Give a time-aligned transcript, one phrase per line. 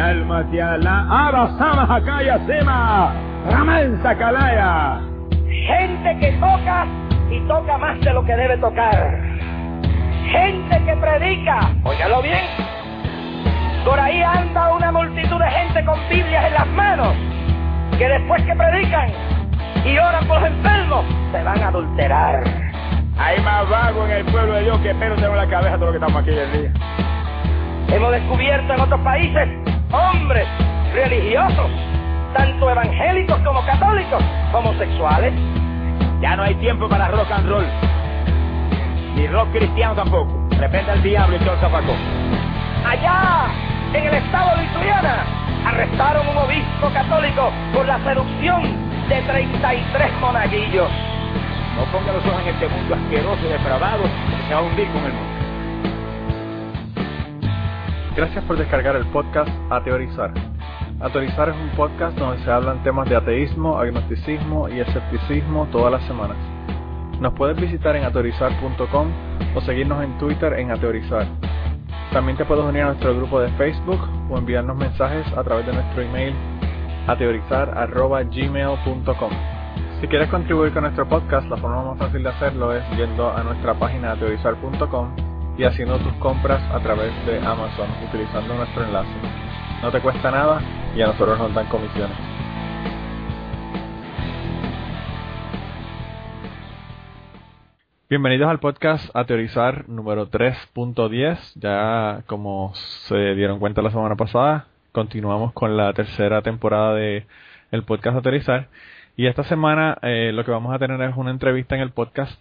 [0.00, 3.12] alma te ala, abasama hakaya sema,
[3.50, 5.00] ramansa kalaya.
[5.48, 6.86] Gente que toca
[7.30, 9.20] y toca más de lo que debe tocar.
[10.30, 12.44] Gente que predica, óigalo bien.
[13.84, 17.14] Por ahí anda una multitud de gente con Biblias en las manos,
[17.98, 19.10] que después que predican
[19.84, 22.44] y oran por los enfermos, se van a adulterar.
[23.18, 25.86] Hay más vago en el pueblo de Dios que pero tengo en la cabeza todo
[25.86, 26.72] lo que estamos aquí el día.
[27.88, 29.48] Hemos descubierto en otros países
[29.92, 30.46] hombres
[30.92, 31.70] religiosos,
[32.34, 34.22] tanto evangélicos como católicos,
[34.52, 35.32] homosexuales.
[36.20, 37.66] Ya no hay tiempo para rock and roll.
[39.14, 40.30] Ni rock cristiano tampoco.
[40.58, 41.96] Repente al diablo y todo el zapacón.
[42.84, 43.46] Allá,
[43.94, 45.24] en el estado de Lituania,
[45.66, 48.62] arrestaron un obispo católico por la seducción
[49.08, 50.90] de 33 monaguillos.
[51.76, 54.86] No ponga los ojos en este mundo asqueroso y depravado que se va a hundir
[54.86, 55.39] el mundo.
[58.16, 60.32] Gracias por descargar el podcast A Teorizar.
[61.00, 65.92] A Teorizar es un podcast donde se hablan temas de ateísmo, agnosticismo y escepticismo todas
[65.92, 66.36] las semanas.
[67.20, 69.12] Nos puedes visitar en ateorizar.com
[69.54, 71.28] o seguirnos en Twitter en Ateorizar.
[72.12, 75.72] También te puedes unir a nuestro grupo de Facebook o enviarnos mensajes a través de
[75.72, 76.34] nuestro email
[77.06, 79.30] ateorizar.gmail.com.
[80.00, 83.44] Si quieres contribuir con nuestro podcast, la forma más fácil de hacerlo es yendo a
[83.44, 85.29] nuestra página ateorizar.com
[85.60, 89.10] y haciendo tus compras a través de Amazon utilizando nuestro enlace.
[89.82, 90.62] No te cuesta nada
[90.96, 92.16] y a nosotros nos dan comisiones.
[98.08, 101.52] Bienvenidos al podcast A Teorizar número 3.10.
[101.56, 107.26] Ya como se dieron cuenta la semana pasada, continuamos con la tercera temporada de
[107.70, 108.68] el podcast A Teorizar.
[109.14, 112.40] Y esta semana eh, lo que vamos a tener es una entrevista en el podcast.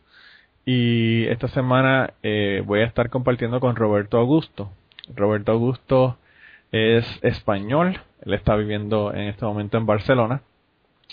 [0.72, 4.72] Y esta semana eh, voy a estar compartiendo con Roberto Augusto.
[5.16, 6.20] Roberto Augusto
[6.72, 10.44] es español, él está viviendo en este momento en Barcelona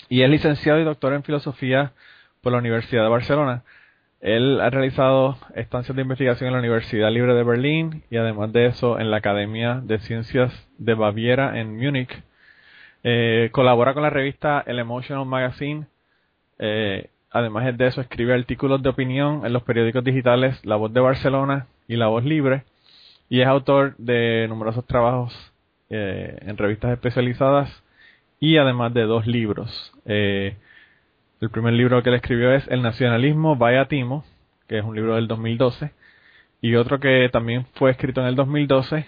[0.09, 1.93] y es licenciado y doctor en filosofía
[2.41, 3.63] por la Universidad de Barcelona.
[4.21, 8.67] Él ha realizado estancias de investigación en la Universidad Libre de Berlín y además de
[8.67, 12.21] eso en la Academia de Ciencias de Baviera en Múnich.
[13.03, 15.87] Eh, colabora con la revista El Emotional Magazine.
[16.59, 20.99] Eh, además de eso escribe artículos de opinión en los periódicos digitales La Voz de
[20.99, 22.63] Barcelona y La Voz Libre
[23.29, 25.33] y es autor de numerosos trabajos
[25.89, 27.83] eh, en revistas especializadas
[28.39, 29.93] y además de dos libros.
[30.05, 30.55] Eh,
[31.41, 34.25] el primer libro que él escribió es El nacionalismo vaya Timo,
[34.67, 35.91] que es un libro del 2012,
[36.61, 39.05] y otro que también fue escrito en el 2012,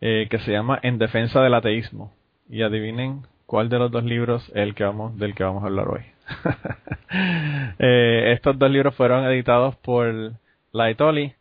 [0.00, 2.12] eh, que se llama En defensa del ateísmo.
[2.50, 5.66] Y adivinen cuál de los dos libros es el que vamos, del que vamos a
[5.66, 6.02] hablar hoy.
[7.78, 10.32] eh, estos dos libros fueron editados por
[10.72, 11.34] Laetoli.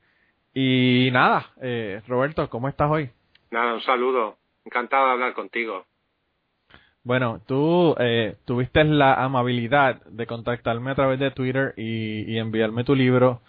[0.53, 3.09] Y nada, eh, Roberto, ¿cómo estás hoy?
[3.51, 4.37] Nada, un saludo.
[4.65, 5.85] Encantado de hablar contigo.
[7.03, 12.83] Bueno, tú eh, tuviste la amabilidad de contactarme a través de Twitter y, y, enviarme
[12.83, 13.41] tu libro.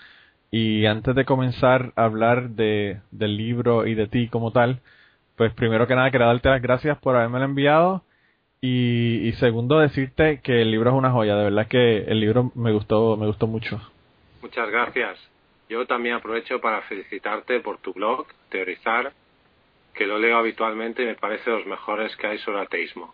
[0.51, 4.81] Y antes de comenzar a hablar de, del libro y de ti como tal,
[5.37, 8.03] pues primero que nada quería darte las gracias por haberme enviado.
[8.61, 12.51] Y, y segundo decirte que el libro es una joya, de verdad que el libro
[12.55, 13.81] me gustó, me gustó mucho.
[14.43, 15.19] Muchas gracias.
[15.69, 19.13] Yo también aprovecho para felicitarte por tu blog, Teorizar,
[19.95, 23.13] que lo leo habitualmente y me parece de los mejores que hay sobre ateísmo.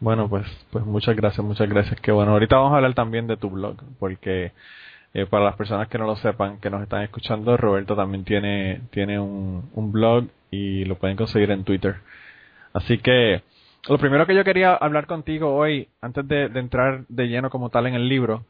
[0.00, 2.00] Bueno, pues, pues muchas gracias, muchas gracias.
[2.00, 4.52] Que bueno, ahorita vamos a hablar también de tu blog, porque
[5.14, 8.80] eh, para las personas que no lo sepan, que nos están escuchando, Roberto también tiene,
[8.90, 11.96] tiene un, un blog y lo pueden conseguir en Twitter.
[12.72, 13.42] Así que
[13.88, 17.86] lo primero que yo quería hablar contigo hoy, antes de, entrar de lleno como tal
[17.86, 18.44] en el libro,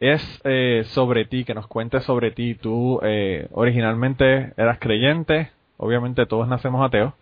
[0.00, 2.54] es eh, sobre ti, que nos cuentes sobre ti.
[2.54, 7.14] Tú eh, originalmente eras creyente, obviamente todos nacemos ateos,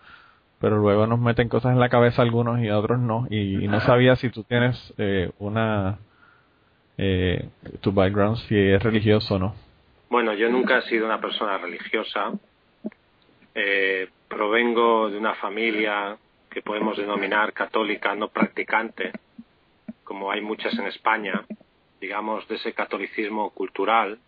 [0.61, 3.81] pero luego nos meten cosas en la cabeza algunos y otros no, y, y no
[3.81, 5.99] sabía si tú tienes eh, una,
[6.97, 7.49] eh,
[7.81, 9.55] tu background, si es religioso o no.
[10.11, 12.33] Bueno, yo nunca he sido una persona religiosa.
[13.55, 16.17] Eh, provengo de una familia
[16.55, 19.11] que podemos denominar católica no practicante,
[20.05, 21.45] como hay muchas en España,
[22.01, 24.21] digamos, de ese catolicismo cultural.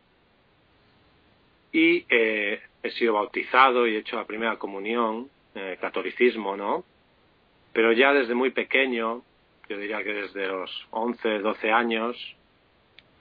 [1.71, 6.85] Y eh, he sido bautizado y he hecho la primera comunión, eh, catolicismo, ¿no?
[7.73, 9.23] Pero ya desde muy pequeño,
[9.69, 12.17] yo diría que desde los 11, 12 años,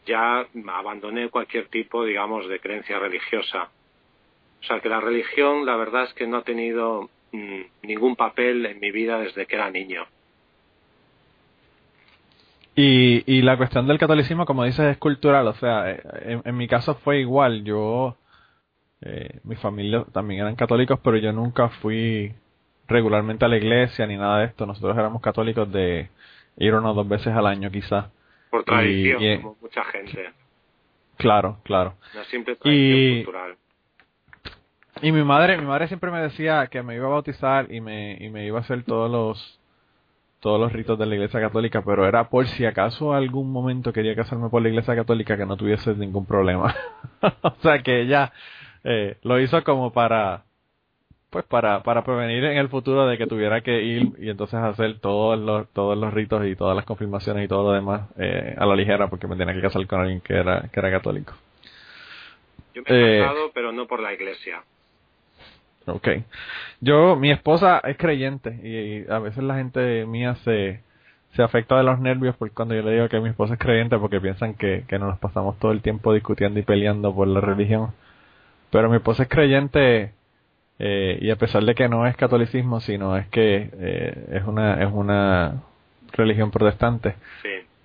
[0.08, 3.70] ya abandoné cualquier tipo, digamos, de creencia religiosa.
[4.62, 7.10] O sea que la religión, la verdad es que no ha tenido
[7.82, 10.06] ningún papel en mi vida desde que era niño.
[12.76, 15.48] Y, y la cuestión del catolicismo, como dices, es cultural.
[15.48, 17.64] O sea, en, en mi caso fue igual.
[17.64, 18.18] Yo,
[19.02, 22.34] eh, mi familia también eran católicos, pero yo nunca fui
[22.88, 24.66] regularmente a la iglesia ni nada de esto.
[24.66, 26.10] Nosotros éramos católicos de
[26.58, 28.08] ir unas dos veces al año quizás.
[28.52, 30.32] Por tradición, como mucha gente.
[31.18, 31.96] Claro, claro.
[32.14, 33.56] Una simple tradición cultural.
[35.06, 38.18] Y mi madre, mi madre siempre me decía que me iba a bautizar y me,
[38.20, 39.60] y me iba a hacer todos los
[40.40, 44.16] todos los ritos de la Iglesia Católica, pero era por si acaso algún momento quería
[44.16, 46.76] casarme por la Iglesia Católica que no tuviese ningún problema.
[47.44, 48.34] o sea que ella
[48.84, 50.46] eh, lo hizo como para
[51.30, 54.98] pues para para prevenir en el futuro de que tuviera que ir y entonces hacer
[55.02, 58.66] todos los todos los ritos y todas las confirmaciones y todo lo demás eh, a
[58.66, 61.36] la ligera porque me tenía que casar con alguien que era que era católico.
[62.74, 64.64] Yo me he eh, casado, pero no por la Iglesia.
[65.88, 66.08] Ok.
[66.82, 70.82] Yo, mi esposa es creyente y, a veces la gente mía se,
[71.34, 73.98] se afecta de los nervios porque cuando yo le digo que mi esposa es creyente
[73.98, 77.92] porque piensan que, que nos pasamos todo el tiempo discutiendo y peleando por la religión.
[78.72, 80.14] Pero mi esposa es creyente
[80.80, 84.84] eh, y a pesar de que no es catolicismo, sino es que eh, es una
[84.84, 85.64] es una
[86.14, 87.16] religión protestante,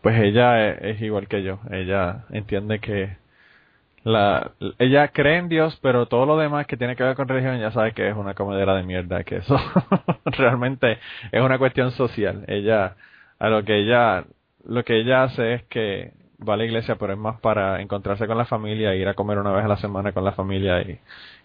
[0.02, 1.60] pues ella es igual que yo.
[1.70, 3.19] Ella entiende que
[4.02, 7.58] la, ella cree en Dios, pero todo lo demás que tiene que ver con religión
[7.60, 9.58] ya sabe que es una comedera de mierda, que eso
[10.24, 10.98] realmente
[11.30, 12.44] es una cuestión social.
[12.48, 12.96] Ella,
[13.38, 14.24] a lo que ella,
[14.64, 16.12] lo que ella hace es que
[16.46, 19.38] va a la iglesia, pero es más para encontrarse con la familia, ir a comer
[19.38, 20.98] una vez a la semana con la familia y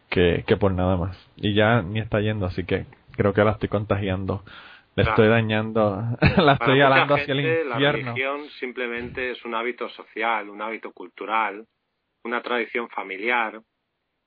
[0.09, 1.17] que, que por nada más.
[1.35, 2.85] Y ya ni está yendo, así que
[3.17, 4.43] creo que la estoy contagiando.
[4.95, 6.05] Le estoy dañando,
[6.37, 7.79] la estoy alando hacia el infierno.
[7.79, 11.65] La religión simplemente es un hábito social, un hábito cultural
[12.25, 13.61] una tradición familiar,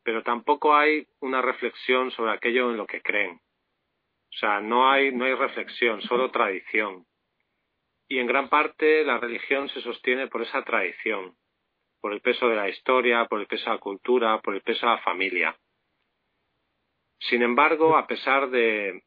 [0.04, 3.32] pero tampoco hay una reflexión sobre aquello en lo que creen.
[3.34, 7.04] O sea, no hay, no hay reflexión, solo tradición.
[8.08, 11.36] Y en gran parte la religión se sostiene por esa tradición,
[12.00, 14.86] por el peso de la historia, por el peso de la cultura, por el peso
[14.86, 15.56] de la familia.
[17.18, 19.02] Sin embargo, a pesar de,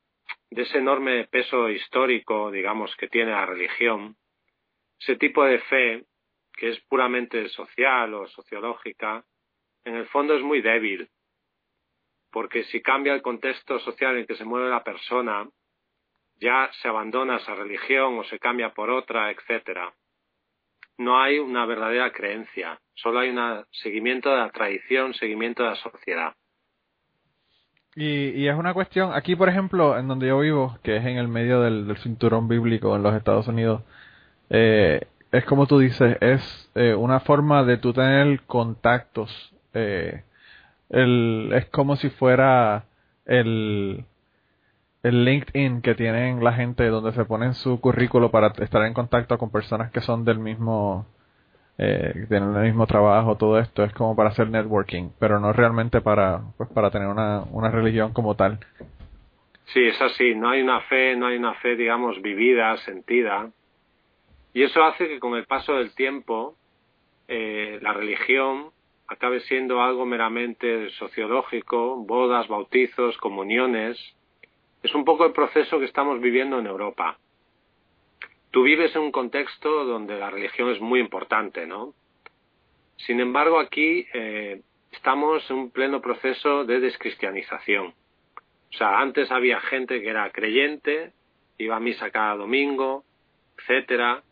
[0.49, 4.17] de ese enorme peso histórico, digamos, que tiene la religión,
[4.99, 6.05] ese tipo de fe
[6.61, 9.25] que es puramente social o sociológica,
[9.83, 11.09] en el fondo es muy débil,
[12.31, 15.49] porque si cambia el contexto social en que se mueve la persona,
[16.39, 19.91] ya se abandona esa religión o se cambia por otra, etcétera.
[20.99, 25.75] No hay una verdadera creencia, solo hay un seguimiento de la tradición, seguimiento de la
[25.77, 26.35] sociedad.
[27.95, 31.27] Y, es una cuestión, aquí por ejemplo, en donde yo vivo, que es en el
[31.27, 33.81] medio del, del cinturón bíblico en los Estados Unidos,
[34.51, 39.53] eh, es como tú dices, es eh, una forma de tú tener contactos.
[39.73, 40.23] Eh,
[40.89, 42.83] el, es como si fuera
[43.25, 44.03] el,
[45.03, 49.37] el LinkedIn que tienen la gente donde se ponen su currículo para estar en contacto
[49.37, 51.05] con personas que son del mismo,
[51.77, 56.01] eh, tienen el mismo trabajo, todo esto es como para hacer networking, pero no realmente
[56.01, 58.59] para, pues, para tener una, una religión como tal.
[59.67, 63.49] Sí, es así, no hay una fe, no hay una fe, digamos, vivida, sentida,
[64.53, 66.55] y eso hace que con el paso del tiempo
[67.27, 68.71] eh, la religión
[69.07, 73.97] acabe siendo algo meramente sociológico, bodas, bautizos, comuniones.
[74.83, 77.17] Es un poco el proceso que estamos viviendo en Europa.
[78.51, 81.93] Tú vives en un contexto donde la religión es muy importante, ¿no?
[82.97, 84.61] Sin embargo, aquí eh,
[84.91, 87.87] estamos en un pleno proceso de descristianización.
[87.87, 91.13] O sea, antes había gente que era creyente,
[91.57, 93.03] iba a misa cada domingo,
[93.57, 94.23] etcétera,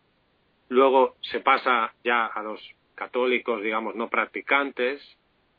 [0.70, 2.62] Luego se pasa ya a los
[2.96, 5.02] católicos, digamos, no practicantes.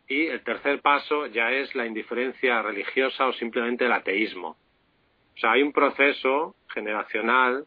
[0.08, 4.56] Y el tercer paso ya es la indiferencia religiosa o simplemente el ateísmo.
[5.36, 7.66] O sea, hay un proceso generacional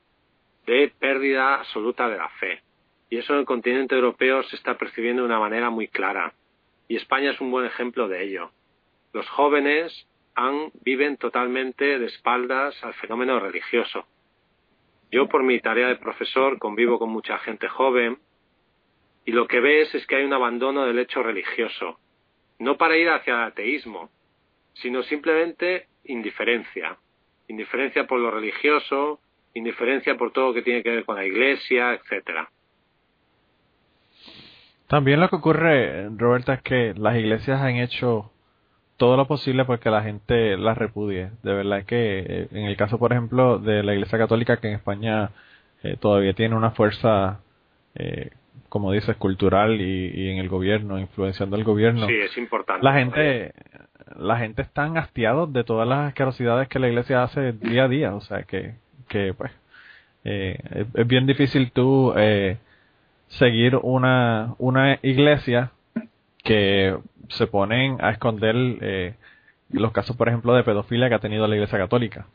[0.65, 2.61] de pérdida absoluta de la fe.
[3.09, 6.33] Y eso en el continente europeo se está percibiendo de una manera muy clara.
[6.87, 8.51] Y España es un buen ejemplo de ello.
[9.13, 14.05] Los jóvenes han, viven totalmente de espaldas al fenómeno religioso.
[15.13, 18.17] Yo por mi tarea de profesor convivo con mucha gente joven
[19.25, 21.99] y lo que ves es que hay un abandono del hecho religioso,
[22.57, 24.09] no para ir hacia el ateísmo,
[24.73, 26.97] sino simplemente indiferencia,
[27.47, 29.19] indiferencia por lo religioso,
[29.53, 32.49] indiferencia por todo lo que tiene que ver con la iglesia, etcétera.
[34.87, 38.31] También lo que ocurre, Roberta, es que las iglesias han hecho
[39.03, 41.31] todo lo posible porque la gente la repudie.
[41.43, 44.75] De verdad que eh, en el caso, por ejemplo, de la Iglesia Católica, que en
[44.75, 45.31] España
[45.83, 47.41] eh, todavía tiene una fuerza,
[47.95, 48.29] eh,
[48.69, 52.07] como dices, cultural y, en el gobierno, influenciando el gobierno.
[52.07, 52.81] Sí, es importante.
[52.81, 53.51] La gente,
[54.15, 58.15] la gente está hastiados de todas las asquerosidades que la Iglesia hace día a día.
[58.15, 58.75] O sea que,
[59.09, 59.51] que pues,
[60.23, 60.59] es,
[60.93, 62.13] es, bien difícil tú
[63.27, 65.73] seguir una, una iglesia
[66.41, 66.97] que
[67.29, 69.15] se ponen a esconder eh,
[69.71, 72.27] los casos, por ejemplo, de pedofilia que ha tenido la Iglesia Católica.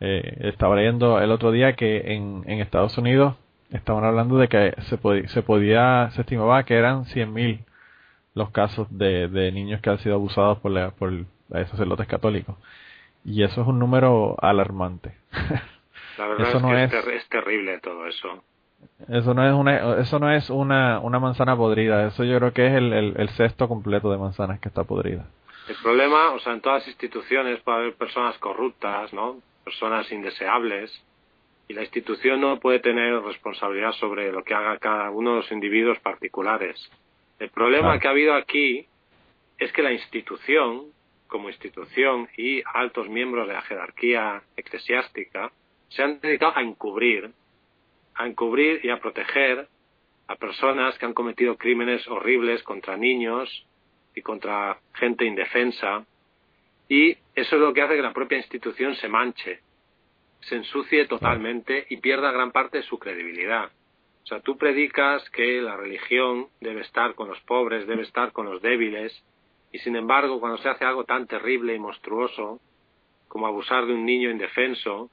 [0.00, 3.36] Eh, estaba leyendo el otro día que en, en Estados Unidos
[3.70, 7.64] estaban hablando de que se, podía, se podía, se estimaba que eran 100.000
[8.34, 11.12] los casos de, de niños que han sido abusados por, la, por
[11.50, 12.56] sacerdotes católicos.
[13.24, 15.14] Y eso es un número alarmante.
[16.18, 18.44] La verdad eso es, no es, es, terrible todo eso.
[19.08, 22.66] Eso no es una, eso no es una, una manzana podrida, eso yo creo que
[22.66, 25.26] es el, el, el cesto completo de manzanas que está podrida.
[25.68, 29.38] El problema, o sea, en todas las instituciones puede haber personas corruptas, ¿no?
[29.64, 30.90] Personas indeseables,
[31.70, 35.52] y la institución no puede tener responsabilidad sobre lo que haga cada uno de los
[35.52, 36.90] individuos particulares.
[37.38, 38.88] El problema que ha habido aquí
[39.56, 40.86] es que la institución,
[41.28, 45.52] como institución y altos miembros de la jerarquía eclesiástica,
[45.90, 47.30] se han dedicado a encubrir
[48.14, 49.68] a encubrir y a proteger
[50.26, 53.66] a personas que han cometido crímenes horribles contra niños
[54.14, 56.06] y contra gente indefensa.
[56.88, 59.60] Y eso es lo que hace que la propia institución se manche,
[60.40, 63.70] se ensucie totalmente y pierda gran parte de su credibilidad.
[64.22, 68.46] O sea, tú predicas que la religión debe estar con los pobres, debe estar con
[68.46, 69.24] los débiles,
[69.72, 72.60] y sin embargo, cuando se hace algo tan terrible y monstruoso
[73.28, 75.10] como abusar de un niño indefenso,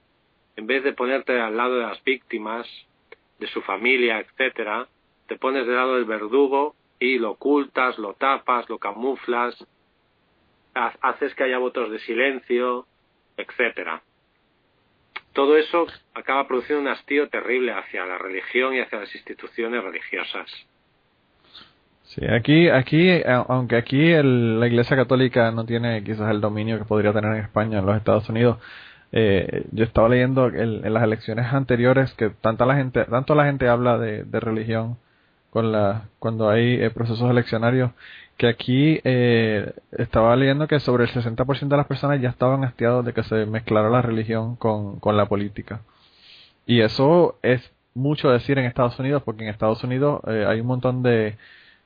[0.58, 2.68] en vez de ponerte al lado de las víctimas,
[3.40, 4.88] de su familia, etcétera,
[5.28, 9.56] te pones del lado del verdugo y lo ocultas, lo tapas, lo camuflas,
[10.74, 12.88] haces que haya votos de silencio,
[13.38, 14.02] etcétera.
[15.34, 15.86] Todo eso
[16.16, 20.50] acaba produciendo un hastío terrible hacia la religión y hacia las instituciones religiosas.
[22.06, 27.14] Sí, aquí, aquí, aunque aquí la Iglesia Católica no tiene quizás el dominio que podría
[27.14, 28.58] tener en España, en los Estados Unidos,
[29.12, 33.68] eh, yo estaba leyendo en las elecciones anteriores que tanta la gente, tanto la gente
[33.68, 34.98] habla de, religión
[35.50, 37.92] con la, cuando hay eh, procesos eleccionarios,
[38.38, 43.06] que aquí eh, estaba leyendo que sobre el 60% de las personas ya estaban hastiados
[43.06, 45.82] de que se mezclara la religión con, con la política.
[46.66, 50.68] Y eso es mucho decir en Estados Unidos, porque en Estados Unidos eh, hay un
[50.68, 51.38] montón de,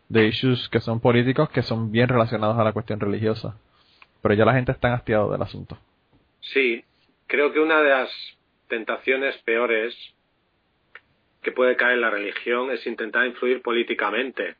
[0.09, 3.55] de issues que son políticos que son bien relacionados a la cuestión religiosa.
[4.21, 5.77] Pero ya la gente está hastiado del asunto.
[6.41, 6.83] Sí,
[7.31, 8.11] Creo que una de las
[8.67, 9.95] tentaciones peores
[11.41, 14.57] que puede caer en la religión es intentar influir políticamente.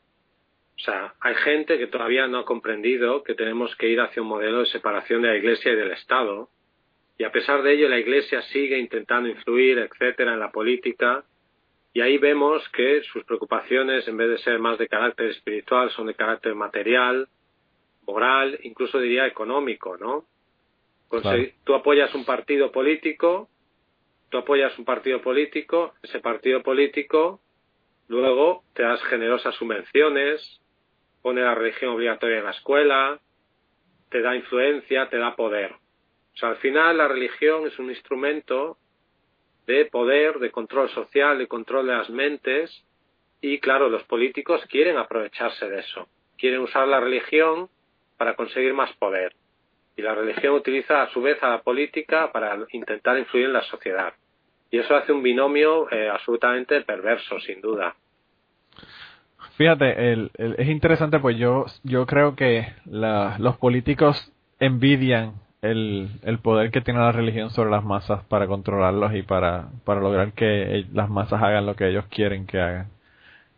[0.78, 4.30] O sea, hay gente que todavía no ha comprendido que tenemos que ir hacia un
[4.30, 6.48] modelo de separación de la Iglesia y del Estado,
[7.18, 11.26] y a pesar de ello la Iglesia sigue intentando influir, etcétera, en la política,
[11.92, 16.08] y ahí vemos que sus preocupaciones, en vez de ser más de carácter espiritual, son
[16.08, 17.28] de carácter material,
[18.08, 20.24] moral, incluso diría económico, ¿no?
[21.64, 23.50] Tú apoyas un partido político,
[24.30, 27.42] tú apoyas un partido político, ese partido político
[28.08, 30.62] luego te das generosas subvenciones,
[31.22, 33.20] pone la religión obligatoria en la escuela,
[34.10, 35.72] te da influencia, te da poder.
[35.72, 38.78] O sea, al final la religión es un instrumento
[39.66, 42.84] de poder, de control social, de control de las mentes
[43.40, 46.08] y claro, los políticos quieren aprovecharse de eso.
[46.38, 47.70] Quieren usar la religión
[48.18, 49.34] para conseguir más poder
[49.96, 53.64] y la religión utiliza a su vez a la política para intentar influir en la
[53.64, 54.14] sociedad.
[54.70, 57.94] Y eso hace un binomio eh, absolutamente perverso, sin duda.
[59.58, 66.72] Fíjate, el, es interesante, pues yo, yo creo que los políticos envidian el, el poder
[66.72, 71.10] que tiene la religión sobre las masas para controlarlos y para, para lograr que las
[71.10, 72.88] masas hagan lo que ellos quieren que hagan.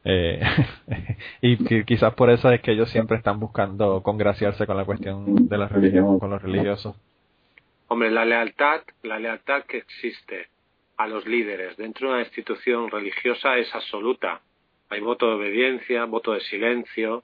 [0.05, 0.41] Eh,
[1.41, 5.57] y quizás por eso es que ellos siempre están buscando congraciarse con la cuestión de
[5.57, 6.95] la religión, con los religiosos.
[7.87, 10.47] Hombre, la lealtad, la lealtad que existe
[10.97, 14.41] a los líderes dentro de una institución religiosa es absoluta.
[14.89, 17.23] Hay voto de obediencia, voto de silencio,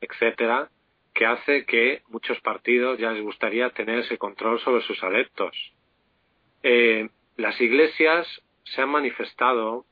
[0.00, 0.68] etcétera,
[1.14, 5.72] que hace que muchos partidos ya les gustaría tener ese control sobre sus adeptos.
[6.62, 8.26] Eh, las iglesias
[8.64, 9.84] se han manifestado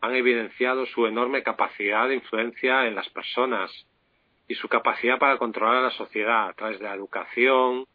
[0.00, 3.70] han evidenciado su enorme capacidad de influencia en las personas
[4.48, 7.86] y su capacidad para controlar a la sociedad a través de la educación,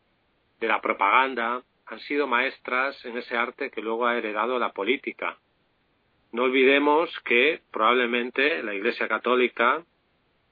[0.60, 5.38] de la propaganda, han sido maestras en ese arte que luego ha heredado la política.
[6.32, 9.84] No olvidemos que probablemente la Iglesia Católica,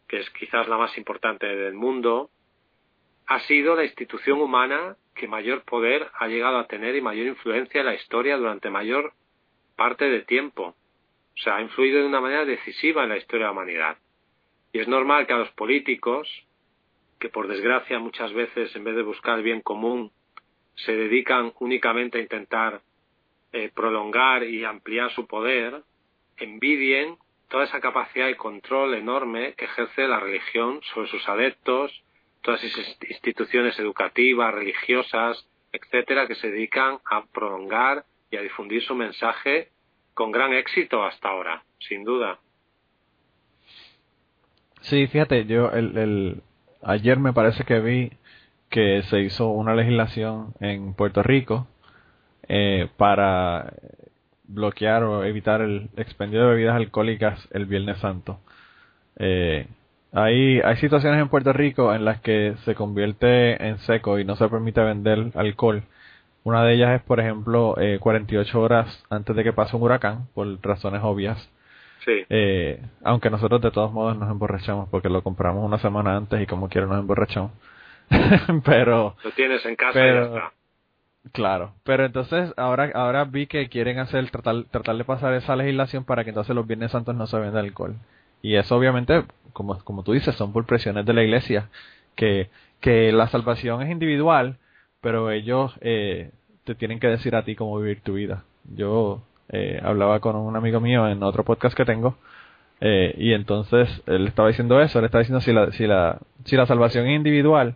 [0.08, 2.30] que es quizás la más importante del mundo,
[3.28, 7.82] ha sido la institución humana que mayor poder ha llegado a tener y mayor influencia
[7.82, 9.14] en la historia durante mayor
[9.76, 10.76] parte de tiempo.
[11.40, 13.98] O sea, ha influido de una manera decisiva en la historia de la humanidad.
[14.74, 16.28] Y es normal que a los políticos,
[17.20, 20.12] que por desgracia muchas veces en vez de buscar el bien común,
[20.76, 22.82] se dedican únicamente a intentar
[23.54, 25.82] eh, prolongar y ampliar su poder,
[26.38, 27.18] envidien
[27.50, 32.04] toda esa capacidad de control enorme que ejerce la religión sobre sus adeptos
[32.42, 38.96] todas esas instituciones educativas, religiosas, etcétera, que se dedican a prolongar y a difundir su
[38.96, 39.70] mensaje
[40.20, 42.40] con gran éxito hasta ahora, sin duda.
[44.82, 46.42] Sí, fíjate, yo el, el,
[46.82, 48.12] ayer me parece que vi
[48.70, 51.68] que se hizo una legislación en Puerto Rico
[52.50, 53.72] eh, para
[54.44, 58.42] bloquear o evitar el expendio de bebidas alcohólicas el Viernes Santo.
[59.20, 59.68] Eh,
[60.12, 64.36] hay, hay situaciones en Puerto Rico en las que se convierte en seco y no
[64.36, 65.84] se permite vender alcohol.
[66.44, 70.28] Una de ellas es, por ejemplo, eh, 48 horas antes de que pase un huracán,
[70.34, 71.50] por razones obvias.
[72.06, 72.26] Sí.
[72.30, 76.46] Eh, aunque nosotros de todos modos nos emborrachamos porque lo compramos una semana antes y
[76.46, 77.52] como quiera nos emborrachamos.
[78.66, 79.16] pero...
[79.24, 80.52] Lo tienes en casa y ya está.
[81.34, 86.06] Claro, pero entonces ahora ahora vi que quieren hacer tratar, tratar de pasar esa legislación
[86.06, 87.96] para que entonces los Viernes Santos no se venda alcohol.
[88.42, 91.70] Y eso obviamente, como, como tú dices, son por presiones de la iglesia,
[92.16, 94.58] que, que la salvación es individual,
[95.02, 96.32] pero ellos eh,
[96.64, 98.44] te tienen que decir a ti cómo vivir tu vida.
[98.76, 102.18] Yo eh, hablaba con un amigo mío en otro podcast que tengo,
[102.82, 106.56] eh, y entonces él estaba diciendo eso, él estaba diciendo si la, si la, si
[106.56, 107.76] la salvación es individual,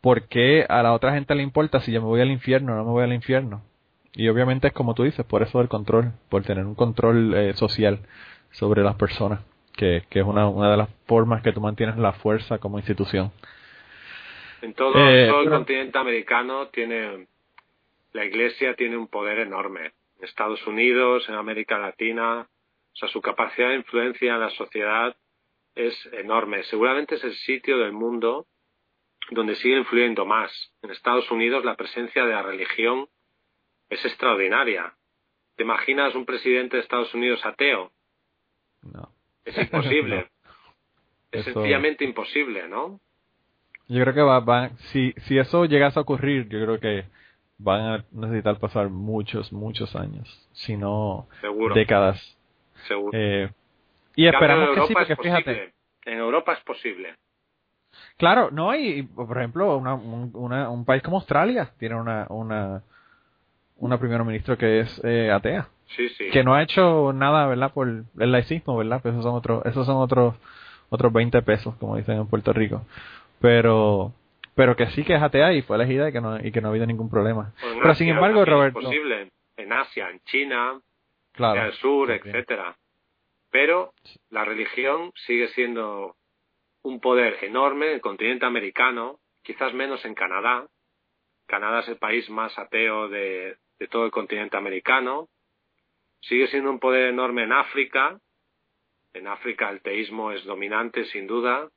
[0.00, 2.76] ¿por qué a la otra gente le importa si yo me voy al infierno o
[2.76, 3.62] no me voy al infierno?
[4.12, 7.54] Y obviamente es como tú dices, por eso el control, por tener un control eh,
[7.54, 8.00] social
[8.50, 9.40] sobre las personas,
[9.72, 13.30] que, que es una, una de las formas que tú mantienes la fuerza como institución.
[14.62, 17.26] En todo, Eh, todo el pero- continente americano tiene,
[18.12, 19.92] la Iglesia tiene un poder enorme.
[20.18, 22.40] En Estados Unidos, en América Latina,
[22.92, 25.16] o sea, su capacidad de influencia en la sociedad
[25.74, 26.62] es enorme.
[26.64, 28.46] Seguramente es el sitio del mundo
[29.30, 30.50] donde sigue influyendo más.
[30.82, 33.08] En Estados Unidos la presencia de la religión
[33.88, 34.92] es extraordinaria.
[35.56, 37.92] ¿Te imaginas un presidente de Estados Unidos ateo?
[38.82, 39.12] No.
[39.44, 40.28] Es imposible.
[41.32, 41.38] No.
[41.38, 42.98] Es sencillamente imposible, ¿no?
[43.90, 47.04] Yo creo que va, va- si, si eso llegase a ocurrir, yo creo que
[47.58, 51.74] van a necesitar pasar muchos, muchos años, si no Seguro.
[51.74, 52.38] décadas.
[52.86, 53.10] Seguro.
[53.18, 53.50] Eh,
[54.16, 55.74] y esperamos que sí, porque fíjate.
[56.06, 57.14] En Europa es posible.
[58.16, 62.82] claro, no, y por ejemplo, una, un, una- un país como Australia tiene una, una,
[63.76, 66.30] una primer ministro que es eh, atea, Sí, sí.
[66.30, 67.72] que no ha hecho nada, ¿verdad?
[67.72, 69.00] Por el laicismo, ¿verdad?
[69.02, 70.36] Pues esos son otros, esos son otros,
[70.88, 72.82] otros 20 pesos, como dicen en Puerto Rico.
[73.40, 74.12] Pero,
[74.54, 76.68] pero que sí que es atea y fue elegida y que no, y que no
[76.68, 77.52] ha habido ningún problema.
[77.60, 79.28] Pues Pero sin Asia embargo, Roberto, Es posible.
[79.56, 80.80] En Asia, en China,
[81.32, 82.76] claro, en el sur, etcétera.
[83.50, 83.92] Pero
[84.30, 86.16] la religión sigue siendo
[86.82, 90.66] un poder enorme en el continente americano, quizás menos en Canadá.
[91.46, 95.28] Canadá es el país más ateo de, de todo el continente americano.
[96.20, 98.18] Sigue siendo un poder enorme en África.
[99.12, 101.68] En África el teísmo es dominante, sin duda.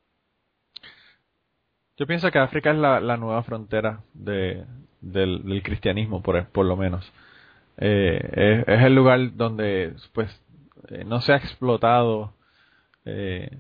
[1.98, 4.66] Yo pienso que África es la, nueva frontera de,
[5.02, 7.12] del, del cristianismo, por, por lo menos.
[7.78, 10.30] Eh, es, es el lugar donde pues
[10.90, 12.34] eh, no se ha explotado
[13.06, 13.60] eh,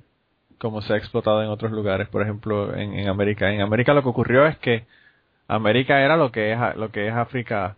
[0.58, 3.52] como se ha explotado en otros lugares, por ejemplo en, en América.
[3.52, 4.86] En América lo que ocurrió es que
[5.48, 7.76] América era lo que es lo que es África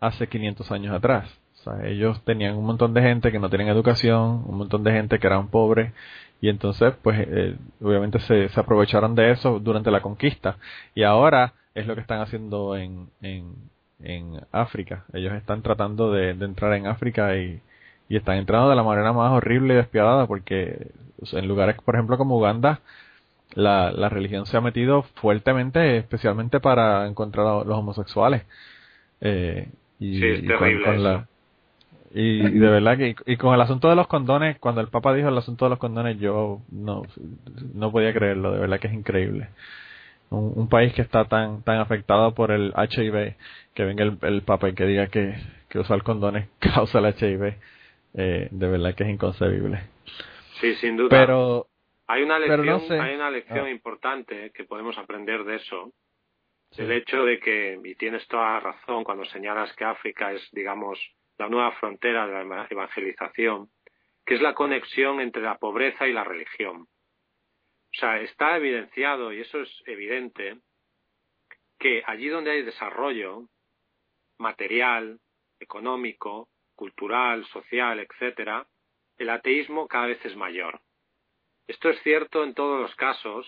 [0.00, 1.30] hace 500 años atrás.
[1.66, 4.92] O sea, ellos tenían un montón de gente que no tenían educación, un montón de
[4.92, 5.92] gente que eran pobres
[6.40, 10.56] y entonces pues eh, obviamente se, se aprovecharon de eso durante la conquista
[10.94, 13.54] y ahora es lo que están haciendo en, en,
[14.00, 15.04] en África.
[15.12, 17.60] Ellos están tratando de, de entrar en África y,
[18.08, 20.88] y están entrando de la manera más horrible y despiadada porque
[21.32, 22.80] en lugares, por ejemplo, como Uganda,
[23.54, 28.44] la, la religión se ha metido fuertemente, especialmente para encontrar a los homosexuales.
[29.20, 29.68] Eh,
[30.00, 31.04] y, Sí, es y con- terrible con eso.
[31.04, 31.26] la-
[32.14, 35.12] y, y de verdad que, y con el asunto de los condones, cuando el Papa
[35.14, 37.02] dijo el asunto de los condones, yo no,
[37.74, 39.48] no podía creerlo, de verdad que es increíble.
[40.30, 43.34] Un, un país que está tan, tan afectado por el HIV,
[43.74, 45.34] que venga el, el Papa y que diga que,
[45.68, 47.54] que usar condones causa el HIV,
[48.14, 49.80] eh, de verdad que es inconcebible.
[50.60, 51.08] Sí, sin duda.
[51.10, 51.66] Pero,
[52.06, 52.98] Hay una lección, no sé.
[53.00, 53.70] hay una lección Ah.
[53.70, 55.92] importante que podemos aprender de eso.
[56.70, 56.82] Sí.
[56.82, 60.98] El hecho de que, y tienes toda razón cuando señalas que África es, digamos,
[61.38, 63.70] la nueva frontera de la eva- evangelización,
[64.24, 66.82] que es la conexión entre la pobreza y la religión.
[66.82, 70.58] O sea, está evidenciado, y eso es evidente,
[71.78, 73.48] que allí donde hay desarrollo
[74.38, 75.20] material,
[75.60, 78.66] económico, cultural, social, etcétera,
[79.16, 80.80] el ateísmo cada vez es mayor.
[81.68, 83.46] Esto es cierto en todos los casos,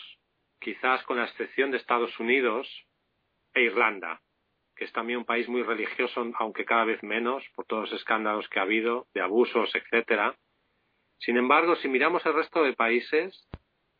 [0.61, 2.69] quizás con la excepción de Estados Unidos
[3.53, 4.21] e Irlanda,
[4.77, 8.49] que es también un país muy religioso, aunque cada vez menos, por todos los escándalos
[8.49, 10.37] que ha habido, de abusos, etcétera.
[11.19, 13.49] Sin embargo, si miramos el resto de países,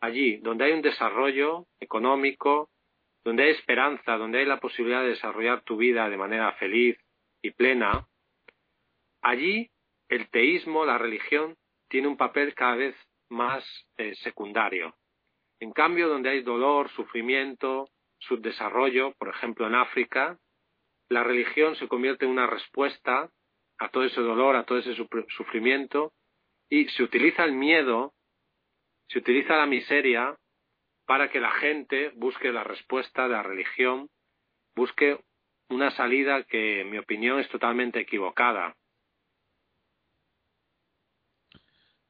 [0.01, 2.69] allí donde hay un desarrollo económico,
[3.25, 6.99] donde hay esperanza, donde hay la posibilidad de desarrollar tu vida de manera feliz
[7.43, 8.07] y plena,
[9.23, 9.71] allí
[10.09, 11.57] el teísmo, la religión,
[11.89, 12.95] tiene un papel cada vez
[13.31, 13.65] más
[13.97, 14.95] eh, secundario.
[15.59, 20.39] En cambio, donde hay dolor, sufrimiento, subdesarrollo, por ejemplo en África,
[21.09, 23.31] la religión se convierte en una respuesta
[23.79, 24.95] a todo ese dolor, a todo ese
[25.29, 26.13] sufrimiento,
[26.69, 28.15] y se utiliza el miedo,
[29.09, 30.37] se utiliza la miseria
[31.07, 34.09] para que la gente busque la respuesta de la religión,
[34.75, 35.21] busque
[35.69, 38.75] una salida que, en mi opinión, es totalmente equivocada.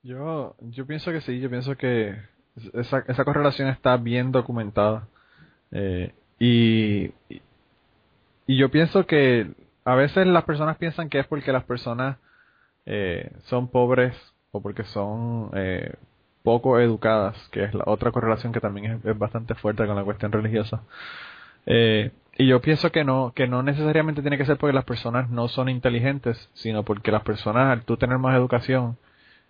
[0.02, 2.14] Yo, yo pienso que sí, yo pienso que
[2.74, 5.08] esa, esa correlación está bien documentada.
[5.72, 7.42] Eh, y, y
[8.54, 9.50] yo pienso que
[9.84, 12.18] a veces las personas piensan que es porque las personas
[12.86, 14.14] eh, son pobres
[14.52, 15.94] o porque son eh,
[16.44, 20.30] poco educadas, que es la otra correlación que también es, bastante fuerte con la cuestión
[20.32, 20.82] religiosa.
[21.66, 25.48] y yo pienso que no, que no necesariamente tiene que ser porque las personas no
[25.48, 28.96] son inteligentes, sino porque las personas, al tú tener más educación,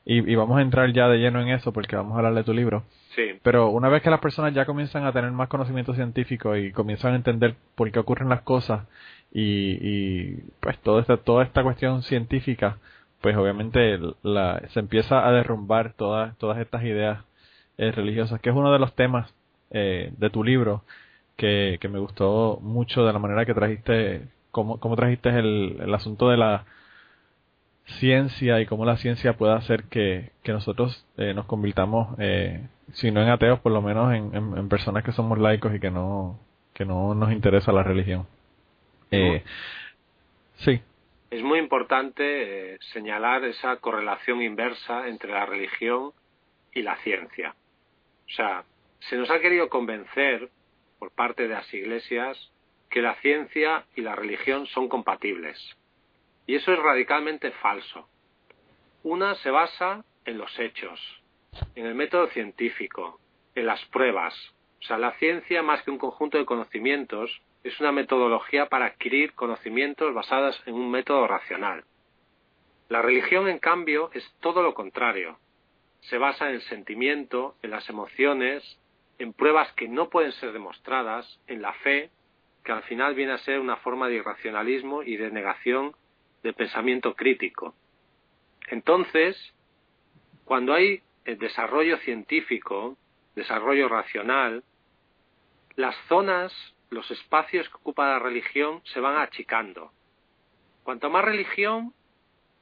[0.08, 2.54] y, vamos a entrar ya de lleno en eso porque vamos a hablar de tu
[2.54, 2.84] libro.
[3.16, 3.40] Sí.
[3.42, 7.14] Pero una vez que las personas ya comienzan a tener más conocimiento científico y comienzan
[7.14, 8.86] a entender por qué ocurren las cosas
[9.32, 12.78] y, pues toda esta, toda esta cuestión científica,
[13.20, 17.24] pues obviamente la, se empieza a derrumbar todas, todas estas ideas
[17.76, 19.34] eh, religiosas, que es uno de los temas
[19.70, 20.84] eh, de tu libro
[21.36, 25.94] que, que me gustó mucho de la manera que trajiste, cómo, cómo trajiste el, el
[25.94, 26.64] asunto de la
[27.86, 33.22] ciencia y cómo la ciencia puede hacer que, nosotros eh, nos convirtamos, eh, si no
[33.22, 36.38] en ateos, por lo menos en, personas que somos laicos y que no,
[36.74, 38.26] que no nos interesa la religión.
[39.10, 39.42] Eh,
[40.56, 40.80] sí.
[41.30, 46.12] Es muy importante señalar esa correlación inversa entre la religión
[46.72, 47.54] y la ciencia.
[48.26, 48.64] O sea,
[49.00, 50.48] se nos ha querido convencer
[50.98, 52.50] por parte de las iglesias
[52.90, 55.76] que la ciencia y la religión son compatibles
[56.46, 58.08] y eso es radicalmente falso.
[59.02, 61.00] Una se basa en los hechos,
[61.74, 63.20] en el método científico,
[63.54, 64.34] en las pruebas.
[64.80, 69.32] O sea, la ciencia, más que un conjunto de conocimientos, es una metodología para adquirir
[69.34, 71.84] conocimientos basados en un método racional.
[72.88, 75.38] La religión, en cambio, es todo lo contrario.
[76.02, 78.78] Se basa en el sentimiento, en las emociones,
[79.18, 82.10] en pruebas que no pueden ser demostradas, en la fe,
[82.64, 85.96] que al final viene a ser una forma de irracionalismo y de negación
[86.46, 87.74] de pensamiento crítico.
[88.68, 89.36] Entonces,
[90.44, 92.96] cuando hay desarrollo científico,
[93.34, 94.62] desarrollo racional,
[95.74, 96.52] las zonas,
[96.88, 99.90] los espacios que ocupa la religión se van achicando.
[100.84, 101.92] Cuanto más religión,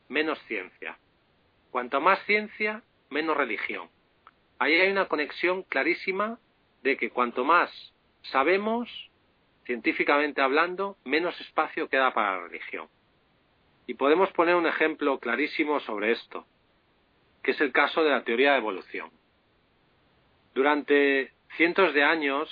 [0.08, 0.96] menos ciencia.
[1.70, 3.90] Cuanto más ciencia, menos religión.
[4.58, 6.38] Ahí hay una conexión clarísima
[6.82, 7.70] de que cuanto más
[8.32, 8.88] sabemos,
[9.66, 12.88] científicamente hablando, menos espacio queda para la religión.
[13.86, 16.46] Y podemos poner un ejemplo clarísimo sobre esto,
[17.42, 19.10] que es el caso de la teoría de evolución.
[20.54, 22.48] Durante cientos de años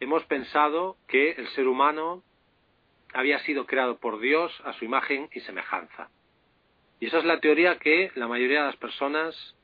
[0.00, 2.22] hemos pensado que el ser humano
[3.12, 6.10] había sido creado por Dios a su imagen y semejanza.
[7.00, 9.56] Y esa es la teoría que la mayoría de las personas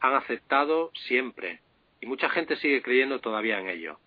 [0.00, 1.60] han aceptado siempre,
[2.00, 3.98] y mucha gente sigue creyendo todavía en ello.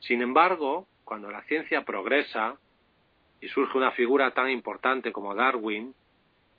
[0.00, 2.58] Sin embargo, cuando la ciencia progresa,
[3.40, 5.94] y surge una figura tan importante como Darwin,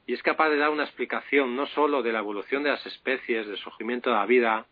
[0.06, 3.46] y es capaz de dar una explicación no sólo de la evolución de las especies,
[3.48, 4.66] del surgimiento de la vida,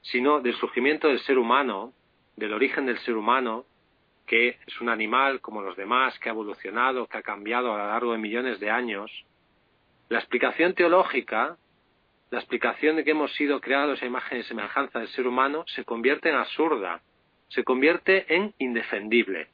[0.00, 1.92] sino del surgimiento del ser humano,
[2.36, 3.64] del origen del ser humano,
[4.26, 7.86] que es un animal como los demás, que ha evolucionado, que ha cambiado a lo
[7.86, 9.10] largo de millones de años.
[10.08, 11.56] La explicación teológica,
[12.30, 15.84] la explicación de que hemos sido creados a imagen y semejanza del ser humano, se
[15.84, 17.02] convierte en absurda,
[17.48, 19.48] se convierte en indefendible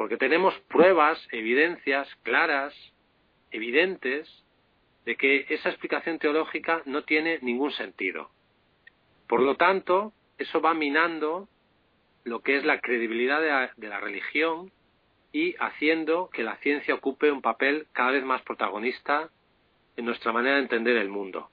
[0.00, 2.72] porque tenemos pruebas, evidencias claras,
[3.50, 4.26] evidentes,
[5.04, 8.30] de que esa explicación teológica no tiene ningún sentido.
[9.28, 11.48] Por lo tanto, eso va minando
[12.24, 13.42] lo que es la credibilidad
[13.76, 14.72] de la, religión
[15.32, 19.28] y haciendo que la ciencia ocupe un papel cada vez más protagonista
[19.98, 21.50] en nuestra manera de entender el mundo.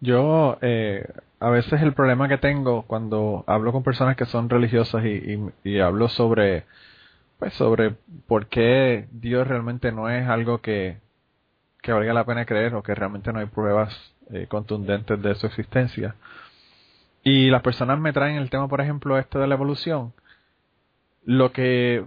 [0.00, 1.02] Yo, eh,
[1.44, 5.78] a veces el problema que tengo cuando hablo con personas que son religiosas y, y,
[5.78, 6.64] hablo sobre,
[7.38, 10.96] pues sobre por qué Dios realmente no es algo que,
[11.86, 13.94] valga la pena creer o que realmente no hay pruebas
[14.30, 16.14] eh, contundentes de su existencia.
[17.22, 20.14] Y las personas me traen el tema, por ejemplo, este de la evolución.
[21.26, 22.06] Lo que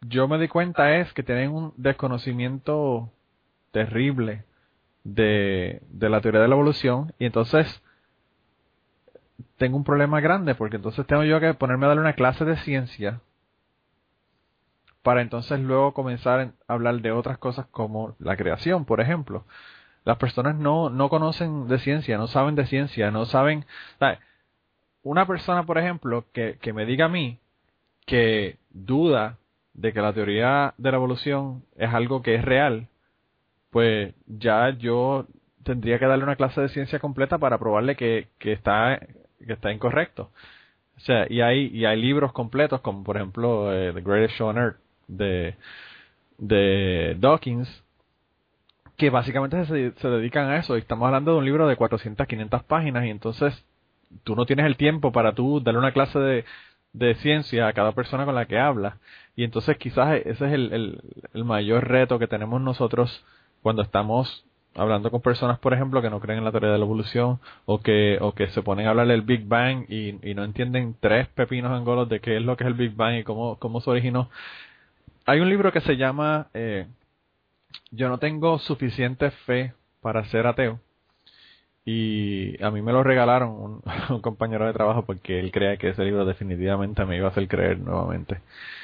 [0.00, 3.10] yo me di cuenta es que tienen un desconocimiento
[3.72, 4.44] terrible
[5.04, 7.82] de la teoría de la evolución y entonces
[9.60, 12.56] tengo un problema grande porque entonces tengo yo que ponerme a darle una clase de
[12.56, 13.20] ciencia
[15.02, 19.44] para entonces luego comenzar a hablar de otras cosas como la creación, por ejemplo.
[20.04, 23.66] Las personas no, no conocen de ciencia, no saben de ciencia, no saben...
[25.02, 27.38] Una persona, por ejemplo, que, que me diga a mí
[28.06, 29.36] que duda
[29.74, 32.88] de que la teoría de la evolución es algo que es real,
[33.68, 35.26] pues ya yo
[35.64, 38.98] tendría que darle una clase de ciencia completa para probarle que, que está
[39.46, 40.30] que está incorrecto.
[40.96, 44.48] O sea, y hay y hay libros completos como por ejemplo eh, The Greatest Show
[44.48, 44.76] on Earth
[45.08, 45.54] de
[46.38, 47.84] de Dawkins
[48.96, 50.76] que básicamente se, se dedican a eso.
[50.76, 53.64] Y estamos hablando de un libro de 400, 500 páginas y entonces
[54.24, 56.44] tú no tienes el tiempo para tú darle una clase de,
[56.92, 58.94] de ciencia a cada persona con la que hablas.
[59.36, 61.00] Y entonces quizás ese es el, el,
[61.32, 63.24] el mayor reto que tenemos nosotros
[63.62, 66.84] cuando estamos hablando con personas, por ejemplo, que no creen en la teoría de la
[66.84, 70.44] evolución o que, o que se ponen a hablar del Big Bang y, y no
[70.44, 73.24] entienden tres pepinos en golos de qué es lo que es el Big Bang y
[73.24, 74.30] cómo, cómo se originó.
[75.26, 76.86] Hay un libro que se llama eh,
[77.90, 80.80] Yo no tengo suficiente fe para ser ateo
[81.84, 85.88] y a mí me lo regalaron un, un, compañero de trabajo porque él creía que
[85.88, 88.40] ese libro definitivamente me iba a hacer creer nuevamente.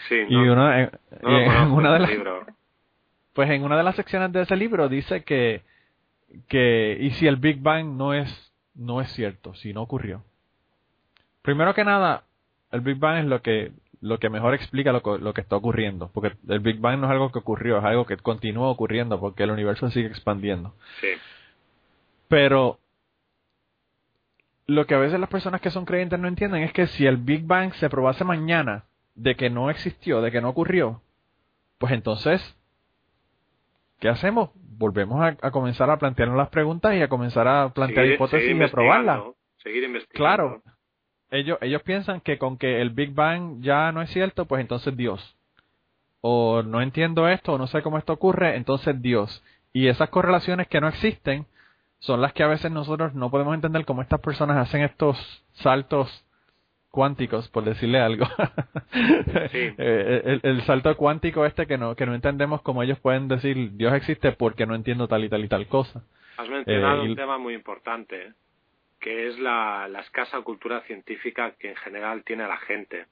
[0.09, 0.90] Sí, y una, en,
[1.22, 2.46] no en una de las libro.
[3.33, 5.62] pues en una de las secciones de ese libro dice que
[6.49, 10.23] que y si el Big Bang no es no es cierto, si no ocurrió.
[11.43, 12.25] Primero que nada,
[12.73, 16.11] el Big Bang es lo que lo que mejor explica lo, lo que está ocurriendo,
[16.12, 19.45] porque el Big Bang no es algo que ocurrió, es algo que continúa ocurriendo porque
[19.45, 20.75] el universo sigue expandiendo.
[21.01, 21.09] Sí.
[22.29, 22.79] Pero
[24.67, 27.17] lo que a veces las personas que son creyentes no entienden es que si el
[27.17, 28.85] Big Bang se probase mañana
[29.15, 31.03] de que no existió, de que no ocurrió,
[31.79, 32.56] pues entonces,
[34.01, 34.51] ¿qué hacemos?
[34.79, 38.47] Volvemos a, a comenzar a plantearnos las preguntas y a comenzar a plantear Seguir- hipótesis
[38.49, 39.21] seguir y a probarlas.
[39.63, 40.17] Seguir investigando.
[40.19, 40.63] Claro.
[41.31, 44.97] Ellos, ellos piensan que con que el Big Bang ya no es cierto, pues entonces
[44.97, 45.37] Dios.
[46.21, 49.43] O no entiendo esto, o no sé cómo esto ocurre, entonces Dios.
[49.73, 51.47] Y esas correlaciones que no existen
[51.99, 55.17] son las que a veces nosotros no podemos entender cómo estas personas hacen estos
[55.55, 56.25] saltos
[56.97, 58.27] cuánticos, por decirle algo.
[59.53, 59.59] Sí.
[59.79, 63.73] Eh, el, el salto cuántico este que no, que no entendemos cómo ellos pueden decir
[63.77, 66.03] Dios existe porque no entiendo tal y tal y tal cosa.
[66.39, 68.33] Has mencionado Eh, y- un tema muy importante,
[68.99, 73.07] que es la, la escasa cultura científica que en general tiene la gente.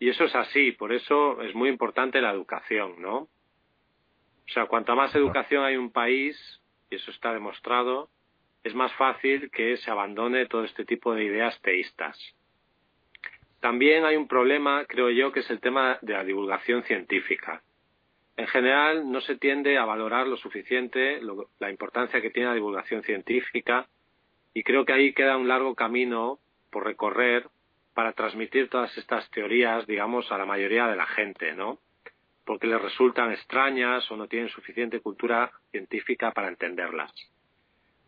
[0.00, 3.16] Y eso es así, por eso es muy importante la educación, ¿no?
[3.18, 6.34] O sea, cuanta más educación hay un país,
[6.90, 8.08] y eso está demostrado,
[8.64, 12.16] es más fácil que se abandone todo este tipo de ideas teístas.
[13.60, 17.62] También hay un problema, creo yo, que es el tema de la divulgación científica.
[18.36, 21.20] En general, no se tiende a valorar lo suficiente
[21.58, 23.88] la importancia que tiene la divulgación científica
[24.54, 26.38] y creo que ahí queda un largo camino
[26.70, 27.48] por recorrer
[27.94, 31.80] para transmitir todas estas teorías, digamos, a la mayoría de la gente, ¿no?
[32.44, 37.12] Porque les resultan extrañas o no tienen suficiente cultura científica para entenderlas.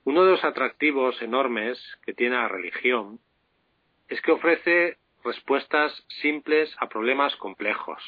[0.05, 3.19] Uno de los atractivos enormes que tiene la religión
[4.09, 8.03] es que ofrece respuestas simples a problemas complejos.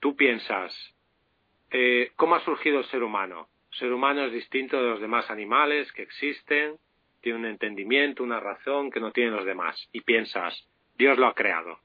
[0.00, 0.74] Tú piensas,
[1.70, 3.48] eh, ¿cómo ha surgido el ser humano?
[3.72, 6.76] El ser humano es distinto de los demás animales que existen,
[7.20, 9.76] tiene un entendimiento, una razón que no tienen los demás.
[9.92, 11.80] Y piensas, Dios lo ha creado.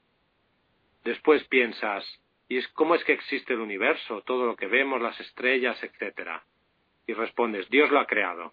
[1.04, 2.04] Después piensas,
[2.48, 6.44] ¿y cómo es que existe el universo, todo lo que vemos, las estrellas, etcétera?
[7.06, 8.52] Y respondes, Dios lo ha creado.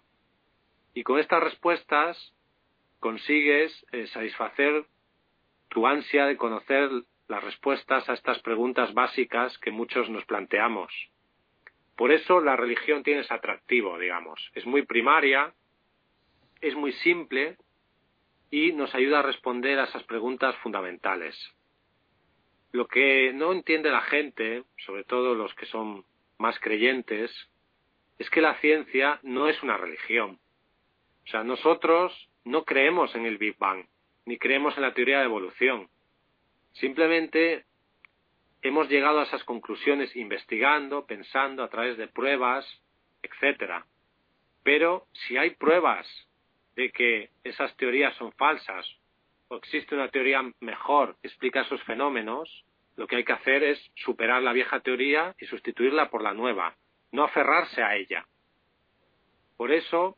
[0.94, 2.34] Y con estas respuestas
[2.98, 4.84] consigues eh, satisfacer
[5.70, 6.90] tu ansia de conocer
[7.28, 10.92] las respuestas a estas preguntas básicas que muchos nos planteamos.
[11.96, 14.50] Por eso la religión tiene ese atractivo, digamos.
[14.54, 15.54] Es muy primaria,
[16.60, 17.56] es muy simple
[18.50, 21.36] y nos ayuda a responder a esas preguntas fundamentales.
[22.72, 26.04] Lo que no entiende la gente, sobre todo los que son
[26.38, 27.30] más creyentes,
[28.18, 30.40] es que la ciencia no es una religión.
[31.24, 33.86] O sea, nosotros no creemos en el Big Bang,
[34.26, 35.88] ni creemos en la teoría de evolución.
[36.72, 37.64] Simplemente
[38.62, 42.66] hemos llegado a esas conclusiones investigando, pensando a través de pruebas,
[43.22, 43.86] etcétera.
[44.62, 46.06] Pero si hay pruebas
[46.76, 48.86] de que esas teorías son falsas
[49.48, 52.64] o existe una teoría mejor que explica esos fenómenos,
[52.96, 56.76] lo que hay que hacer es superar la vieja teoría y sustituirla por la nueva,
[57.12, 58.26] no aferrarse a ella.
[59.56, 60.16] Por eso,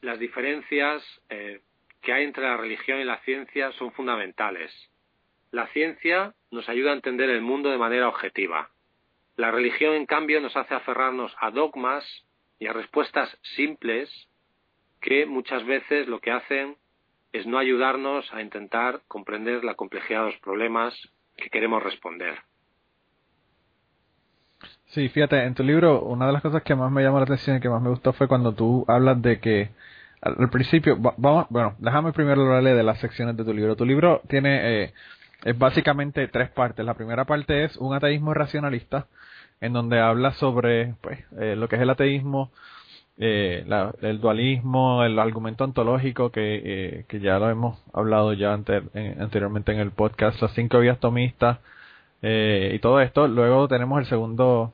[0.00, 1.60] las diferencias eh,
[2.02, 4.72] que hay entre la religión y la ciencia son fundamentales.
[5.50, 8.70] La ciencia nos ayuda a entender el mundo de manera objetiva.
[9.36, 12.04] La religión, en cambio, nos hace aferrarnos a dogmas
[12.58, 14.10] y a respuestas simples
[15.00, 16.76] que muchas veces lo que hacen
[17.32, 20.94] es no ayudarnos a intentar comprender la complejidad de los problemas
[21.36, 22.38] que queremos responder.
[24.86, 27.56] Sí, fíjate, en tu libro una de las cosas que más me llamó la atención
[27.56, 29.70] y que más me gustó fue cuando tú hablas de que
[30.22, 33.76] al, principio, vamos, bueno, déjame primero hablarle de las secciones de tu libro.
[33.76, 34.92] Tu libro tiene eh,
[35.44, 36.84] es básicamente tres partes.
[36.84, 39.06] La primera parte es un ateísmo racionalista,
[39.60, 42.50] en donde habla sobre pues, eh, lo que es el ateísmo,
[43.18, 43.64] eh,
[44.00, 49.80] el dualismo, el argumento ontológico, que, eh, que ya lo hemos hablado ya anteriormente en
[49.80, 51.58] el podcast, las cinco vías tomistas
[52.24, 53.26] y todo esto.
[53.26, 54.72] Luego tenemos el segundo,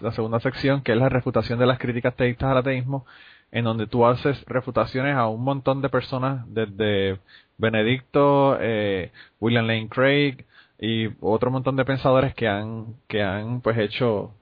[0.00, 3.06] la segunda sección, que es la refutación de las críticas teístas al ateísmo,
[3.54, 7.20] en donde tú haces refutaciones a un montón de personas, desde
[7.56, 10.44] Benedicto, eh, William Lane Craig
[10.76, 14.34] y otro montón de pensadores que han, que han pues hecho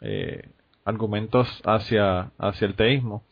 [0.00, 0.48] eh,
[0.86, 3.22] argumentos hacia, hacia el teísmo.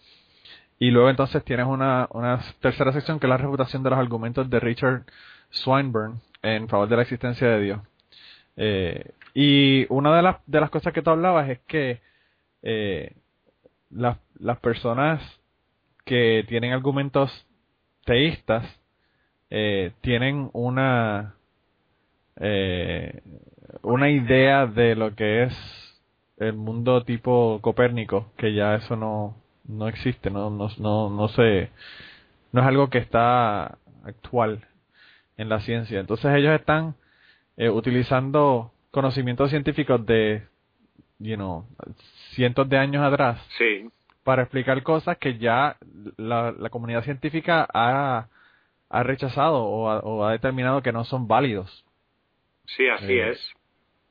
[0.79, 4.51] Y luego entonces tienes una, una tercera sección que es la refutación de los argumentos
[4.51, 5.05] de Richard
[5.49, 7.81] Swinburne en favor de la existencia de Dios.
[8.57, 12.03] Eh, y una de las, de las cosas que tú hablabas es que
[13.92, 15.22] las, las personas
[16.05, 17.31] que tienen argumentos
[18.05, 18.64] teístas
[19.50, 21.35] eh, tienen una
[22.37, 23.22] eh,
[23.83, 26.02] una idea de lo que es
[26.38, 31.70] el mundo tipo Copérnico que ya eso no no existe no no no no se
[32.52, 34.66] no es algo que está actual
[35.37, 36.00] en la ciencia.
[36.00, 36.94] Entonces ellos están
[37.57, 40.46] eh, utilizando conocimientos científicos de
[41.22, 41.66] you know,
[42.35, 43.88] cientos de años atrás sí.
[44.24, 45.76] para explicar cosas que ya
[46.16, 48.26] la, la comunidad científica ha,
[48.88, 51.85] ha rechazado o ha, determinado que no son válidos.
[52.66, 53.52] Sí, así eh, es.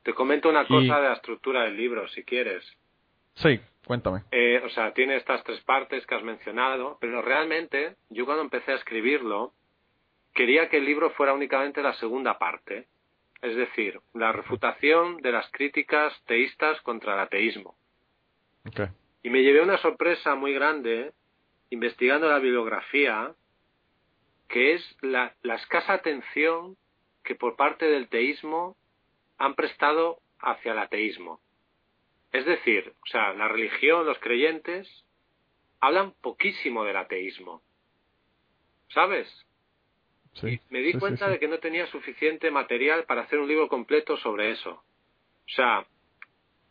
[0.02, 2.64] Te comento una cosa de la estructura del libro, si quieres.
[3.34, 4.22] Sí, cuéntame.
[4.32, 8.72] Eh, o sea, tiene estas tres partes que has mencionado, pero realmente yo cuando empecé
[8.72, 9.52] a escribirlo
[10.34, 12.86] quería que el libro fuera únicamente la segunda parte,
[13.42, 17.76] es decir, la refutación de las críticas teístas contra el ateísmo.
[19.24, 21.12] Y me llevé una sorpresa muy grande
[21.70, 23.34] investigando la bibliografía,
[24.48, 26.76] que es la, la escasa atención
[27.24, 28.76] que por parte del teísmo
[29.38, 31.40] han prestado hacia el ateísmo.
[32.30, 34.88] Es decir, o sea, la religión, los creyentes,
[35.80, 37.62] hablan poquísimo del ateísmo.
[38.88, 39.28] ¿Sabes?
[40.70, 44.50] Me di cuenta de que no tenía suficiente material para hacer un libro completo sobre
[44.50, 44.70] eso.
[44.72, 45.86] O sea,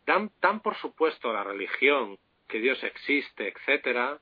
[0.06, 4.20] dan, tan por supuesto la religión, que Dios existe, etcétera,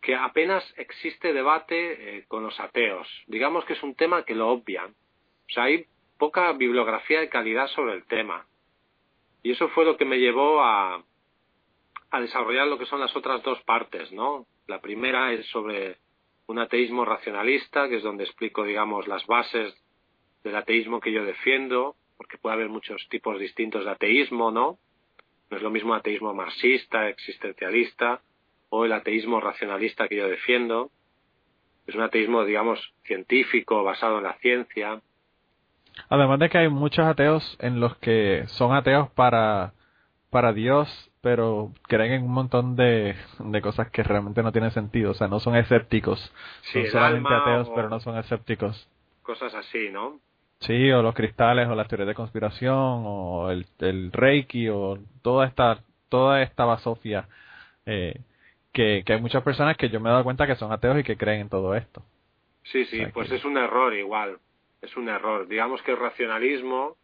[0.00, 3.08] que apenas existe debate eh, con los ateos.
[3.26, 4.90] Digamos que es un tema que lo obvian.
[4.90, 5.86] O sea, hay
[6.18, 8.46] poca bibliografía de calidad sobre el tema.
[9.42, 11.02] Y eso fue lo que me llevó a,
[12.10, 14.46] a desarrollar lo que son las otras dos partes, ¿no?
[14.66, 15.98] La primera es sobre
[16.50, 19.72] un ateísmo racionalista, que es donde explico, digamos, las bases
[20.42, 24.78] del ateísmo que yo defiendo, porque puede haber muchos tipos distintos de ateísmo, ¿no?
[25.48, 28.20] No es lo mismo ateísmo marxista, existencialista,
[28.68, 30.90] o el ateísmo racionalista que yo defiendo.
[31.86, 35.00] Es un ateísmo, digamos, científico, basado en la ciencia.
[36.08, 39.74] Además de que hay muchos ateos en los que son ateos para,
[40.30, 45.10] para Dios pero creen en un montón de, de cosas que realmente no tienen sentido,
[45.10, 46.32] o sea, no son escépticos,
[46.72, 48.88] son solamente ateos, pero no son escépticos.
[49.22, 50.18] Cosas así, ¿no?
[50.60, 55.46] Sí, o los cristales, o las teorías de conspiración, o el, el reiki, o toda
[55.46, 57.28] esta, toda esta basofia,
[57.86, 58.20] eh,
[58.72, 61.02] que, que hay muchas personas que yo me he dado cuenta que son ateos y
[61.02, 62.02] que creen en todo esto.
[62.64, 64.38] Sí, sí, pues es un error igual,
[64.82, 65.48] es un error.
[65.48, 66.96] Digamos que el racionalismo,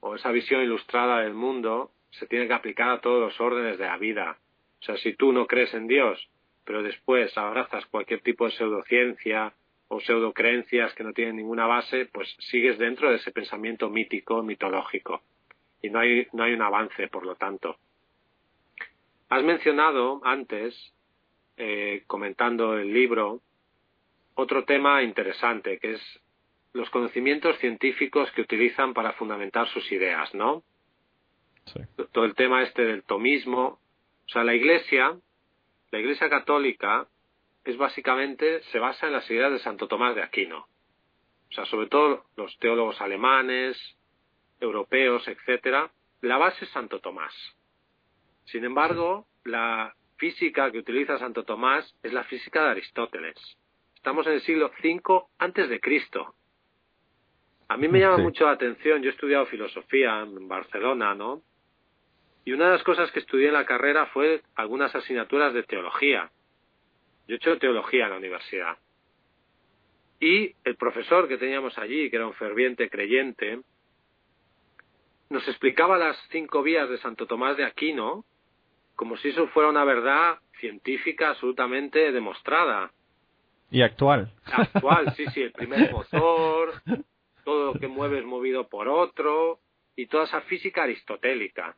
[0.00, 3.86] o esa visión ilustrada del mundo, se tiene que aplicar a todos los órdenes de
[3.86, 4.38] la vida.
[4.80, 6.28] O sea, si tú no crees en Dios,
[6.64, 9.52] pero después abrazas cualquier tipo de pseudociencia
[9.88, 15.22] o pseudocreencias que no tienen ninguna base, pues sigues dentro de ese pensamiento mítico, mitológico.
[15.80, 17.78] Y no hay, no hay un avance, por lo tanto.
[19.30, 20.74] Has mencionado antes,
[21.56, 23.40] eh, comentando el libro,
[24.34, 26.20] otro tema interesante, que es
[26.72, 30.62] los conocimientos científicos que utilizan para fundamentar sus ideas, ¿no?
[32.12, 33.80] Todo el tema este del tomismo.
[34.26, 35.16] O sea, la Iglesia,
[35.90, 37.06] la Iglesia católica,
[37.64, 40.66] es básicamente, se basa en las ideas de Santo Tomás de Aquino.
[41.50, 43.76] O sea, sobre todo los teólogos alemanes,
[44.60, 45.90] europeos, etcétera,
[46.20, 47.34] la base es Santo Tomás.
[48.44, 53.36] Sin embargo, la física que utiliza Santo Tomás es la física de Aristóteles.
[53.94, 56.34] Estamos en el siglo V antes de Cristo.
[57.68, 61.42] A mí me llama mucho la atención, yo he estudiado filosofía en Barcelona, ¿no?
[62.48, 66.30] Y una de las cosas que estudié en la carrera fue algunas asignaturas de teología.
[67.26, 68.78] Yo he hecho teología en la universidad.
[70.18, 73.60] Y el profesor que teníamos allí, que era un ferviente creyente,
[75.28, 78.24] nos explicaba las cinco vías de Santo Tomás de Aquino
[78.96, 82.92] como si eso fuera una verdad científica absolutamente demostrada.
[83.70, 84.32] Y actual.
[84.46, 86.80] Actual, sí, sí, el primer motor,
[87.44, 89.58] todo lo que mueve es movido por otro,
[89.96, 91.76] y toda esa física aristotélica.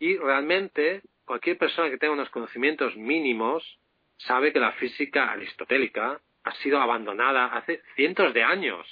[0.00, 3.78] Y realmente cualquier persona que tenga unos conocimientos mínimos
[4.16, 8.86] sabe que la física aristotélica ha sido abandonada hace cientos de años.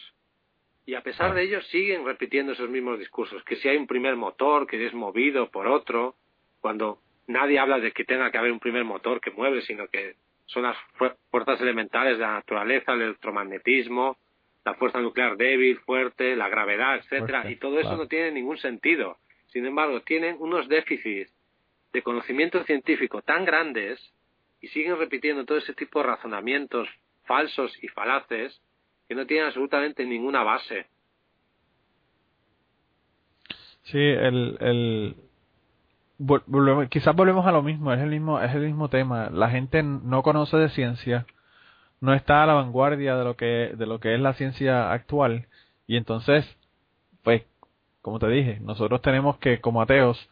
[0.85, 4.17] Y a pesar de ello siguen repitiendo esos mismos discursos, que si hay un primer
[4.17, 6.15] motor que es movido por otro,
[6.61, 10.17] cuando nadie habla de que tenga que haber un primer motor que mueve, sino que
[10.47, 10.77] son las
[11.31, 14.19] fuerzas elementales de la naturaleza, el electromagnetismo,
[14.65, 19.19] la fuerza nuclear débil, fuerte, la gravedad, etcétera, y todo eso no tiene ningún sentido.
[19.49, 21.33] Sin embargo, tienen unos déficits
[21.93, 23.99] de conocimiento científico tan grandes
[24.61, 26.89] y siguen repitiendo todo ese tipo de razonamientos
[27.25, 28.61] falsos y falaces
[29.09, 30.87] que no tienen absolutamente ninguna base.
[33.85, 35.17] Sí, el,
[36.91, 39.31] quizás volvemos a lo mismo, es el mismo, es el mismo tema.
[39.31, 41.27] La gente no conoce de ciencia,
[42.01, 45.47] no está a la vanguardia de lo que, de lo que es la ciencia actual,
[45.87, 46.45] y entonces,
[47.23, 47.45] pues,
[48.09, 50.29] como te dije, nosotros tenemos que, como ateos,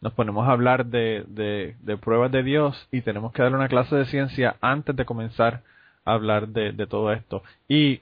[0.00, 3.96] nos ponemos a hablar de, de, pruebas de Dios y tenemos que darle una clase
[3.96, 5.62] de ciencia antes de comenzar
[6.04, 7.42] a hablar de, de todo esto.
[7.68, 8.00] Y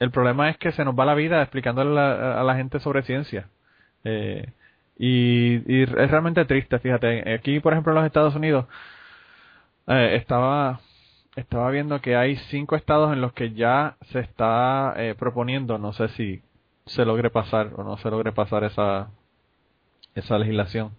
[0.00, 3.48] el problema es que se nos va la vida explicándole a la, gente sobre ciencia.
[4.04, 4.50] Eh,
[4.98, 7.32] y, es realmente triste, fíjate.
[7.34, 8.66] Aquí, por ejemplo, en los Estados Unidos,
[9.86, 10.80] eh, estaba
[11.36, 15.92] estaba viendo que hay cinco estados en los que ya se está eh, proponiendo, no
[15.94, 16.42] sé si
[16.86, 19.10] se logre pasar o no se logre pasar esa
[20.14, 20.90] esa legislación,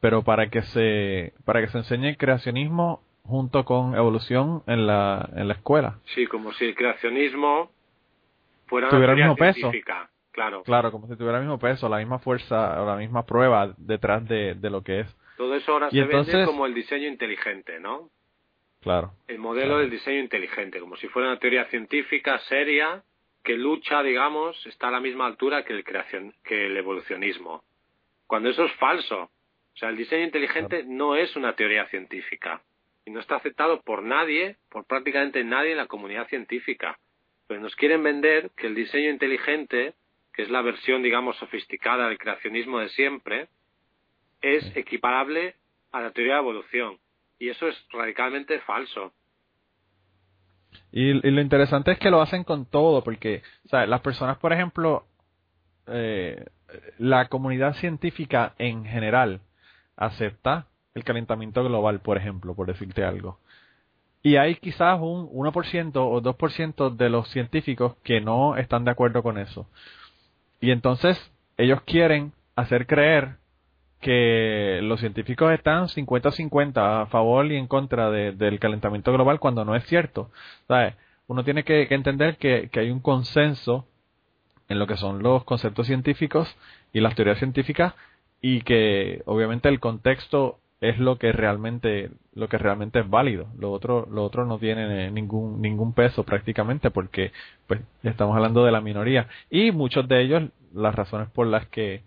[0.00, 5.48] pero para que se para que se enseñe creacionismo junto con evolución en la en
[5.48, 5.98] la escuela.
[6.14, 7.70] Sí, como si el creacionismo
[8.66, 9.70] fuera tuviera el mismo peso.
[10.32, 10.62] Claro.
[10.62, 14.26] Claro, como si tuviera el mismo peso, la misma fuerza o la misma prueba detrás
[14.26, 15.16] de, lo que es.
[15.36, 18.08] Todo eso ahora se vende como el diseño inteligente, ¿no?
[18.80, 19.12] Claro.
[19.28, 23.02] El modelo del diseño inteligente, como si fuera una teoría científica seria
[23.42, 27.64] que lucha, digamos, está a la misma altura que el creación, que el evolucionismo.
[28.26, 29.30] Cuando eso es falso.
[29.74, 32.62] O sea, el diseño inteligente no es una teoría científica
[33.04, 36.98] y no está aceptado por nadie, por prácticamente nadie en la comunidad científica.
[37.48, 39.94] Pero nos quieren vender que el diseño inteligente
[40.32, 43.48] que es la versión, digamos, sofisticada del creacionismo de siempre,
[44.40, 45.54] es equiparable
[45.92, 46.98] a la teoría de evolución.
[47.38, 49.12] Y eso es radicalmente falso.
[50.90, 55.04] Y, lo interesante es que lo hacen con todo, porque las personas, por ejemplo,
[55.86, 56.46] eh,
[56.98, 59.40] la comunidad científica en general
[59.96, 63.38] acepta el calentamiento global, por ejemplo, por decirte algo.
[64.22, 69.22] Y hay quizás un 1% o 2% de los científicos que no están de acuerdo
[69.22, 69.66] con eso.
[70.60, 71.18] Y entonces
[71.56, 73.36] ellos quieren hacer creer
[74.02, 79.74] que los científicos están 50-50 a favor y en contra del calentamiento global cuando no
[79.74, 80.30] es cierto.
[81.28, 83.86] Uno tiene que, entender que, hay un consenso
[84.68, 86.54] en lo que son los conceptos científicos
[86.92, 87.94] y las teorías científicas
[88.40, 93.70] y que obviamente el contexto es lo que realmente lo que realmente es válido lo
[93.70, 97.30] otro lo otro no tiene ningún ningún peso prácticamente porque
[97.68, 100.42] pues estamos hablando de la minoría y muchos de ellos
[100.74, 102.02] las razones por las que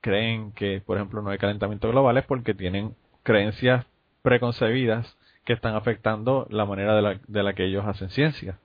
[0.00, 3.86] creen que por ejemplo no hay calentamiento global es porque tienen creencias
[4.22, 8.58] preconcebidas que están afectando la manera de la, de la que ellos hacen ciencia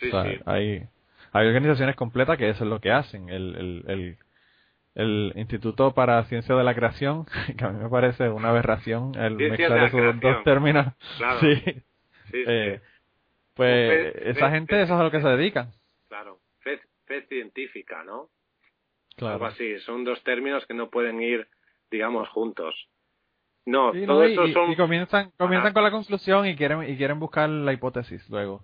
[0.00, 0.40] sí, sí.
[0.44, 0.86] hay
[1.32, 4.18] hay organizaciones completas que eso es lo que hacen el, el
[4.96, 9.36] el Instituto para Ciencia de la Creación, que a mí me parece una aberración el
[9.36, 10.92] mezclar esos dos términos.
[11.18, 11.40] Claro.
[12.32, 12.42] Sí.
[12.44, 12.80] Eh,
[13.54, 15.70] pues esa gente eso es a lo que se dedican.
[16.08, 18.30] Claro, fe, científica, ¿no?
[19.16, 19.34] Claro.
[19.34, 21.46] Algo así, son dos términos que no pueden ir,
[21.90, 22.88] digamos, juntos.
[23.64, 24.70] No, todo eso son...
[24.70, 28.62] y comienzan, comienzan con la conclusión y quieren, y quieren buscar la hipótesis luego.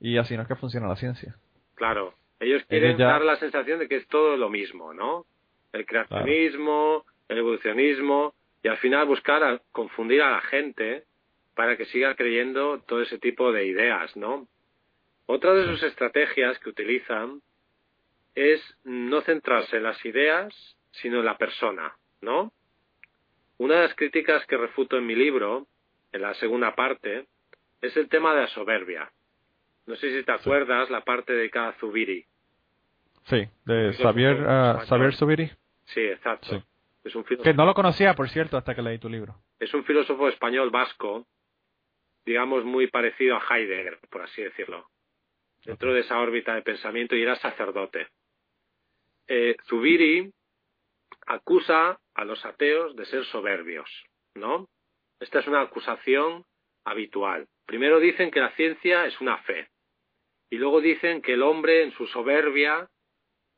[0.00, 1.36] Y así no es que funciona la ciencia.
[1.76, 5.26] Claro, ellos quieren dar la sensación de que es todo lo mismo, ¿no?
[5.72, 11.04] el creacionismo, el evolucionismo, y al final buscar confundir a la gente
[11.54, 14.46] para que siga creyendo todo ese tipo de ideas, ¿no?
[15.26, 17.40] Otra de sus estrategias que utilizan
[18.34, 20.54] es no centrarse en las ideas,
[20.92, 22.52] sino en la persona, ¿no?
[23.58, 25.66] Una de las críticas que refuto en mi libro,
[26.12, 27.26] en la segunda parte,
[27.82, 29.10] es el tema de la soberbia.
[29.86, 32.24] No sé si te acuerdas la parte de cada Zubiri.
[33.24, 35.50] Sí, de Xavier, uh, Xavier Zubiri.
[35.84, 36.62] Sí, exacto.
[37.04, 39.34] Es un filósofo, que no lo conocía, por cierto, hasta que leí tu libro.
[39.58, 41.26] Es un filósofo español vasco,
[42.24, 44.86] digamos muy parecido a Heidegger, por así decirlo.
[45.64, 48.08] dentro de esa órbita de pensamiento y era sacerdote.
[49.28, 50.32] Eh, Zubiri
[51.26, 53.88] acusa a los ateos de ser soberbios,
[54.34, 54.68] ¿no?
[55.20, 56.44] Esta es una acusación
[56.84, 57.46] habitual.
[57.66, 59.68] Primero dicen que la ciencia es una fe
[60.50, 62.88] y luego dicen que el hombre en su soberbia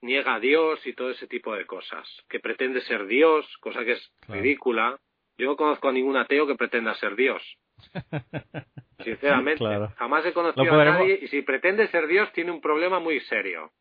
[0.02, 3.92] niega a Dios y todo ese tipo de cosas, que pretende ser Dios, cosa que
[3.92, 4.98] es ridícula.
[5.38, 7.42] Yo no conozco a ningún ateo que pretenda ser Dios.
[9.02, 9.64] Sinceramente,
[9.96, 13.72] jamás he conocido a nadie y si pretende ser Dios tiene un problema muy serio.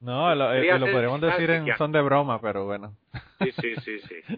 [0.00, 2.96] No, lo, eh, podríamos decir en son de broma, pero bueno.
[3.40, 4.36] Sí, sí, sí, sí.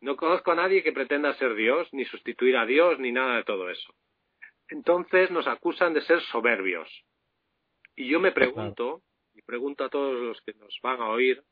[0.00, 3.44] No conozco a nadie que pretenda ser Dios, ni sustituir a Dios, ni nada de
[3.44, 3.94] todo eso.
[4.68, 6.88] Entonces nos acusan de ser soberbios.
[7.94, 9.02] Y yo me pregunto,
[9.34, 11.42] y pregunto a todos los que nos van a oír,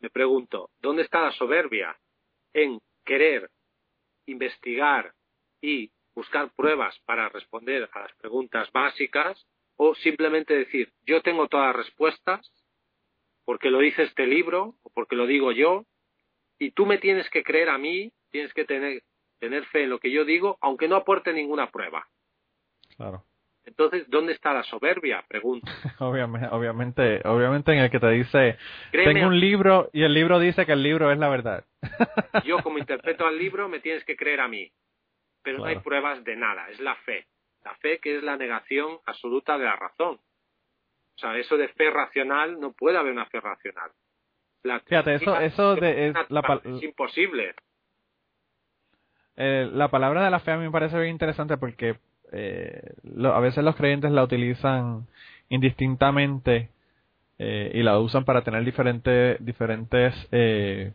[0.00, 1.96] me pregunto, ¿dónde está la soberbia
[2.52, 3.50] en querer
[4.26, 5.12] investigar
[5.60, 11.68] y buscar pruebas para responder a las preguntas básicas o simplemente decir, yo tengo todas
[11.68, 12.50] las respuestas
[13.44, 15.84] porque lo dice este libro o porque lo digo yo
[16.58, 19.02] y tú me tienes que creer a mí, tienes que tener,
[19.38, 22.06] tener fe en lo que yo digo, aunque no aporte ninguna prueba.
[22.96, 23.24] Claro.
[23.66, 25.24] Entonces, ¿dónde está la soberbia?
[25.26, 25.66] Pregunto.
[25.98, 28.58] obviamente, obviamente, obviamente en el que te dice,
[28.92, 31.64] tengo un libro y el libro dice que el libro es la verdad.
[32.44, 34.70] yo como interpreto al libro me tienes que creer a mí,
[35.42, 37.26] pero no hay pruebas de nada, es la fe.
[37.64, 40.20] La fe que es la negación absoluta de la razón.
[41.16, 43.90] O sea, eso de fe racional, no puede haber una fe racional.
[44.86, 47.54] Fíjate, eso, eso de, es, la, es imposible.
[49.36, 51.96] Eh, la palabra de la fe a mí me parece bien interesante porque
[52.32, 52.94] eh,
[53.24, 55.06] a veces los creyentes la utilizan
[55.48, 56.70] indistintamente
[57.38, 60.92] eh, y la usan para tener diferentes diferentes eh,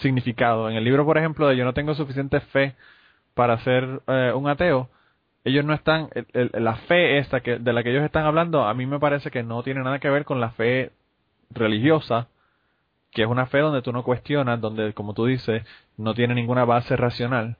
[0.00, 0.70] significados.
[0.70, 2.74] En el libro, por ejemplo, de Yo no tengo suficiente fe
[3.34, 4.88] para ser un ateo,
[5.44, 8.86] ellos no están, la fe esta que, de la que ellos están hablando, a mí
[8.86, 10.92] me parece que no tiene nada que ver con la fe
[11.50, 12.28] religiosa,
[13.12, 15.62] que es una fe donde tú no cuestionas, donde, como tú dices,
[15.96, 17.58] no tiene ninguna base racional.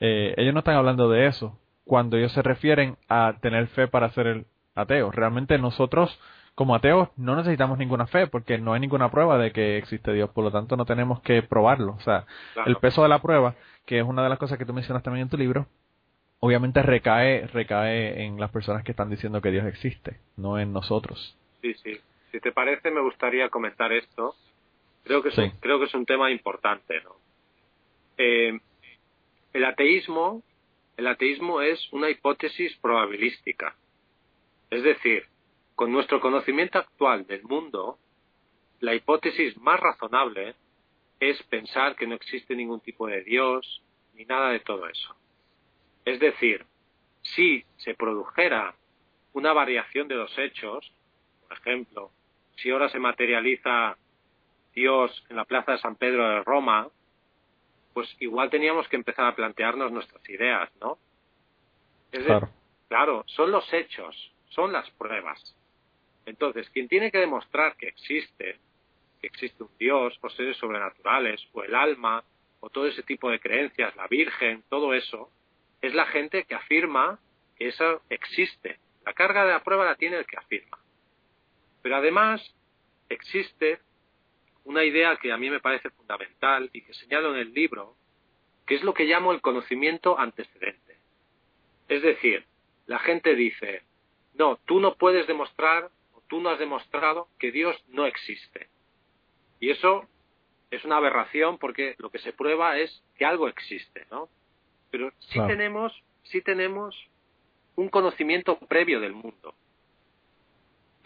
[0.00, 4.10] Eh, ellos no están hablando de eso cuando ellos se refieren a tener fe para
[4.10, 5.10] ser el ateo.
[5.10, 6.18] Realmente nosotros,
[6.54, 10.30] como ateos, no necesitamos ninguna fe porque no hay ninguna prueba de que existe Dios,
[10.30, 11.92] por lo tanto no tenemos que probarlo.
[11.92, 12.26] O sea,
[12.66, 13.54] el peso de la prueba,
[13.86, 15.66] que es una de las cosas que tú mencionas también en tu libro,
[16.40, 21.36] obviamente recae, recae en las personas que están diciendo que Dios existe, no en nosotros.
[21.62, 21.98] Sí, sí.
[22.30, 24.34] Si te parece, me gustaría comentar esto.
[25.04, 27.16] Creo que es, un, creo que es un tema importante, ¿no?
[28.18, 28.58] Eh,
[29.52, 30.42] el ateísmo,
[30.96, 33.74] el ateísmo es una hipótesis probabilística.
[34.70, 35.24] Es decir,
[35.74, 37.98] con nuestro conocimiento actual del mundo,
[38.80, 40.54] la hipótesis más razonable
[41.20, 43.82] es pensar que no existe ningún tipo de Dios
[44.14, 45.16] ni nada de todo eso.
[46.04, 46.64] Es decir,
[47.22, 48.74] si se produjera
[49.32, 50.92] una variación de los hechos,
[51.46, 52.10] por ejemplo,
[52.56, 53.96] si ahora se materializa
[54.74, 56.88] Dios en la plaza de San Pedro de Roma,
[57.94, 60.98] pues igual teníamos que empezar a plantearnos nuestras ideas, ¿no?
[62.10, 62.48] claro.
[62.88, 65.56] claro, son los hechos, son las pruebas.
[66.26, 68.58] Entonces, quien tiene que demostrar que existe,
[69.20, 72.22] que existe un Dios, o seres sobrenaturales, o el alma,
[72.60, 75.30] o todo ese tipo de creencias, la Virgen, todo eso,
[75.82, 77.18] es la gente que afirma
[77.56, 78.78] que eso existe.
[79.04, 80.78] La carga de la prueba la tiene el que afirma.
[81.82, 82.54] Pero además
[83.08, 83.80] existe
[84.64, 87.96] una idea que a mí me parece fundamental y que señalo en el libro,
[88.66, 90.98] que es lo que llamo el conocimiento antecedente.
[91.88, 92.44] Es decir,
[92.86, 93.82] la gente dice,
[94.34, 98.68] no, tú no puedes demostrar o tú no has demostrado que Dios no existe.
[99.58, 100.06] Y eso
[100.70, 104.28] es una aberración porque lo que se prueba es que algo existe, ¿no?
[104.90, 105.92] Pero sí tenemos,
[106.24, 106.96] sí tenemos
[107.76, 109.54] un conocimiento previo del mundo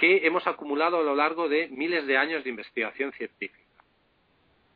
[0.03, 3.62] que hemos acumulado a lo largo de miles de años de investigación científica.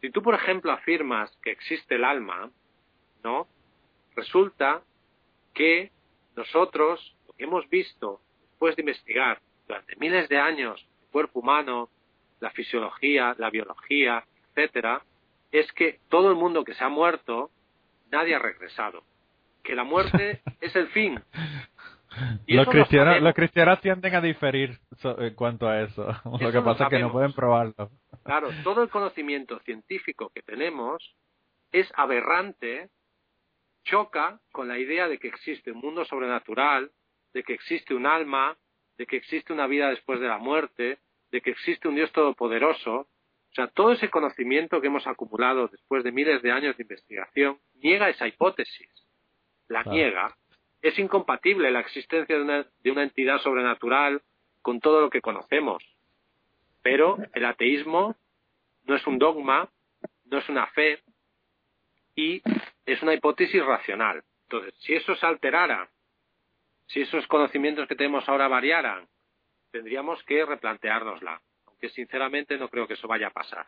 [0.00, 2.50] Si tú, por ejemplo, afirmas que existe el alma,
[3.24, 3.48] ¿no?
[4.14, 4.82] Resulta
[5.52, 5.90] que
[6.36, 11.88] nosotros, lo que hemos visto después de investigar durante miles de años el cuerpo humano,
[12.38, 15.02] la fisiología, la biología, etcétera,
[15.50, 17.50] es que todo el mundo que se ha muerto
[18.16, 19.04] nadie ha regresado.
[19.62, 21.20] Que la muerte es el fin.
[22.46, 26.06] los, cristianos, los cristianos tienden a diferir en cuanto a eso.
[26.40, 27.90] Lo que pasa es que no pueden probarlo.
[28.24, 31.14] Claro, todo el conocimiento científico que tenemos
[31.72, 32.88] es aberrante,
[33.84, 36.90] choca con la idea de que existe un mundo sobrenatural,
[37.34, 38.56] de que existe un alma,
[38.98, 40.98] de que existe una vida después de la muerte,
[41.30, 43.06] de que existe un Dios todopoderoso,
[43.56, 47.58] o sea, todo ese conocimiento que hemos acumulado después de miles de años de investigación
[47.76, 48.90] niega esa hipótesis.
[49.68, 50.36] La niega.
[50.82, 54.20] Es incompatible la existencia de una, de una entidad sobrenatural
[54.60, 55.82] con todo lo que conocemos.
[56.82, 58.14] Pero el ateísmo
[58.84, 59.70] no es un dogma,
[60.26, 61.02] no es una fe
[62.14, 62.42] y
[62.84, 64.22] es una hipótesis racional.
[64.42, 65.88] Entonces, si eso se alterara,
[66.88, 69.08] si esos conocimientos que tenemos ahora variaran,
[69.72, 71.40] tendríamos que replanteárnosla.
[71.90, 73.66] Sinceramente no creo que eso vaya a pasar.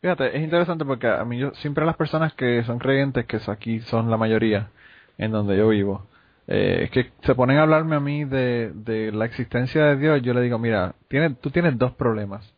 [0.00, 3.80] Fíjate, es interesante porque a mí yo, siempre las personas que son creyentes, que aquí
[3.80, 4.70] son la mayoría
[5.18, 6.06] en donde yo vivo,
[6.46, 10.34] eh, que se ponen a hablarme a mí de, de la existencia de Dios, yo
[10.34, 12.52] le digo, mira, tiene, tú tienes dos problemas.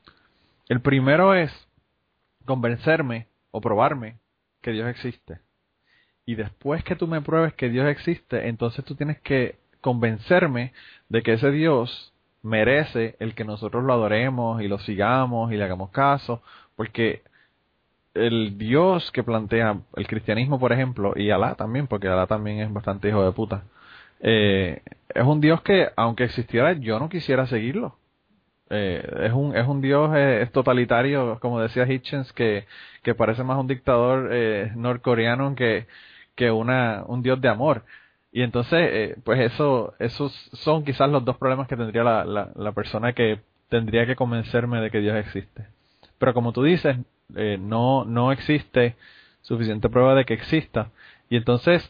[0.68, 1.53] El primero es
[2.45, 4.18] convencerme o probarme
[4.62, 5.41] que Dios existe.
[6.26, 10.72] Y después que tú me pruebes que Dios existe, entonces tú tienes que convencerme
[11.11, 12.14] de que ese Dios
[12.45, 16.42] merece el que nosotros lo adoremos y lo sigamos y le hagamos caso,
[16.76, 17.22] porque
[18.14, 22.72] el Dios que plantea el cristianismo, por ejemplo, y Alá también, porque Alá también es
[22.72, 23.64] bastante hijo de puta,
[24.20, 24.82] eh,
[25.14, 27.97] es un Dios que, aunque existiera, yo no quisiera seguirlo.
[28.70, 32.66] Eh, es un es un Dios eh, totalitario, como decía Hitchens, que,
[33.03, 35.86] que parece más un dictador eh, norcoreano que,
[36.34, 37.84] que una, un Dios de amor.
[38.35, 42.72] Y entonces, eh, pues eso, esos son quizás los dos problemas que tendría la, la,
[42.72, 45.68] persona que tendría que convencerme de que Dios existe.
[46.18, 46.97] Pero como tú dices,
[47.37, 48.97] eh, no, no existe
[49.41, 50.91] suficiente prueba de que exista.
[51.30, 51.89] Y entonces,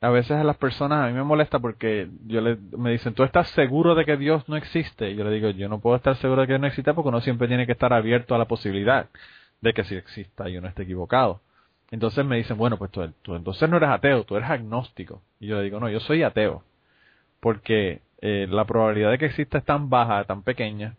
[0.00, 3.22] a veces a las personas, a mí me molesta porque yo le, me dicen, ¿tú
[3.22, 5.12] estás seguro de que Dios no existe?
[5.12, 7.20] Y yo le digo, yo no puedo estar seguro de que no existe porque uno
[7.20, 9.10] siempre tiene que estar abierto a la posibilidad
[9.60, 11.40] de que si exista y uno esté equivocado.
[11.92, 15.22] Entonces me dicen, bueno, pues tú, tú, entonces no eres ateo, tú eres agnóstico.
[15.38, 16.64] Y yo le digo, no, yo soy ateo.
[17.38, 20.96] Porque eh, la probabilidad de que exista es tan baja, tan pequeña,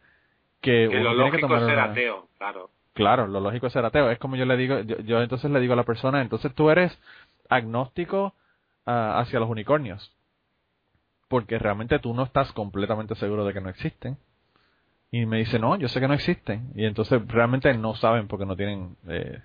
[0.61, 2.69] que, que uno lo tiene que lógico tomar es ser una- ateo, claro.
[2.93, 4.11] Claro, lo lógico es ser ateo.
[4.11, 6.69] Es como yo le digo, yo, yo entonces le digo a la persona, entonces tú
[6.69, 6.95] eres
[7.49, 8.35] agnóstico
[8.85, 10.15] ah, hacia los unicornios.
[11.27, 14.17] Porque realmente tú no estás completamente seguro de que no existen.
[15.09, 16.71] Y me dice, no, yo sé que no existen.
[16.75, 19.41] Y entonces realmente no saben porque no tienen eh,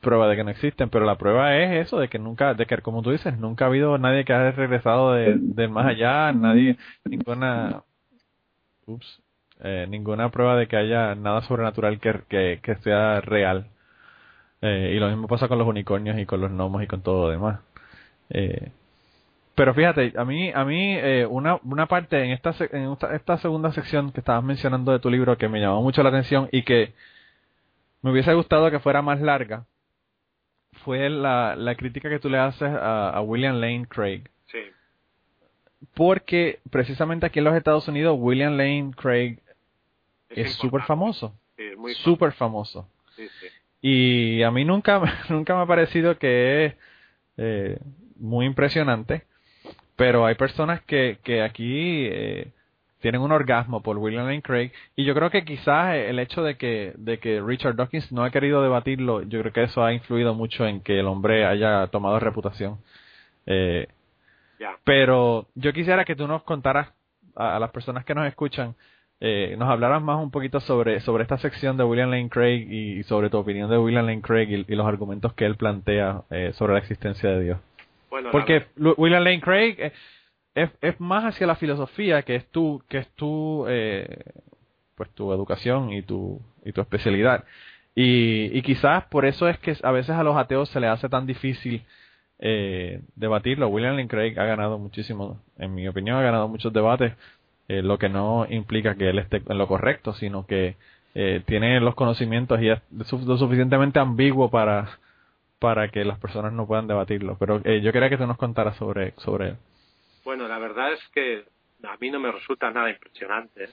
[0.00, 0.90] prueba de que no existen.
[0.90, 3.68] Pero la prueba es eso, de que nunca, de que como tú dices, nunca ha
[3.68, 7.82] habido nadie que haya regresado de, más allá, nadie, ninguna,
[8.86, 9.22] ups,
[9.60, 13.66] eh, ninguna prueba de que haya nada sobrenatural que, que, que sea real.
[14.60, 17.24] Eh, y lo mismo pasa con los unicornios y con los gnomos y con todo
[17.24, 17.60] lo demás.
[18.30, 18.72] Eh,
[19.54, 23.38] pero fíjate, a mí, a mí eh, una, una parte en esta, en esta, esta
[23.38, 26.62] segunda sección que estabas mencionando de tu libro que me llamó mucho la atención y
[26.62, 26.94] que
[28.02, 29.64] me hubiese gustado que fuera más larga
[30.84, 34.22] fue la, la crítica que tú le haces a, a William Lane Craig.
[34.46, 34.58] Sí,
[35.94, 39.38] Porque precisamente aquí en los Estados Unidos William Lane Craig
[40.30, 41.34] es súper famoso.
[41.56, 41.64] Sí,
[41.96, 42.88] Súper famoso.
[43.16, 43.46] Sí, sí.
[43.80, 46.74] Y a mí nunca, nunca me ha parecido que es
[47.36, 47.78] eh,
[48.16, 49.24] muy impresionante,
[49.96, 52.52] pero hay personas que, que aquí eh,
[53.00, 56.56] tienen un orgasmo por William Lane Craig y yo creo que quizás el hecho de
[56.56, 60.34] que, de que Richard Dawkins no ha querido debatirlo, yo creo que eso ha influido
[60.34, 62.78] mucho en que el hombre haya tomado reputación.
[63.46, 63.86] Eh,
[64.84, 66.92] pero yo quisiera que tú nos contaras
[67.36, 68.74] a, a las personas que nos escuchan,
[69.20, 73.02] eh, nos hablaras más un poquito sobre, sobre esta sección de William Lane Craig y,
[73.02, 76.52] sobre tu opinión de William Lane Craig y, y los argumentos que él plantea eh,
[76.54, 77.58] sobre la existencia de Dios.
[78.10, 79.92] Bueno, Porque William Lane Craig eh,
[80.62, 84.24] es, es más hacia la filosofía que es tu, que es tu, eh,
[84.94, 87.44] pues tu educación y tu, y tu especialidad.
[87.94, 91.08] Y, y quizás por eso es que a veces a los ateos se les hace
[91.08, 91.82] tan difícil
[92.38, 93.68] eh, debatirlo.
[93.68, 97.14] William Lane Craig ha ganado muchísimo, en mi opinión, ha ganado muchos debates,
[97.68, 100.76] eh, lo que no implica que él esté en lo correcto, sino que
[101.14, 104.98] eh, tiene los conocimientos y es lo suficientemente ambiguo para
[105.58, 107.36] para que las personas no puedan debatirlo.
[107.38, 109.56] Pero eh, yo quería que tú nos contaras sobre, sobre él.
[110.28, 111.42] Bueno, la verdad es que
[111.84, 113.70] a mí no me resulta nada impresionante.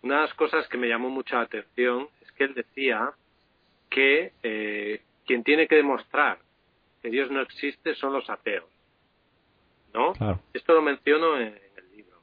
[0.00, 3.12] Una de las cosas que me llamó mucho la atención es que él decía
[3.90, 6.38] que eh, quien tiene que demostrar
[7.02, 8.64] que Dios no existe son los ateos.
[9.92, 10.14] ¿No?
[10.14, 10.40] Claro.
[10.54, 12.20] Esto lo menciono en el libro.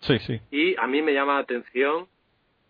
[0.00, 0.40] Sí, sí.
[0.50, 2.08] Y a mí me llama la atención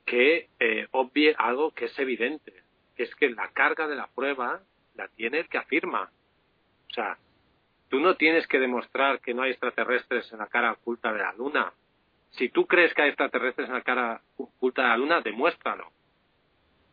[0.04, 2.52] que eh, obvie algo que es evidente,
[2.96, 4.60] que es que la carga de la prueba
[4.96, 6.10] la tiene el que afirma.
[6.90, 7.16] O sea,
[7.90, 11.32] tú no tienes que demostrar que no hay extraterrestres en la cara oculta de la
[11.32, 11.72] Luna.
[12.30, 15.90] Si tú crees que hay extraterrestres en la cara oculta de la Luna, demuéstralo.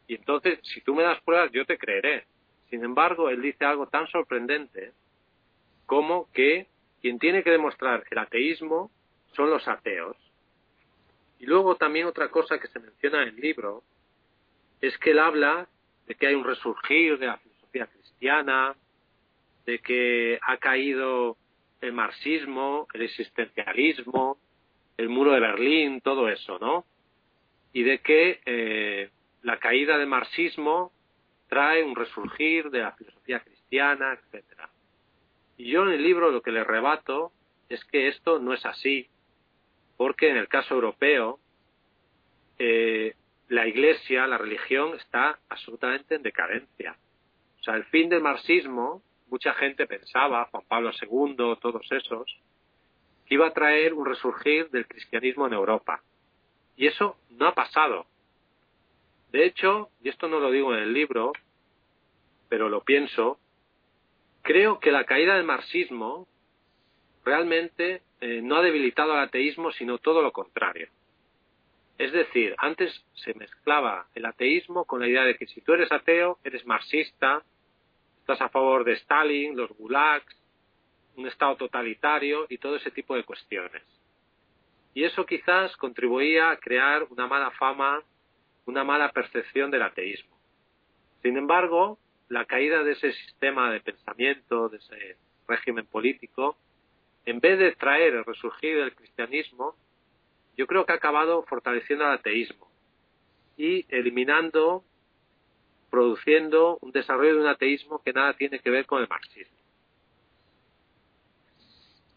[0.08, 2.26] Y entonces, si tú me das pruebas, yo te creeré.
[2.72, 4.91] Sin embargo, él dice algo tan sorprendente
[5.86, 6.68] como que
[7.02, 8.89] quien tiene que demostrar el ateísmo
[9.34, 10.18] son los ateos.
[11.39, 13.84] Y luego también otra cosa que se menciona en el libro
[14.82, 15.68] es que él habla
[16.08, 18.76] de que hay un resurgir de la filosofía cristiana,
[19.68, 21.38] de que ha caído
[21.82, 24.39] el marxismo, el existencialismo,
[24.95, 26.86] el muro de Berlín, todo eso, ¿no?
[27.74, 29.09] Y de que eh,
[29.43, 30.91] la caída del marxismo
[31.49, 34.70] trae un resurgir de la filosofía cristiana, etcétera.
[35.57, 37.34] Y yo en el libro lo que le rebato
[37.68, 39.09] es que esto no es así,
[39.97, 41.39] porque en el caso europeo
[42.57, 43.15] eh,
[43.49, 46.95] la Iglesia, la religión está absolutamente en decadencia.
[47.59, 52.40] O sea, el fin del marxismo, mucha gente pensaba, Juan Pablo II, todos esos,
[53.26, 56.02] que iba a traer un resurgir del cristianismo en Europa.
[56.76, 58.06] Y eso no ha pasado.
[59.32, 61.34] De hecho, y esto no lo digo en el libro,
[62.50, 63.40] pero lo pienso,
[64.42, 66.28] creo que la caída del marxismo
[67.26, 70.88] realmente eh, no ha debilitado al ateísmo, sino todo lo contrario.
[71.98, 75.92] Es decir, antes se mezclaba el ateísmo con la idea de que si tú eres
[75.92, 77.44] ateo, eres marxista,
[78.28, 80.36] estás a favor de Stalin, los gulags,
[81.16, 83.84] un Estado totalitario y todo ese tipo de cuestiones.
[84.94, 88.04] Y eso quizás contribuía a crear una mala fama,
[88.66, 90.38] una mala percepción del ateísmo.
[91.22, 95.16] Sin embargo, la caída de ese sistema de pensamiento, de ese
[95.48, 96.58] régimen político,
[97.26, 99.78] en vez de traer el resurgir del cristianismo,
[100.58, 102.70] yo creo que ha acabado fortaleciendo el ateísmo
[103.56, 104.84] y eliminando,
[105.90, 109.58] produciendo un desarrollo de un ateísmo que nada tiene que ver con el marxismo.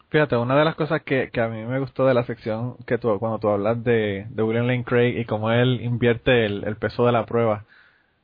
[0.09, 2.97] Fíjate, una de las cosas que, que a mí me gustó de la sección que
[2.97, 7.05] tú, cuando tú hablas de, William Lane Craig y cómo él invierte el, el peso
[7.05, 7.65] de la prueba,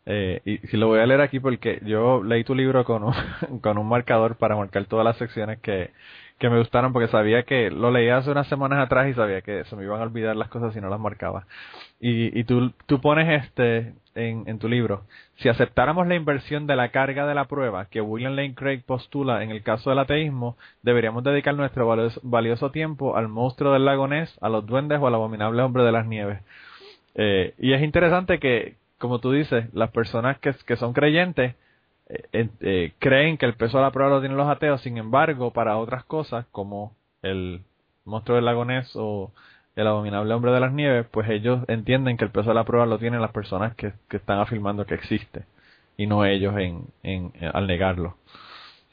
[0.09, 3.13] eh, y si lo voy a leer aquí porque yo leí tu libro con un,
[3.61, 5.91] con un marcador para marcar todas las secciones que,
[6.37, 9.63] que me gustaron porque sabía que lo leía hace unas semanas atrás y sabía que
[9.65, 11.47] se me iban a olvidar las cosas si no las marcaba.
[11.99, 15.03] Y, y tú, tú pones este en, en tu libro,
[15.37, 19.43] si aceptáramos la inversión de la carga de la prueba que William Lane Craig postula
[19.43, 21.87] en el caso del ateísmo, deberíamos dedicar nuestro
[22.23, 25.91] valioso, tiempo al monstruo del lago Ness, a los duendes o al abominable hombre de
[25.91, 26.39] las nieves.
[27.15, 31.55] Eh, y es interesante que, como tú dices, las personas que, que son creyentes
[32.09, 35.51] eh, eh, creen que el peso de la prueba lo tienen los ateos, sin embargo,
[35.51, 37.61] para otras cosas como el
[38.05, 39.33] monstruo del lago Ness o
[39.75, 42.85] el abominable hombre de las nieves, pues ellos entienden que el peso de la prueba
[42.85, 45.43] lo tienen las personas que, están afirmando que existe
[45.97, 48.17] y no ellos en, en, al negarlo.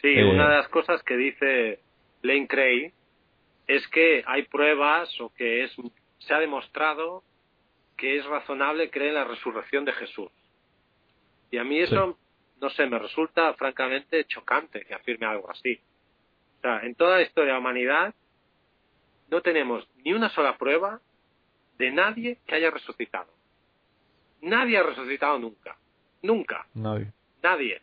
[0.02, 1.80] Sí, eh, una de las cosas que dice
[2.22, 2.92] Lane Cray
[3.66, 5.72] es que hay pruebas o que es
[6.18, 7.22] se ha demostrado
[7.96, 10.30] que es razonable creer en la resurrección de Jesús.
[11.50, 12.18] Y a mí eso
[12.60, 15.80] no sé, me resulta francamente chocante que afirme algo así.
[16.58, 18.14] O sea, en toda la historia de la humanidad
[19.30, 21.00] no tenemos ni una sola prueba
[21.78, 23.32] de nadie que haya resucitado.
[24.40, 25.76] Nadie ha resucitado nunca.
[26.22, 26.66] Nunca.
[26.74, 27.12] Nadie.
[27.42, 27.82] Nadie.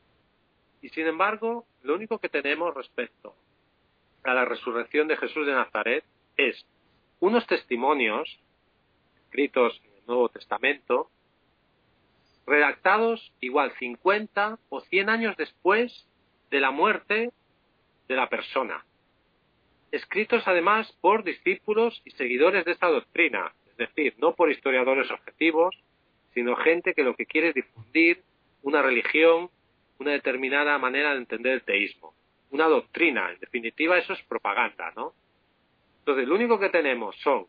[0.81, 3.35] Y sin embargo, lo único que tenemos respecto
[4.23, 6.03] a la resurrección de Jesús de Nazaret
[6.37, 6.65] es
[7.19, 8.39] unos testimonios
[9.25, 11.09] escritos en el Nuevo Testamento
[12.51, 16.05] redactados igual 50 o 100 años después
[16.49, 17.31] de la muerte
[18.09, 18.83] de la persona.
[19.89, 25.73] Escritos además por discípulos y seguidores de esta doctrina, es decir, no por historiadores objetivos,
[26.33, 28.21] sino gente que lo que quiere es difundir
[28.63, 29.49] una religión,
[29.99, 32.13] una determinada manera de entender el teísmo,
[32.49, 35.13] una doctrina, en definitiva eso es propaganda, ¿no?
[35.99, 37.45] Entonces, lo único que tenemos son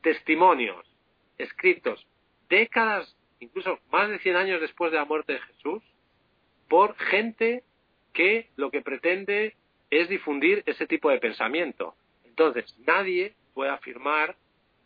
[0.00, 0.86] testimonios
[1.36, 2.06] escritos
[2.48, 5.82] décadas incluso más de 100 años después de la muerte de Jesús,
[6.68, 7.64] por gente
[8.12, 9.56] que lo que pretende
[9.90, 11.94] es difundir ese tipo de pensamiento.
[12.24, 14.36] Entonces, nadie puede afirmar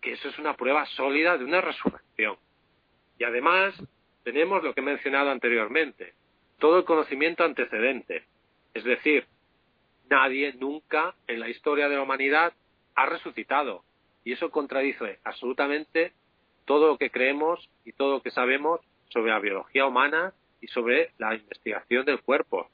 [0.00, 2.36] que eso es una prueba sólida de una resurrección.
[3.18, 3.74] Y además,
[4.24, 6.14] tenemos lo que he mencionado anteriormente,
[6.58, 8.24] todo el conocimiento antecedente.
[8.72, 9.26] Es decir,
[10.08, 12.54] nadie nunca en la historia de la humanidad
[12.94, 13.84] ha resucitado.
[14.24, 16.14] Y eso contradice absolutamente
[16.66, 21.10] todo lo que creemos y todo lo que sabemos sobre la biología humana y sobre
[21.18, 22.68] la investigación del cuerpo.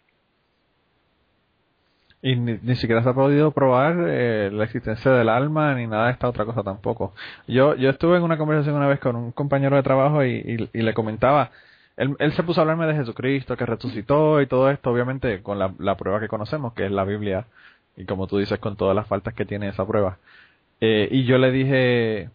[2.25, 6.13] Y ni, siquiera se ha podido probar eh, la existencia del alma ni nada de
[6.13, 7.15] esta otra cosa tampoco.
[7.49, 10.95] Yo yo estuve en una conversación una vez con un compañero de trabajo y, le
[10.95, 11.51] comentaba,
[11.97, 15.59] él, él, se puso a hablarme de Jesucristo, que resucitó y todo esto, obviamente con
[15.59, 17.47] la, la, prueba que conocemos, que es la Biblia,
[17.97, 20.19] y como tú dices, con todas las faltas que tiene esa prueba.
[20.81, 22.31] Eh, y yo le dije,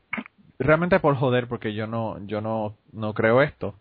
[0.60, 3.76] realmente por joder, porque yo no, yo no, no creo esto.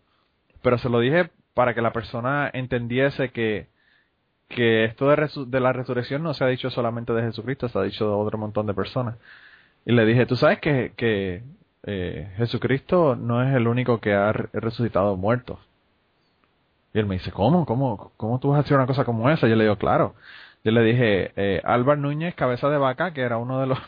[0.61, 3.67] Pero se lo dije para que la persona entendiese que,
[4.49, 7.83] que esto de, de la resurrección no se ha dicho solamente de Jesucristo, se ha
[7.83, 9.15] dicho de otro montón de personas.
[9.85, 11.43] Y le dije, tú sabes que, que
[11.83, 15.59] eh, Jesucristo no es el único que ha resucitado muertos.
[16.93, 17.65] Y él me dice, ¿cómo?
[17.65, 19.47] ¿Cómo, cómo tú vas a hacer una cosa como esa?
[19.47, 20.15] Yo le digo, claro.
[20.67, 23.79] Yo le dije, eh, Álvaro Núñez, cabeza de vaca, que era uno de los...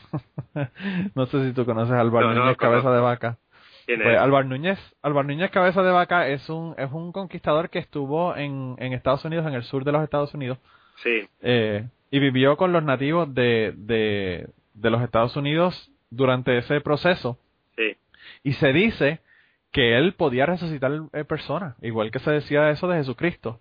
[1.13, 3.37] no sé si tú conoces a Álvaro Núñez, cabeza de vaca.
[3.85, 4.21] ¿Quién Pues es?
[4.21, 8.77] Álvaro Núñez, Álvaro Núñez Cabeza de Vaca es un, es un conquistador que estuvo en,
[8.79, 10.57] en Estados Unidos, en el sur de los Estados Unidos,
[11.03, 16.79] Sí, eh, y vivió con los nativos de, de, de los Estados Unidos durante ese
[16.79, 17.37] proceso.
[17.75, 17.97] sí,
[18.43, 19.19] Y se dice
[19.73, 23.59] que él podía resucitar eh, personas, igual que se decía eso de Jesucristo.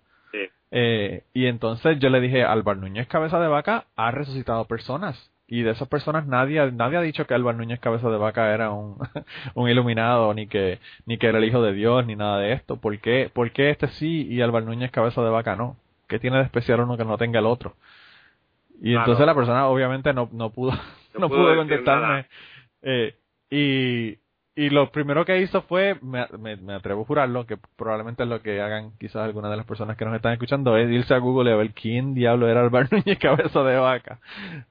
[0.71, 5.31] Eh, y entonces yo le dije, Álvaro Núñez Cabeza de Vaca ha resucitado personas.
[5.51, 8.69] Y de esas personas nadie, nadie ha dicho que Álvaro Núñez Cabeza de Vaca era
[8.71, 8.97] un,
[9.55, 12.77] un iluminado, ni que, ni que era el hijo de Dios, ni nada de esto.
[12.77, 15.75] ¿Por qué, por qué este sí y Álvaro Núñez Cabeza de Vaca no?
[16.07, 17.73] ¿Qué tiene de especial uno que no tenga el otro?
[18.81, 18.99] Y Claro.
[19.01, 20.71] entonces la persona obviamente no, no pudo,
[21.15, 22.25] No no, pudo contestarme.
[22.83, 23.15] Eh,
[23.49, 24.17] y,
[24.65, 28.29] y lo primero que hizo fue, me, me, me atrevo a jurarlo, que probablemente es
[28.29, 31.17] lo que hagan quizás algunas de las personas que nos están escuchando, es irse a
[31.19, 34.19] Google y a ver quién diablo era Álvaro Núñez Cabeza de Vaca.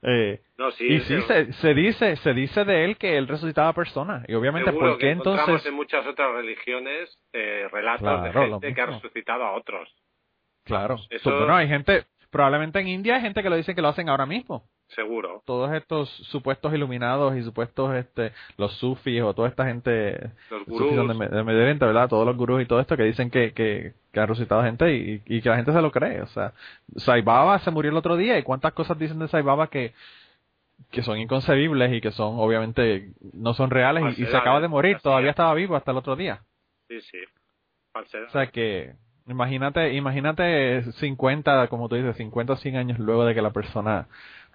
[0.01, 0.85] Eh, No, sí.
[0.87, 4.23] y sí, se, se dice se dice de él que él resucitaba personas.
[4.27, 5.67] Y obviamente, seguro ¿por que qué encontramos entonces?
[5.69, 9.89] en muchas otras religiones eh, relatos Claro, de gente que ha resucitado a otros.
[10.65, 10.95] Claro.
[11.09, 13.87] Eso- So, bueno, hay gente, probablemente en India hay gente que lo dice que lo
[13.87, 14.63] hacen ahora mismo.
[14.89, 15.43] Seguro.
[15.45, 20.71] Todos estos supuestos iluminados y supuestos, este, los sufis o toda esta gente Los de,
[20.71, 21.07] gurús.
[21.19, 22.09] De Medio Oriente, ¿verdad?
[22.09, 25.21] Todos los gurús y todo esto que dicen que, que, que han resucitado gente y,
[25.25, 26.21] y que la gente se lo cree.
[26.21, 26.53] O sea,
[26.97, 29.93] Sai Baba se murió el otro día y cuántas cosas dicen de Sai Baba que,
[30.91, 34.67] que son inconcebibles y que son, obviamente, no son reales y- y, se acaba de
[34.69, 34.97] morir.
[35.03, 35.33] Todavía es.
[35.33, 36.41] estaba vivo hasta el otro día.
[36.87, 37.19] Sí, sí.
[37.93, 38.25] Falsedad.
[38.27, 38.93] O sea que,
[39.27, 44.07] imagínate, imagínate 50, como tú dices, 50 o 100 años luego de que la persona,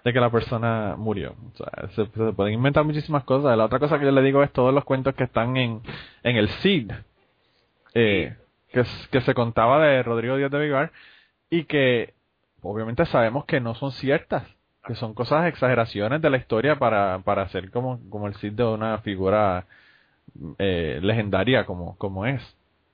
[0.05, 1.35] de que la persona murió.
[1.53, 3.57] O sea, se, se pueden inventar muchísimas cosas.
[3.57, 5.81] La otra cosa que yo le digo es todos los cuentos que están en,
[6.21, 6.91] en el CID,
[7.95, 8.35] eh,
[8.71, 10.91] que, que se contaba de Rodrigo Díaz de Vivar
[11.49, 12.13] y que
[12.61, 14.47] obviamente sabemos que no son ciertas,
[14.85, 18.63] que son cosas, exageraciones de la historia para, para hacer como, como el Cid de
[18.63, 19.65] una figura
[20.59, 22.43] eh, legendaria como, como es.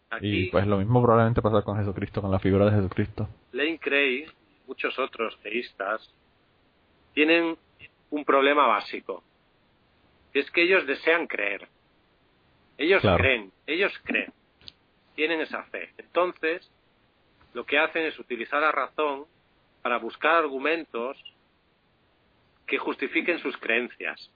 [0.09, 3.27] Aquí, Y pues lo mismo probablemente pasa con Jesucristo, con la figura de Jesucristo.
[3.51, 4.27] Lane Cray,
[4.65, 6.09] muchos otros teístas,
[7.13, 7.57] tienen
[8.09, 9.23] un problema básico.
[10.33, 11.67] Es que ellos desean creer.
[12.77, 13.17] Ellos Claro.
[13.17, 14.31] creen, ellos creen.
[15.15, 15.89] Tienen esa fe.
[15.97, 16.69] Entonces,
[17.53, 19.25] lo que hacen es utilizar la razón
[19.81, 21.17] para buscar argumentos
[22.65, 24.31] que justifiquen sus creencias.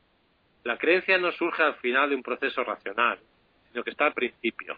[0.63, 3.19] La creencia no surge al final de un proceso racional,
[3.71, 4.77] sino que está al principio.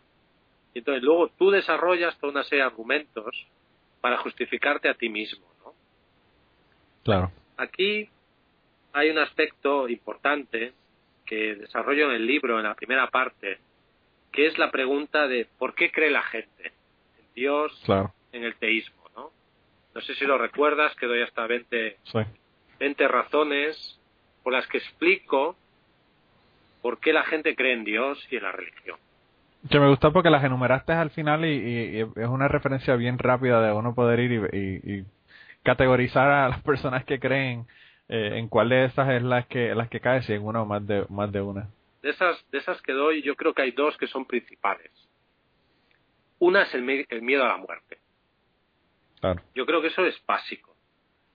[0.73, 3.47] Y entonces luego tú desarrollas toda una serie de argumentos
[4.01, 5.47] para justificarte a ti mismo.
[5.65, 5.73] ¿no?
[7.03, 7.31] Claro.
[7.57, 8.09] Aquí
[8.93, 10.73] hay un aspecto importante
[11.25, 13.57] que desarrollo en el libro, en la primera parte,
[14.31, 16.67] que es la pregunta de ¿por qué cree la gente?
[16.67, 18.13] En Dios, Claro.
[18.31, 18.95] en el teísmo.
[19.15, 19.31] ¿no?
[19.95, 22.19] no sé si lo recuerdas, que doy hasta 20, Sí.
[22.79, 23.99] 20 razones
[24.43, 25.55] por las que explico
[26.81, 28.97] por qué la gente cree en Dios y en la religión.
[29.69, 33.17] Que me gusta porque las enumeraste al final y, y- y es una referencia bien
[33.17, 35.05] rápida de uno poder ir y, y- y
[35.67, 37.67] categorizar a las personas que creen
[38.07, 40.65] eh, en cuál de esas es las que las que cae, si en una o
[40.65, 41.67] más de, más de una.
[42.01, 44.91] De esas, de esas que doy, yo creo que hay dos que son principales.
[46.39, 47.97] Una es el, miedo a la muerte.
[49.19, 49.41] Claro.
[49.55, 50.73] Yo creo que eso es básico.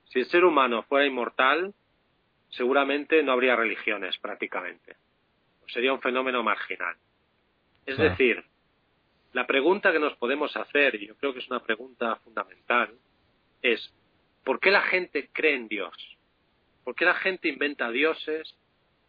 [0.05, 1.75] Si el ser humano fuera inmortal,
[2.49, 4.95] seguramente no habría religiones prácticamente.
[5.67, 6.95] Sería un fenómeno marginal.
[7.85, 8.09] Es Claro.
[8.09, 8.43] decir,
[9.33, 12.89] la pregunta que nos podemos hacer, y yo creo que es una pregunta fundamental,
[13.61, 13.93] es
[14.43, 15.95] ¿por qué la gente cree en Dios?
[16.83, 18.55] ¿Por qué la gente inventa dioses?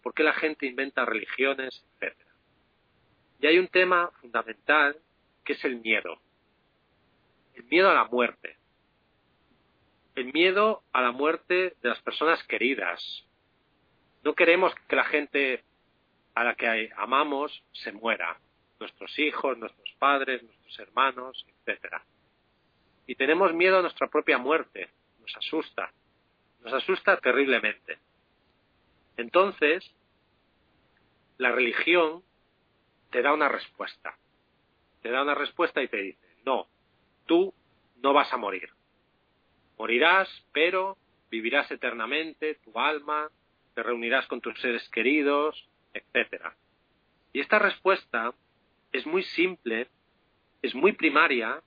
[0.03, 2.31] ¿Por qué la gente inventa religiones, etcétera?
[3.41, 4.97] Y hay un tema fundamental
[5.45, 6.19] que es el miedo.
[7.55, 8.57] El miedo a la muerte.
[10.15, 13.03] El miedo a la muerte de las personas queridas.
[14.23, 15.65] No queremos que la gente
[16.35, 18.39] a la que amamos se muera.
[18.81, 22.05] Nuestros hijos, nuestros padres, nuestros hermanos, etcétera.
[23.07, 24.89] Y tenemos miedo a nuestra propia muerte.
[25.25, 25.91] Nos asusta.
[26.63, 27.99] Nos asusta terriblemente.
[29.17, 29.91] Entonces,
[31.39, 32.23] la religión
[33.11, 34.17] te da una respuesta.
[35.03, 36.67] Te da una respuesta y te dice, no,
[37.27, 37.55] tú
[38.03, 38.69] no vas a morir.
[39.79, 40.97] Morirás, pero
[41.31, 43.31] vivirás eternamente, tu alma,
[43.75, 46.55] te reunirás con tus seres queridos, etcétera.
[47.33, 48.33] Y esta respuesta
[48.93, 49.89] es muy simple,
[50.63, 51.63] es muy primaria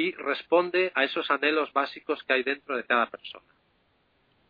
[0.00, 3.44] y responde a esos anhelos básicos que hay dentro de cada persona.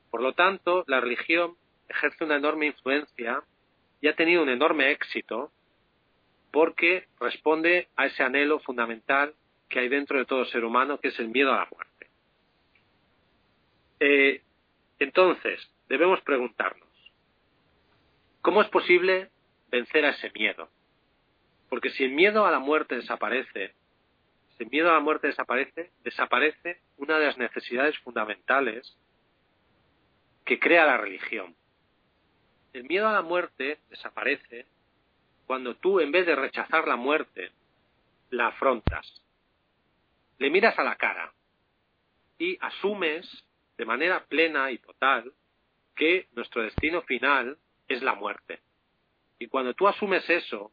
[0.08, 1.56] Por lo tanto, la religión
[1.88, 3.42] ejerce una enorme influencia
[4.00, 5.50] y ha tenido un enorme éxito
[6.52, 9.34] porque responde a ese anhelo fundamental
[9.68, 12.06] que hay dentro de todo ser humano, que es el miedo a la muerte.
[13.98, 14.42] Eh,
[15.00, 16.88] entonces, debemos preguntarnos,
[18.40, 19.30] ¿cómo es posible
[19.68, 20.68] vencer a ese miedo?
[21.68, 23.74] Porque si el miedo a la muerte desaparece,
[24.60, 28.94] el miedo a la muerte desaparece, desaparece una de las necesidades fundamentales
[30.44, 31.56] que crea la religión.
[32.74, 34.66] El miedo a la muerte desaparece
[35.46, 37.52] cuando tú, en vez de rechazar la muerte,
[38.28, 39.22] la afrontas.
[40.38, 41.32] Le miras a la cara
[42.38, 43.26] y asumes
[43.78, 45.32] de manera plena y total
[45.96, 47.56] que nuestro destino final
[47.88, 48.60] es la muerte.
[49.38, 50.70] Y cuando tú asumes eso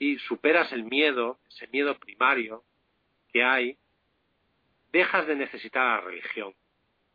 [0.00, 2.64] y superas el miedo, ese miedo primario
[3.34, 3.76] que hay,
[4.92, 6.54] dejas de necesitar a la religión.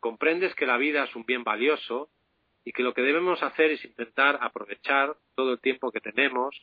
[0.00, 2.10] Comprendes que la vida es un bien valioso
[2.62, 6.54] y que lo que debemos hacer es intentar aprovechar todo el tiempo que tenemos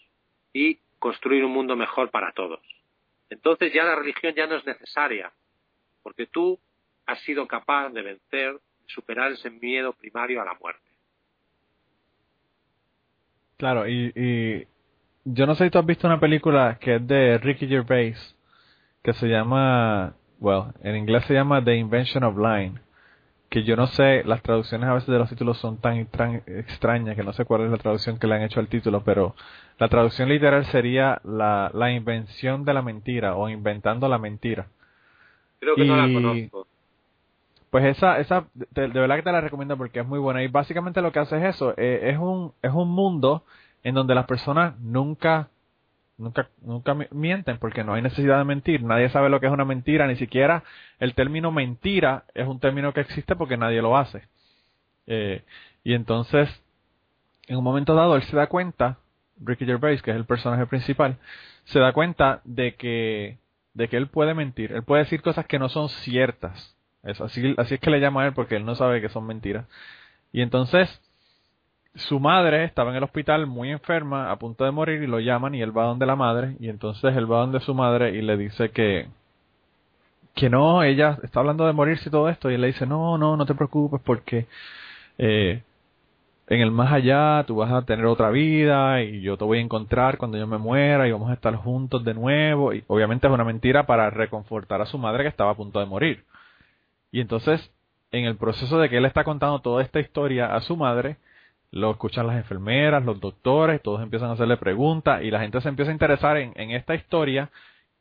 [0.54, 2.62] y construir un mundo mejor para todos.
[3.32, 5.34] Entonces ya la religión ya no es necesaria,
[6.04, 6.60] porque tú
[7.08, 10.82] has sido capaz de vencer, de superar ese miedo primario a la muerte.
[13.58, 14.68] Claro, y, y
[15.26, 18.37] yo no sé si tú has visto una película que es de Ricky Gervais,
[19.08, 22.78] que se llama, well, en inglés se llama The Invention of Lying,
[23.50, 25.96] que yo no sé, las traducciones a veces de los títulos son tan,
[26.46, 29.34] extrañas que no sé cuál es la traducción que le han hecho al título, pero
[29.80, 34.68] la traducción literal sería la, la invención de la mentira o inventando la mentira.
[35.62, 36.68] Creo que no la conozco.
[37.70, 41.02] Pues esa, esa de, verdad que te la recomiendo porque es muy buena y básicamente
[41.02, 43.46] lo que hace es eso, eh, es un es un mundo
[43.84, 45.48] en donde las personas nunca
[46.18, 49.66] nunca nunca mienten porque no hay necesidad de mentir, nadie sabe lo que es una
[49.66, 50.64] mentira, ni siquiera
[51.00, 54.24] el término mentira es un término que existe porque nadie lo hace.
[55.08, 55.44] Eh,
[55.84, 56.50] y entonces,
[57.48, 58.98] en un momento dado, él se da cuenta,
[59.40, 61.18] Ricky Gervais, que es el personaje principal,
[61.66, 63.38] se da cuenta de que
[63.74, 67.76] de que él puede mentir, él puede decir cosas que no son ciertas así, así
[67.76, 69.66] es que le llama a él porque él no sabe que son mentiras.
[70.32, 71.02] Y entonces
[71.98, 75.56] su madre estaba en el hospital muy enferma, a punto de morir, y lo llaman
[75.56, 78.38] y él va donde la madre, y entonces él va donde su madre y le
[78.38, 79.08] dice que
[80.36, 83.18] que no, ella está hablando de morirse y todo esto, y él le dice, no,
[83.18, 84.46] no, no te preocupes porque
[85.18, 85.64] eh,
[86.48, 89.62] en el más allá tú vas a tener otra vida y yo te voy a
[89.62, 92.74] encontrar cuando yo me muera y vamos a estar juntos de nuevo.
[92.74, 95.86] Y obviamente es una mentira para reconfortar a su madre que estaba a punto de
[95.88, 96.24] morir.
[97.12, 97.72] Y entonces,
[98.12, 101.18] en el proceso de que él está contando toda esta historia a su madre,
[101.72, 105.70] lo escuchan las enfermeras, los doctores, todos empiezan a hacerle preguntas y la gente se
[105.70, 107.50] empieza a interesar en, en esta historia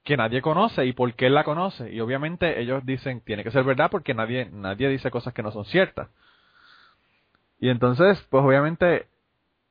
[0.05, 1.93] que nadie conoce y por qué la conoce.
[1.93, 5.51] Y obviamente ellos dicen, tiene que ser verdad porque nadie, nadie dice cosas que no
[5.51, 6.09] son ciertas.
[7.59, 9.07] Y entonces, pues obviamente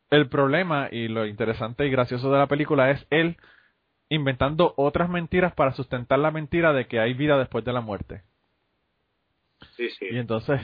[0.09, 3.37] el problema y lo interesante y gracioso de la película es él
[4.09, 8.21] inventando otras mentiras para sustentar la mentira de que hay vida después de la muerte.
[10.11, 10.61] Y entonces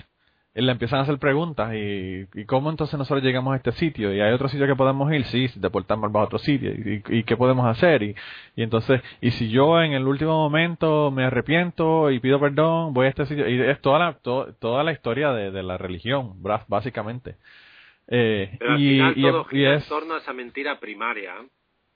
[0.53, 4.19] le empiezan a hacer preguntas y, y, cómo entonces nosotros llegamos a este sitio y
[4.19, 7.37] hay otro sitio que podemos ir, sí, si vas a otro sitio y, y, qué
[7.37, 8.15] podemos hacer y,
[8.55, 13.05] y entonces, y si yo en el último momento me arrepiento y pido perdón, voy
[13.05, 16.33] a este sitio y es toda la, toda la historia de, de la religión,
[16.67, 17.37] básicamente.
[18.07, 21.35] Eh, Pero al final todo gira es, en torno a esa mentira primaria.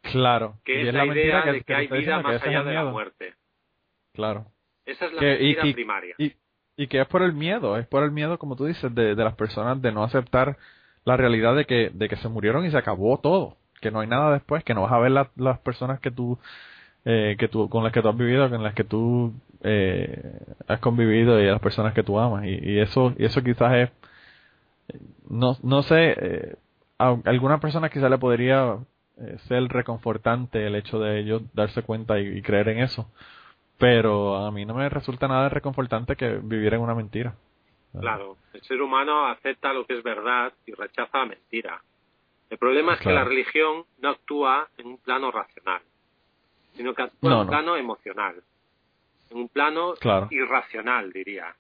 [0.01, 0.59] Claro.
[0.63, 3.33] Que es, es la, idea de que, hay vida más allá de la muerte.
[4.13, 4.45] Claro.
[4.85, 6.15] Esa es la mentira primaria.
[6.77, 9.23] Y que es por el miedo, es por el miedo, como tú dices, de, de
[9.23, 10.57] las personas de no aceptar
[11.05, 14.07] la realidad de que, de que se murieron y se acabó todo, que no hay
[14.07, 16.37] nada después, que no vas a ver las personas que tú,
[17.05, 20.33] eh, que tú, con las que tú has vivido, con las que tú eh,
[20.67, 22.45] has convivido y las personas que tú amas.
[22.45, 23.89] Y, y eso, y eso quizás es,
[25.29, 26.55] no, no sé, eh,
[26.99, 28.77] a alguna persona quizás le podría
[29.17, 33.07] eh, ser reconfortante el hecho de ellos darse cuenta y creer en eso
[33.77, 37.35] pero a mí no me resulta nada reconfortante que vivir en una mentira.
[37.99, 41.81] Claro, el ser humano acepta lo que es verdad y rechaza la mentira.
[42.49, 45.81] El problema es que la religión no actúa en un plano racional,
[46.73, 48.43] sino que actúa en un plano emocional,
[49.31, 49.95] en un plano
[50.29, 51.55] irracional, diría.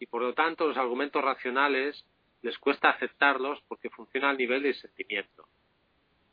[0.00, 2.04] Y por lo tanto, los argumentos racionales
[2.42, 5.46] les cuesta aceptarlos porque funciona al nivel del sentimiento.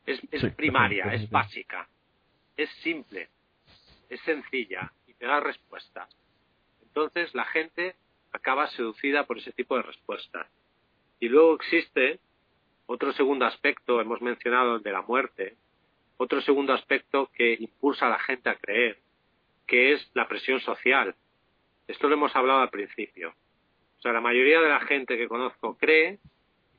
[0.05, 0.21] Es,
[0.55, 1.87] primaria, es básica,
[2.55, 3.29] es simple,
[4.07, 6.07] es sencilla, te da respuesta.
[6.81, 7.95] Entonces la gente
[8.31, 10.47] acaba seducida por ese tipo de respuestas.
[11.19, 12.19] Y luego existe
[12.85, 15.55] otro segundo aspecto, hemos mencionado el de la muerte,
[16.17, 18.99] otro segundo aspecto que impulsa a la gente a creer,
[19.65, 21.15] que es la presión social.
[21.87, 23.33] Esto lo hemos hablado al principio.
[23.97, 26.19] O sea, la mayoría de la gente que conozco cree,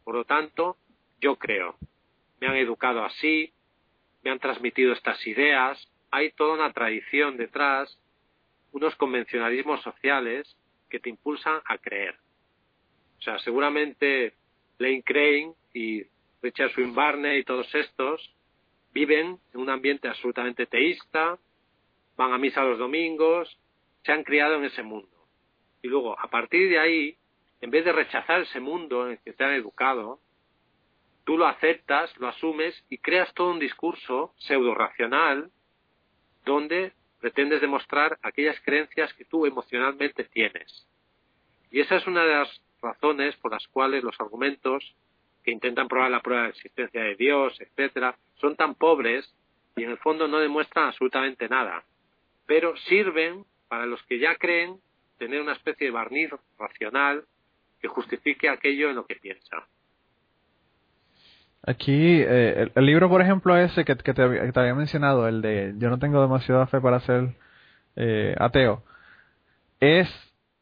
[0.05, 0.77] por lo tanto,
[1.21, 1.77] yo creo.
[2.41, 3.53] Me han educado así,
[4.23, 7.99] me han transmitido estas ideas, hay toda una tradición detrás
[8.73, 10.57] unos convencionalismos sociales
[10.89, 12.17] que te impulsan a creer.
[13.19, 14.35] O sea, seguramente
[14.79, 16.05] Lane Crane y
[16.43, 18.35] Richard Swinburne y todos estos
[18.93, 21.39] viven en un ambiente absolutamente teísta,
[22.17, 23.59] van a misa los domingos,
[24.05, 25.09] se han criado en ese mundo.
[25.83, 27.17] Y luego, a partir de ahí,
[27.61, 30.21] en vez de rechazar ese mundo en el que te han educado,
[31.25, 35.51] tú lo aceptas, lo asumes y creas todo un discurso pseudo racional
[36.45, 36.93] donde
[37.27, 40.87] pretendes demostrar aquellas creencias que tú emocionalmente tienes.
[41.73, 44.95] Y esa es una de las razones por las cuales los argumentos
[45.43, 49.29] que intentan probar la prueba de existencia de Dios, etcétera, son tan pobres
[49.75, 51.83] y en el fondo no demuestran absolutamente nada,
[52.47, 54.79] pero sirven para los que ya creen
[55.19, 57.25] tener una especie de barniz racional
[57.81, 59.67] que justifique aquello en lo que piensa.
[61.63, 65.99] Aquí, eh, el, libro, por ejemplo, ese que, te, había mencionado, el de Yo no
[65.99, 67.35] tengo demasiada fe para ser
[67.97, 68.85] eh, ateo,
[69.81, 70.09] es,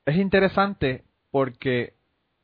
[0.07, 1.95] es interesante porque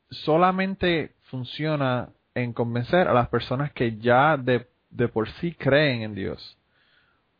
[0.09, 6.15] solamente funciona en convencer a las personas que ya de, de por sí creen en
[6.15, 6.57] Dios.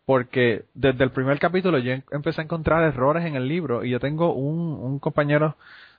[0.05, 3.91] Porque desde el primer capítulo yo em, empecé a encontrar errores en el libro y
[3.91, 5.55] yo tengo un, un compañero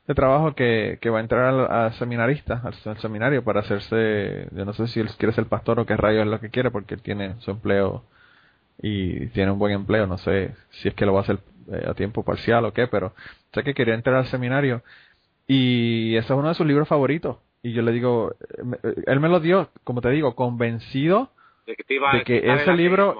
[0.06, 4.72] de trabajo que, que va a entrar al, seminarista, al, seminario para hacerse, yo no
[4.72, 7.02] sé si él quiere ser pastor o qué rayo es lo que quiere porque él
[7.02, 8.04] tiene su empleo
[8.82, 11.38] y tiene un buen empleo, no sé si es que lo va a hacer
[11.72, 13.14] eh, a tiempo parcial o qué, pero
[13.52, 14.82] sé que quería entrar al seminario
[15.46, 17.36] y ese es uno de sus libros favoritos.
[17.62, 21.30] Y yo le digo, eh, eh, él me lo dio, como te digo, convencido
[21.66, 23.16] de que, iba de que ese libro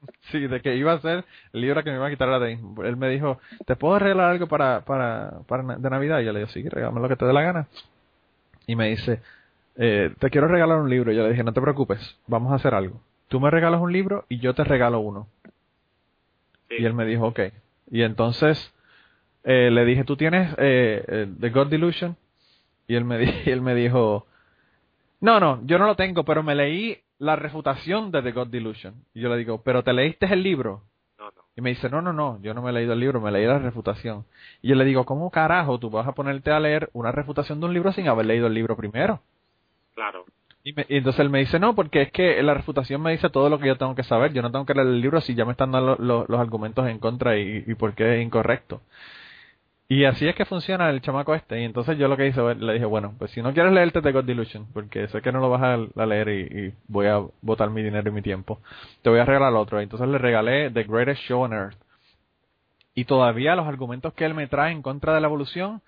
[0.30, 2.52] Sí, de que iba a ser el libro que me iba a quitar la de
[2.52, 6.20] Él me dijo, ¿te puedo regalar algo para, para, para de Navidad?
[6.20, 7.68] Y yo le digo, sí, regálame lo que te dé la gana.
[8.66, 9.20] Y me dice,
[9.76, 11.12] eh, te quiero regalar un libro.
[11.12, 13.00] Y yo le dije, no te preocupes, vamos a hacer algo.
[13.28, 15.26] Tú me regalas un libro y yo te regalo uno.
[16.70, 17.40] Y él me dijo, ok.
[17.90, 18.72] Y entonces
[19.44, 22.16] eh, le dije, ¿tú tienes eh, eh The God Delusion?
[22.86, 24.26] Y él me, y él me dijo,
[25.20, 28.94] no, no, yo no lo tengo, pero me leí la refutación de The God Delusion.
[29.14, 30.82] Y yo le digo, ¿pero te leíste el libro?
[31.18, 31.42] No, no.
[31.56, 33.46] Y me dice, no, no, no, yo no me he leído el libro, me leí
[33.46, 34.24] la refutación.
[34.62, 37.66] Y yo le digo, ¿cómo carajo tú vas a ponerte a leer una refutación de
[37.66, 39.20] un libro sin haber leído el libro primero?
[39.94, 40.24] Claro.
[40.62, 43.58] Y, entonces él me dice, no, porque es que la refutación me dice todo lo
[43.58, 45.52] que yo tengo que saber, yo no tengo que leer el libro si ya me
[45.52, 48.82] están dando los argumentos en contra y, y por qué es incorrecto.
[49.90, 51.60] Y así es que funciona el chamaco este.
[51.60, 54.12] Y entonces yo lo que hice, le dije, bueno, pues si no quieres leerte The
[54.12, 57.82] God Delusion, porque sé que no lo vas a, leer y, voy a botar mi
[57.82, 58.60] dinero y mi tiempo,
[59.02, 59.80] te voy a regalar otro.
[59.80, 61.78] Entonces le regalé The Greatest Show on Earth.
[62.94, 65.80] Y todavía los argumentos que él me trae en contra de la evolución,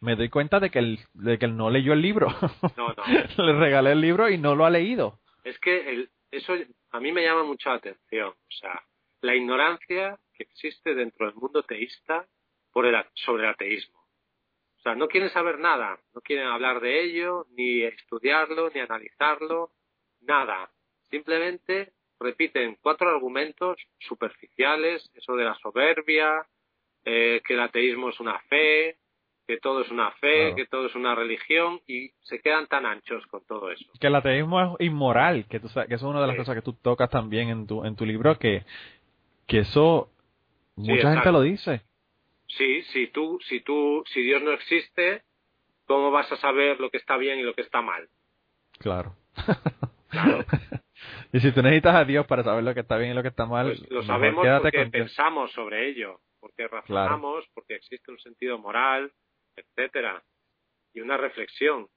[0.00, 2.28] me doy cuenta de que él, de que él no leyó el libro.
[2.76, 3.04] No, no.
[3.44, 5.18] le regalé el libro y no lo ha leído.
[5.44, 6.52] Es que el, eso
[6.90, 8.28] a mí me llama mucho la atención.
[8.28, 8.82] O sea,
[9.22, 12.26] la ignorancia que existe dentro del mundo teísta
[13.14, 13.98] sobre el ateísmo.
[14.78, 19.70] O sea, no quieren saber nada, no quieren hablar de ello, ni estudiarlo, ni analizarlo,
[20.20, 20.70] nada.
[21.10, 26.46] Simplemente repiten cuatro argumentos superficiales, eso de la soberbia,
[27.04, 28.96] eh, que el ateísmo es una fe,
[29.46, 33.24] que todo es una fe, que todo es una religión, y se quedan tan anchos
[33.28, 33.84] con todo eso.
[34.00, 36.62] Que el ateísmo es inmoral, que, tú, que eso es una de las cosas que
[36.62, 38.64] tú tocas también en tu, en tu libro, que,
[39.46, 40.10] que eso
[40.74, 41.82] mucha gente lo dice.
[42.48, 45.24] Sí, si tú, si tú, si Dios no existe,
[45.86, 48.08] ¿cómo vas a saber lo que está bien y lo que está mal?
[48.78, 49.16] Claro.
[51.32, 53.28] y si tú necesitas a Dios para saber lo que está bien y lo que
[53.28, 58.58] está mal, pues lo sabemos porque pensamos sobre ello, porque razonamos, porque existe un sentido
[58.58, 59.12] moral,
[59.56, 60.22] etcétera,
[60.92, 61.88] y una reflexión.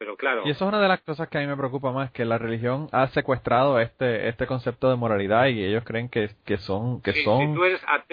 [0.00, 0.44] Pero claro.
[0.46, 2.38] Y eso es una de las cosas que a mí me preocupa más, que la
[2.38, 7.12] religión ha secuestrado este este concepto de moralidad y ellos creen que, que son que
[7.22, 7.58] son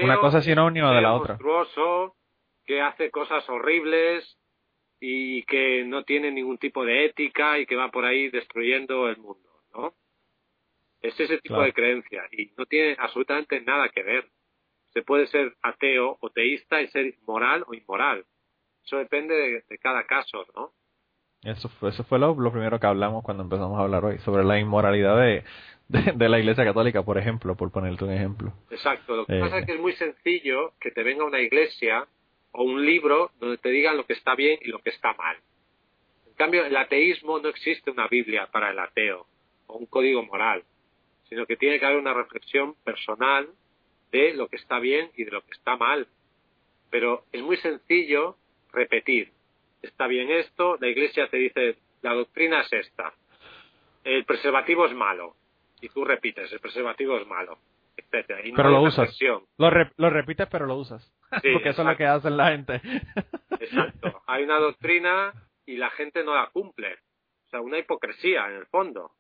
[0.03, 1.35] una cosa sinónima de la otra.
[1.35, 2.17] Monstruoso,
[2.65, 4.37] que hace cosas horribles
[4.99, 9.15] y que no tiene ningún tipo de ética y que va por ahí destruyendo el
[9.15, 9.93] mundo, ¿no?
[10.99, 14.27] Es ese tipo de creencia y no tiene absolutamente nada que ver.
[14.91, 18.25] Se puede ser ateo o teísta y ser moral o inmoral.
[18.83, 20.73] Eso depende de cada caso, ¿no?
[21.47, 24.59] Eso fue, eso fue lo, primero que hablamos cuando empezamos a hablar hoy, sobre la
[24.59, 25.45] inmoralidad de,
[25.87, 28.51] de, la Iglesia Católica, por ejemplo, por ponerte un ejemplo.
[28.69, 32.05] Exacto, lo que pasa es que es muy sencillo que te venga una iglesia
[32.51, 35.37] o un libro donde te digan lo que está bien y lo que está mal.
[36.27, 39.25] En cambio, el ateísmo no existe una Biblia para el ateo
[39.67, 40.63] o un código moral,
[41.29, 43.47] sino que tiene que haber una reflexión personal
[44.11, 46.07] de lo que está bien y de lo que está mal.
[46.89, 48.35] Pero es muy sencillo
[48.73, 49.31] repetir
[49.81, 53.13] está bien esto, la iglesia te dice, la doctrina es esta,
[54.03, 55.35] el preservativo es malo,
[55.81, 57.59] y tú repites, el preservativo es malo,
[57.95, 58.41] etcétera.
[58.55, 59.17] pero lo usas.
[59.57, 61.11] Lo, lo, repites, pero lo usas.
[61.53, 62.81] Porque eso es lo que hacen la gente.
[63.59, 64.21] exacto.
[64.27, 65.33] Hay una doctrina
[65.65, 66.93] y la gente no la cumple.
[67.47, 69.11] O sea, una hipocresía en el fondo.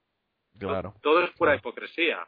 [0.57, 0.95] Claro.
[1.01, 2.27] Todo es pura hipocresía.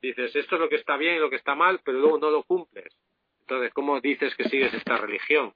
[0.00, 2.30] Dices, esto es lo que está bien y lo que está mal, pero luego no
[2.30, 2.94] lo cumples.
[3.40, 5.52] Entonces, ¿cómo dices que sigues esta religión?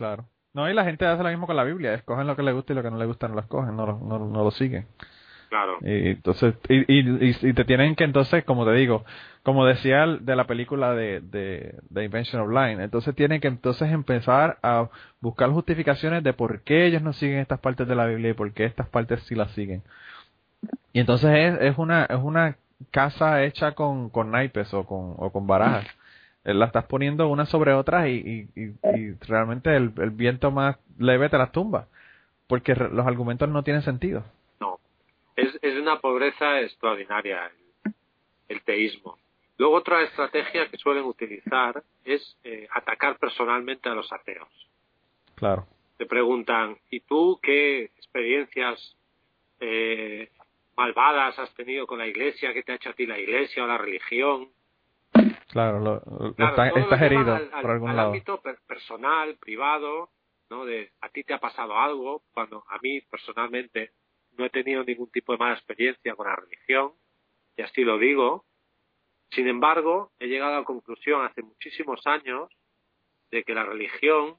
[0.00, 0.24] Claro.
[0.54, 1.92] No, y la gente hace lo mismo con la Biblia.
[1.92, 3.84] Escogen lo que les gusta y lo que no les gusta no lo escogen, no
[3.84, 4.86] lo, no, no lo siguen.
[5.50, 5.76] Claro.
[5.82, 9.04] Y entonces, y, y, y, te tienen que entonces, como te digo,
[9.42, 13.92] como decía de la película de, de, de Invention of Line, entonces tienen que entonces
[13.92, 14.88] empezar a
[15.20, 18.50] buscar justificaciones de por qué ellos no siguen estas partes de la Biblia y por
[18.54, 19.82] qué estas partes sí las siguen.
[20.94, 22.56] Y entonces es, es una, es una
[22.90, 25.86] casa hecha con, con naipes o con, o con barajas.
[26.50, 30.78] Eh, la estás poniendo una sobre otra y, y, y realmente el, el viento más
[30.98, 31.88] leve te las tumba.
[32.46, 34.24] Porque los argumentos no tienen sentido
[35.40, 37.50] es, es de una pobreza extraordinaria
[37.84, 37.94] el,
[38.48, 39.18] el, teísmo.
[39.56, 44.48] Luego otra estrategia que suelen utilizar es eh, atacar personalmente a los ateos.
[45.34, 45.66] Claro.
[45.96, 48.96] Te preguntan, ¿y tú qué experiencias
[49.60, 50.30] eh,
[50.76, 52.54] malvadas has tenido con la iglesia?
[52.54, 54.48] ¿Qué te ha hecho a ti la iglesia o la religión?
[55.50, 58.08] Claro, lo, lo claro, está, estás herido al, por algún al lado.
[58.08, 60.10] ámbito personal, privado,
[60.48, 60.64] ¿no?
[60.64, 63.92] De a ti te ha pasado algo, cuando a mí personalmente
[64.32, 66.92] no he tenido ningún tipo de mala experiencia con la religión,
[67.56, 68.46] y así lo digo.
[69.32, 72.50] Sin embargo, he llegado a la conclusión hace muchísimos años
[73.30, 74.38] de que la religión,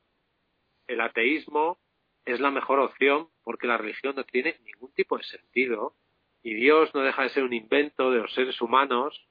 [0.88, 1.80] el ateísmo,
[2.26, 5.96] es la mejor opción porque la religión no tiene ningún tipo de sentido
[6.44, 9.28] y Dios no deja de ser un invento de los seres humanos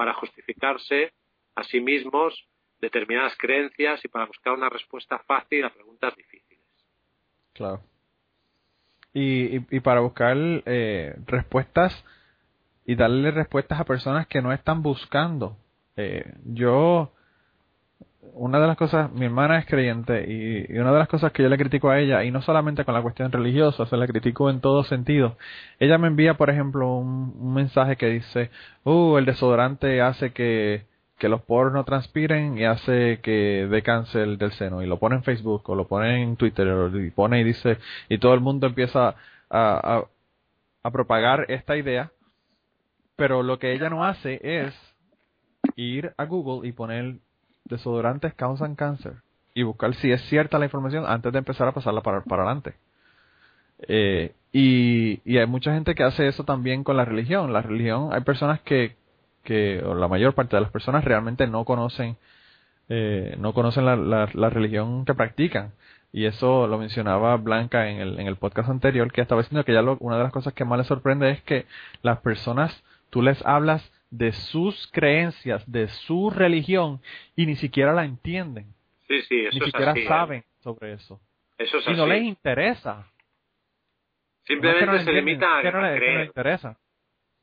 [0.00, 1.12] para justificarse
[1.54, 2.48] a sí mismos
[2.80, 6.64] determinadas creencias y para buscar una respuesta fácil a preguntas difíciles.
[7.52, 7.82] Claro
[9.12, 12.04] y, y, para buscar eh, respuestas
[12.86, 15.56] y darle respuestas a personas que no están buscando.
[15.96, 17.12] Eh, yo,
[18.22, 21.48] una de las cosas, mi hermana es creyente y, una de las cosas que yo
[21.48, 24.60] le critico a ella, y no solamente con la cuestión religiosa, se la critico en
[24.60, 25.36] todo sentido,
[25.78, 28.50] ella me envía, por ejemplo, un, mensaje que dice,
[28.84, 30.88] uh, el desodorante hace que
[31.18, 35.16] que los poros no transpiren y hace que dé cáncer del seno y lo pone
[35.16, 37.76] en Facebook o lo pone en Twitter y pone y dice
[38.08, 39.16] y todo el mundo empieza
[39.50, 40.04] a,
[40.82, 42.10] a, propagar esta idea.
[43.16, 44.74] Pero lo que ella no hace es
[45.76, 47.16] ir a Google y poner
[47.70, 49.14] desodorantes causan cáncer
[49.54, 52.74] y buscar si es cierta la información antes de empezar a pasarla para, para adelante.
[53.88, 57.52] Eh, y, y hay mucha gente que hace eso también con la religión.
[57.52, 58.96] La religión hay personas que
[59.42, 62.16] que o la mayor parte de las personas realmente no conocen
[62.88, 65.72] eh, no conocen la, la, religión que practican.
[66.12, 69.72] Y eso lo mencionaba Blanca en el, en el podcast anterior que estaba diciendo que
[69.72, 71.66] ya una de las cosas que más le sorprende es que
[72.02, 77.00] las personas tú les hablas de sus creencias de su religión
[77.36, 78.74] y ni siquiera la entienden.
[79.06, 80.06] Sí sí eso ni siquiera así, ¿eh?
[80.06, 81.20] saben sobre eso.
[81.56, 82.00] Eso es y así.
[82.00, 83.10] no les interesa.
[84.44, 86.76] Simplemente no, no se limita a, no, creer no le interesa.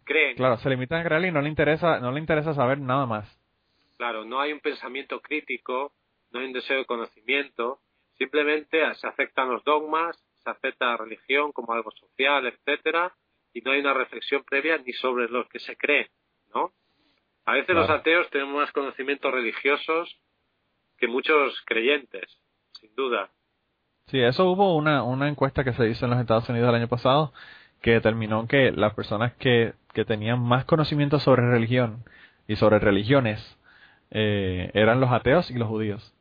[0.03, 0.35] Creen.
[0.35, 3.39] Claro, se limitan a creer y no le interesa, no le interesa saber nada más.
[3.97, 5.93] Claro, no hay un pensamiento crítico,
[6.31, 7.79] no hay un deseo de conocimiento,
[8.17, 13.13] simplemente se aceptan los dogmas, se acepta la religión como algo social, etcétera,
[13.53, 16.09] y no hay una reflexión previa ni sobre lo que se cree,
[16.53, 16.71] ¿no?
[17.45, 17.81] A veces Claro.
[17.81, 20.17] los ateos tenemos más conocimientos religiosos
[20.97, 22.37] que muchos creyentes,
[22.79, 23.29] sin duda.
[24.07, 26.87] Sí, eso hubo una, una encuesta que se hizo en los Estados Unidos el año
[26.87, 27.33] pasado
[27.81, 32.03] que determinó que las personas que, que tenían más conocimiento sobre religión
[32.47, 33.39] y sobre religiones
[34.11, 36.13] eh, eran los ateos y los judíos.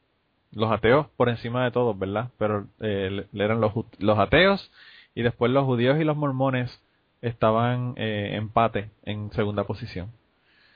[0.52, 2.30] Los ateos por encima de todos, ¿verdad?
[2.38, 4.70] Pero eh, eran los, los ateos
[5.14, 6.82] y después los judíos y los mormones
[7.28, 10.10] estaban eh, empate en segunda posición.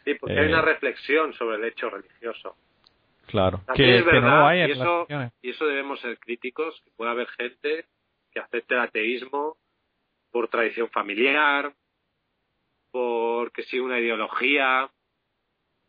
[0.05, 0.41] Sí, porque Eh.
[0.41, 2.57] hay una reflexión sobre el hecho religioso.
[3.27, 3.61] Claro.
[3.75, 5.07] Que, es que no verdad, lo hay en y, eso,
[5.43, 7.85] y eso debemos ser críticos, que puede haber gente
[8.33, 9.57] que acepte el ateísmo
[10.33, 11.73] por tradición familiar,
[12.91, 14.91] porque sigue una ideología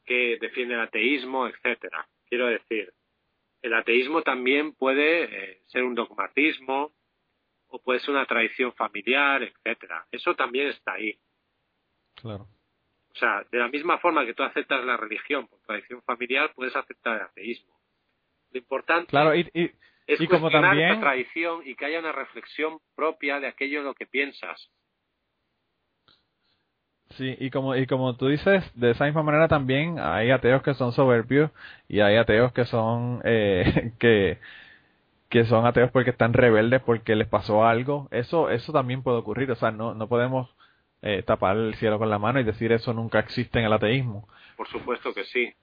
[0.05, 2.07] que defiende el ateísmo, etcétera.
[2.27, 2.91] Quiero decir,
[3.61, 6.91] el ateísmo también puede eh, ser un dogmatismo
[7.71, 10.05] o puede ser una tradición familiar, etcétera.
[10.11, 11.17] Eso también está ahí.
[12.15, 12.47] Claro.
[13.13, 16.75] O sea, de la misma forma que tú aceptas la religión por tradición familiar, puedes
[16.75, 17.73] aceptar el ateísmo.
[18.51, 19.71] Lo importante Claro, y, y,
[20.07, 23.85] es y como también- esa tradición y que haya una reflexión propia de aquello en
[23.85, 24.69] lo que piensas.
[27.17, 30.73] Sí, y como, y como tú dices, de esa misma manera también hay ateos que
[30.75, 31.51] son soberbios
[31.89, 34.37] y hay ateos que son, eh, que,
[35.31, 38.09] que son ateos porque están rebeldes porque les pasó algo.
[38.11, 39.49] Eso, eso también puede ocurrir.
[39.49, 40.53] O sea, no, no podemos
[41.01, 44.27] eh, tapar el cielo con la mano y decir eso nunca existe en el ateísmo.
[44.57, 45.53] Por supuesto que sí.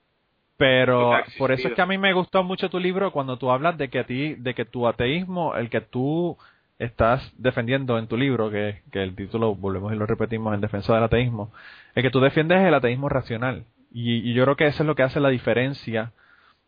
[0.57, 3.77] Pero por eso es que a mí me gustó mucho tu libro cuando tú hablas
[3.77, 6.35] de que a ti, de que tu ateísmo, el que tú
[6.79, 10.95] estás defendiendo en tu libro, que, que el título, volvemos y lo repetimos, en defensa
[10.95, 11.53] del ateísmo,
[11.93, 13.65] el que tú defiendes es el ateísmo racional.
[13.91, 16.11] Y, yo creo que eso es lo que hace la diferencia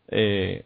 [0.08, 0.64] eh,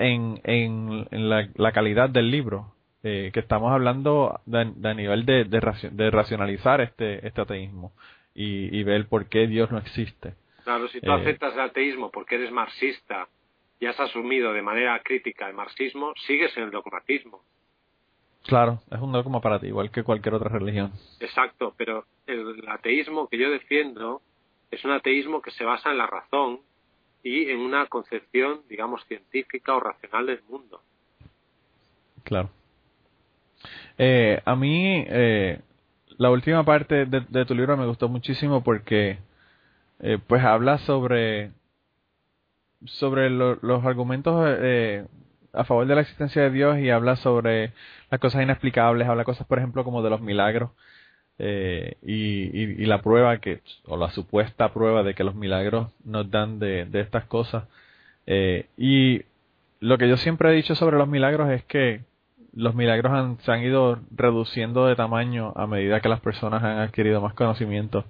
[0.00, 2.74] en, en, la, calidad del libro.
[3.02, 7.92] Eh, que estamos hablando de, nivel de, de, racionalizar este, este ateísmo
[8.34, 10.34] y, y ver por qué Dios no existe.
[10.64, 13.26] Claro, si tú eh, aceptas el ateísmo porque eres marxista
[13.78, 17.42] y has asumido de manera crítica el marxismo, sigues en el dogmatismo.
[18.44, 20.92] Claro, es un dogma para ti, igual que cualquier otra religión.
[21.20, 24.20] Exacto, pero el ateísmo que yo defiendo
[24.70, 26.60] es un ateísmo que se basa en la razón
[27.22, 30.80] y en una concepción, digamos, científica o racional del mundo.
[32.24, 32.50] Claro.
[33.98, 35.60] Eh, a mí, eh,
[36.20, 39.18] la última parte de, tu libro me gustó muchísimo porque
[40.00, 41.50] eh, pues habla sobre
[42.84, 45.06] sobre los argumentos eh,
[45.54, 47.72] a favor de la existencia de Dios y habla sobre
[48.10, 50.70] las cosas inexplicables, habla cosas por ejemplo como de los milagros
[51.40, 56.58] eh, y, la prueba que o la supuesta prueba de que los milagros nos dan
[56.58, 57.64] de, estas cosas
[58.76, 59.22] y
[59.80, 62.02] lo que yo siempre he dicho sobre los milagros es que
[62.52, 67.20] los milagros se han ido reduciendo de tamaño a medida que las personas han adquirido
[67.20, 68.04] más conocimiento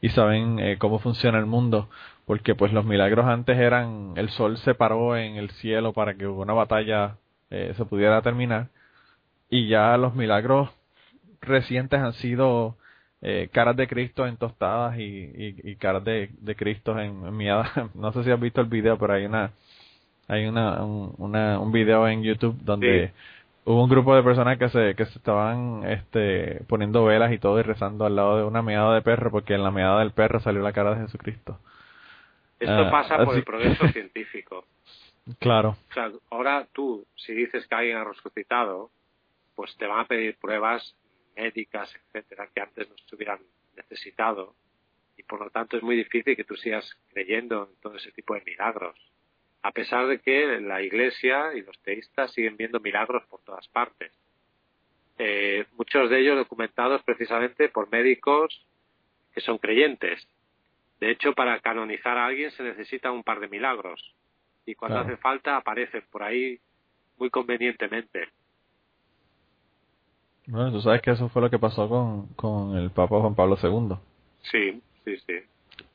[0.00, 1.88] y saben eh, cómo funciona el mundo,
[2.26, 6.26] porque pues los milagros antes eran el sol se paró en el cielo para que
[6.26, 7.16] una batalla
[7.50, 8.68] eh, se pudiera terminar
[9.48, 10.70] y ya los milagros
[11.42, 12.76] recientes han sido
[13.20, 15.30] eh, caras de Cristo en tostadas y,
[15.62, 17.70] y, caras de, de Cristo en, en miadas.
[17.94, 19.52] No sé si has visto el video, pero hay una
[20.28, 23.12] hay una un, una, un video en YouTube donde
[23.64, 27.58] hubo un grupo de personas que se, que se estaban este, poniendo velas y todo
[27.60, 30.40] y rezando al lado de una meada de perro porque en la meada del perro
[30.40, 31.58] salió la cara de Jesucristo.
[32.58, 34.64] Esto ah, pasa por el progreso científico.
[35.38, 35.76] Claro.
[35.90, 38.90] O sea, ahora tú, si dices que alguien ha resucitado,
[39.54, 40.94] pues te van a pedir pruebas
[41.36, 43.40] médicas, etcétera, que antes no se hubieran
[43.76, 44.54] necesitado.
[45.16, 48.34] Y por lo tanto es muy difícil que tú sigas creyendo en todo ese tipo
[48.34, 48.96] de milagros
[49.62, 54.12] a pesar de que la Iglesia y los teístas siguen viendo milagros por todas partes.
[55.18, 58.66] Eh, muchos de ellos documentados precisamente por médicos
[59.32, 60.26] que son creyentes.
[60.98, 64.14] De hecho, para canonizar a alguien se necesita un par de milagros
[64.66, 66.58] y cuando hace falta aparecen por ahí
[67.18, 68.28] muy convenientemente.
[70.46, 73.56] Bueno, tú sabes que eso fue lo que pasó con, con el Papa Juan Pablo
[73.62, 73.96] II.
[74.50, 75.34] Sí, sí, sí.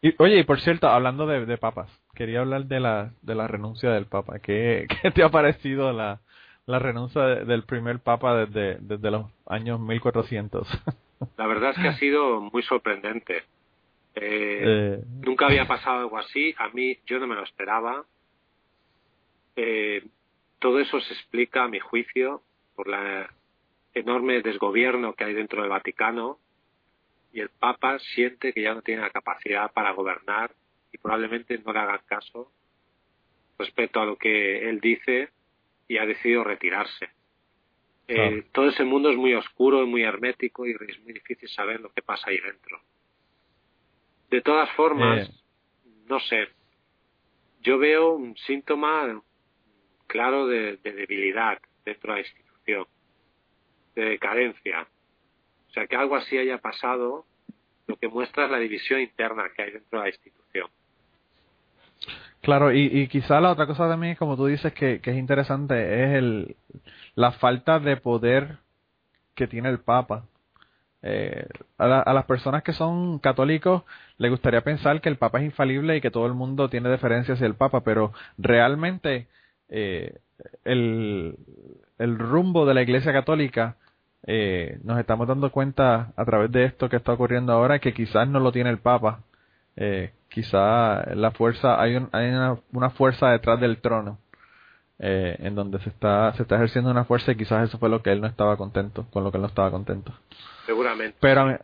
[0.01, 3.89] Y, oye, y por cierto, hablando de, papas, quería hablar de la, de la renuncia
[3.91, 4.39] del papa.
[4.39, 6.19] ¿Qué, qué te ha parecido la,
[6.65, 10.67] la renuncia del primer papa desde, desde los años 1400?
[11.37, 13.37] La verdad es que ha sido muy sorprendente.
[14.15, 15.03] Eh, eh.
[15.21, 16.53] Nunca había pasado algo así.
[16.57, 18.05] A mí yo no me lo esperaba.
[19.55, 20.03] Eh,
[20.59, 22.41] todo eso se explica, a mi juicio,
[22.75, 23.29] por la
[23.99, 26.39] enorme desgobierno que hay dentro del Vaticano
[27.33, 30.51] y el Papa siente que ya no tiene la capacidad para gobernar
[30.91, 32.51] y probablemente no le hagan caso
[33.59, 35.29] respecto a lo que él dice
[35.87, 37.09] y ha decidido retirarse.
[38.07, 41.81] Eh, todo ese mundo es muy oscuro y muy hermético y es muy difícil saber
[41.81, 42.79] lo que pasa ahí dentro.
[44.29, 45.29] De todas formas,
[46.07, 46.47] no sé,
[47.61, 49.21] yo veo un síntoma
[50.07, 52.85] claro de debilidad dentro de la institución,
[54.01, 54.87] de decadencia.
[55.69, 57.25] O sea, que algo así haya pasado,
[57.87, 60.69] lo que muestra es la división interna que hay dentro de la institución.
[62.41, 66.15] Claro, y, y quizá la otra cosa también, como tú dices, que, es interesante, es
[66.15, 66.55] el,
[67.15, 68.57] la falta de poder
[69.35, 70.25] que tiene el Papa.
[71.01, 71.47] Eh,
[71.77, 73.83] a, a, las personas que son católicos
[74.17, 77.35] les gustaría pensar que el Papa es infalible y que todo el mundo tiene deferencia
[77.35, 79.27] hacia el Papa, pero realmente
[79.69, 80.17] eh,
[80.63, 81.37] el,
[81.97, 83.77] el rumbo de la Iglesia Católica
[84.29, 88.27] eh, nos estamos dando cuenta a través de esto que está ocurriendo ahora que quizás
[88.27, 89.21] no lo tiene el Papa.
[89.77, 92.31] Eh, quizás la fuerza, hay, hay
[92.73, 94.19] una, fuerza detrás del trono.
[94.99, 98.01] Eh, en donde se está se está ejerciendo una fuerza y quizás eso fue lo
[98.01, 100.11] que él no estaba contento con lo que él no estaba contento
[100.65, 101.59] seguramente pero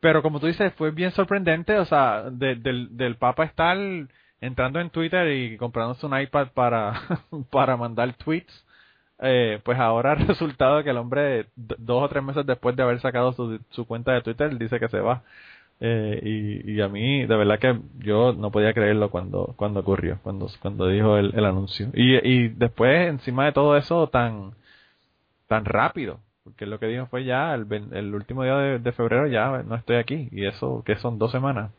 [0.00, 3.76] pero como tú dices fue bien sorprendente o sea del del papa estar
[4.40, 7.02] entrando en Twitter y comprándose un iPad para
[7.52, 8.65] para mandar tweets
[9.20, 13.00] eh, pues ahora ha resultado que el hombre, dos o tres meses después de haber
[13.00, 15.22] sacado su, su cuenta de Twitter, dice que se va.
[15.78, 20.18] Eh, y, y, a mí, de verdad que yo no podía creerlo cuando, cuando ocurrió,
[20.22, 21.90] cuando, cuando dijo el, el anuncio.
[21.92, 24.52] Y, y después, encima de todo eso, tan,
[25.48, 29.62] tan rápido, porque lo que dijo fue ya el, el último día de, febrero ya
[29.64, 31.72] no estoy aquí, y eso que son dos semanas.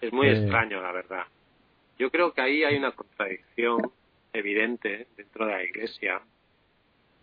[0.00, 1.24] Es muy eh, extraño, la verdad.
[1.98, 3.90] Yo creo que ahí hay una contradicción
[4.32, 6.20] evidente dentro de la Iglesia,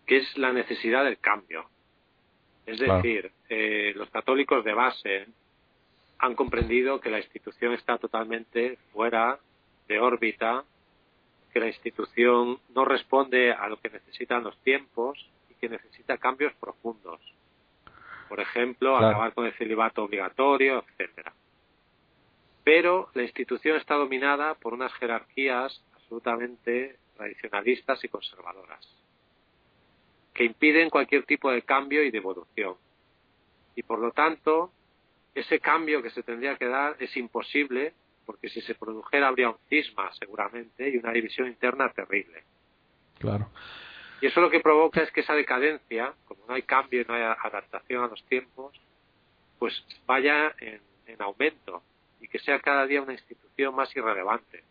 [0.06, 1.68] que es la necesidad del cambio.
[2.64, 5.26] Es decir, eh, los católicos de base
[6.18, 9.38] han comprendido que la institución está totalmente fuera
[9.88, 10.64] de órbita,
[11.52, 16.52] que la institución no responde a lo que necesitan los tiempos y que necesita cambios
[16.54, 17.20] profundos.
[18.28, 21.32] Por ejemplo, acabar con el celibato obligatorio, etcétera.
[22.64, 28.86] Pero la institución está dominada por unas jerarquías absolutamente tradicionalistas y conservadoras,
[30.36, 32.74] que impiden cualquier tipo de cambio y de evolución.
[33.74, 34.70] Y por lo tanto,
[35.34, 37.94] ese cambio que se tendría que dar es imposible
[38.26, 42.44] porque si se produjera habría un cisma seguramente y una división interna terrible.
[43.18, 43.48] Claro.
[44.20, 47.14] Y eso lo que provoca es que esa decadencia, como no hay cambio y no
[47.14, 48.78] hay adaptación a los tiempos,
[49.58, 51.82] pues vaya en, en aumento
[52.20, 54.64] y que sea cada día una institución más irrelevante.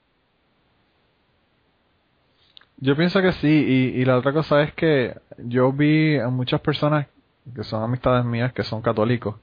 [2.78, 6.62] Yo pienso que sí, y, y la otra cosa es que yo vi a muchas
[6.62, 7.08] personas
[7.54, 9.36] que son amistades mías que son católicos,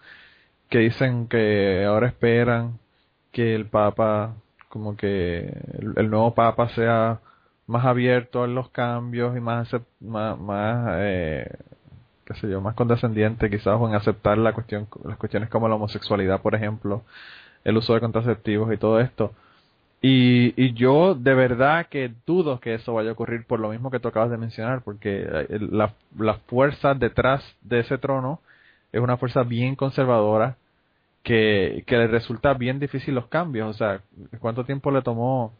[0.68, 2.78] que dicen que ahora esperan
[3.32, 4.34] que el Papa,
[4.68, 5.52] como que
[5.96, 7.20] el, nuevo Papa sea
[7.66, 11.50] más abierto a los cambios y más, más, más eh,
[12.26, 16.40] qué sé yo, más condescendiente quizás en aceptar la cuestión, las cuestiones como la homosexualidad,
[16.42, 17.02] por ejemplo,
[17.64, 19.32] el uso de contraceptivos y todo esto.
[20.04, 23.88] Y, y yo de verdad que dudo que eso vaya a ocurrir por lo mismo
[23.90, 25.24] que tú acabas de mencionar, porque
[25.70, 28.40] la, la fuerza detrás de ese trono
[28.90, 30.56] es una fuerza bien conservadora
[31.22, 33.70] que, que le resulta bien difícil los cambios.
[33.70, 34.00] O sea,
[34.40, 35.52] ¿cuánto tiempo le tomó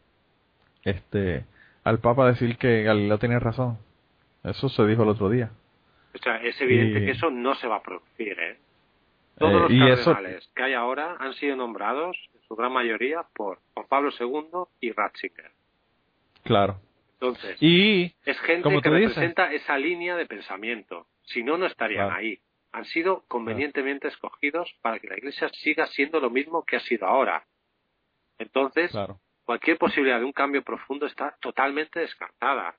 [0.84, 1.44] este
[1.84, 3.78] al Papa decir que Galileo tenía razón?
[4.42, 5.50] Eso se dijo el otro día.
[6.14, 8.58] O sea, es evidente que eso no se va a producir, ¿eh?
[9.38, 12.16] Todos eh, los cardenales que hay ahora han sido nombrados,
[12.52, 15.52] su gran mayoría, por Juan Pablo II y Ratzinger.
[16.44, 16.80] Claro.
[17.14, 21.06] Entonces, y, es gente que representa esa línea de pensamiento.
[21.22, 22.38] Si no, no estarían ahí
[22.72, 27.06] han sido convenientemente escogidos para que la Iglesia siga siendo lo mismo que ha sido
[27.06, 27.44] ahora.
[28.38, 28.90] Entonces,
[29.44, 32.74] cualquier posibilidad de un cambio profundo está totalmente descartada.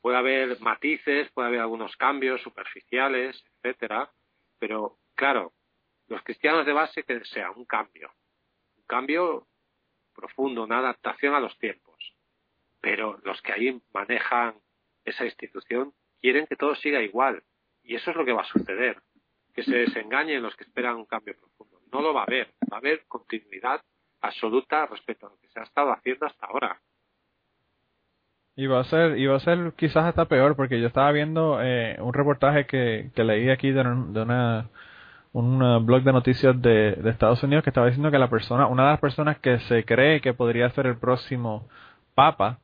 [0.00, 4.10] Puede haber matices, puede haber algunos cambios superficiales, etcétera,
[4.60, 5.52] pero claro,
[6.06, 8.12] los cristianos de base que desean un cambio,
[8.90, 9.46] cambio
[10.14, 12.16] profundo, una adaptación a los tiempos.
[12.80, 14.54] Pero los que ahí manejan
[15.04, 17.42] esa institución quieren que todo siga igual,
[17.84, 19.00] y eso es lo que va a suceder.
[19.54, 21.80] Que se desengañen los que esperan un cambio profundo.
[21.92, 22.48] No lo va a haber.
[22.72, 23.80] Va a haber continuidad
[24.20, 26.80] absoluta respecto a lo que se ha estado haciendo hasta ahora.
[28.54, 31.60] Y va a ser, y va a ser quizás hasta peor, porque yo estaba viendo
[31.62, 34.70] eh, un reportaje que, que leí aquí de, de una
[35.32, 38.84] un blog de noticias de, de, Estados Unidos que estaba diciendo que la persona, una
[38.84, 41.68] de las personas que se cree que podría ser el próximo
[42.14, 42.58] papa,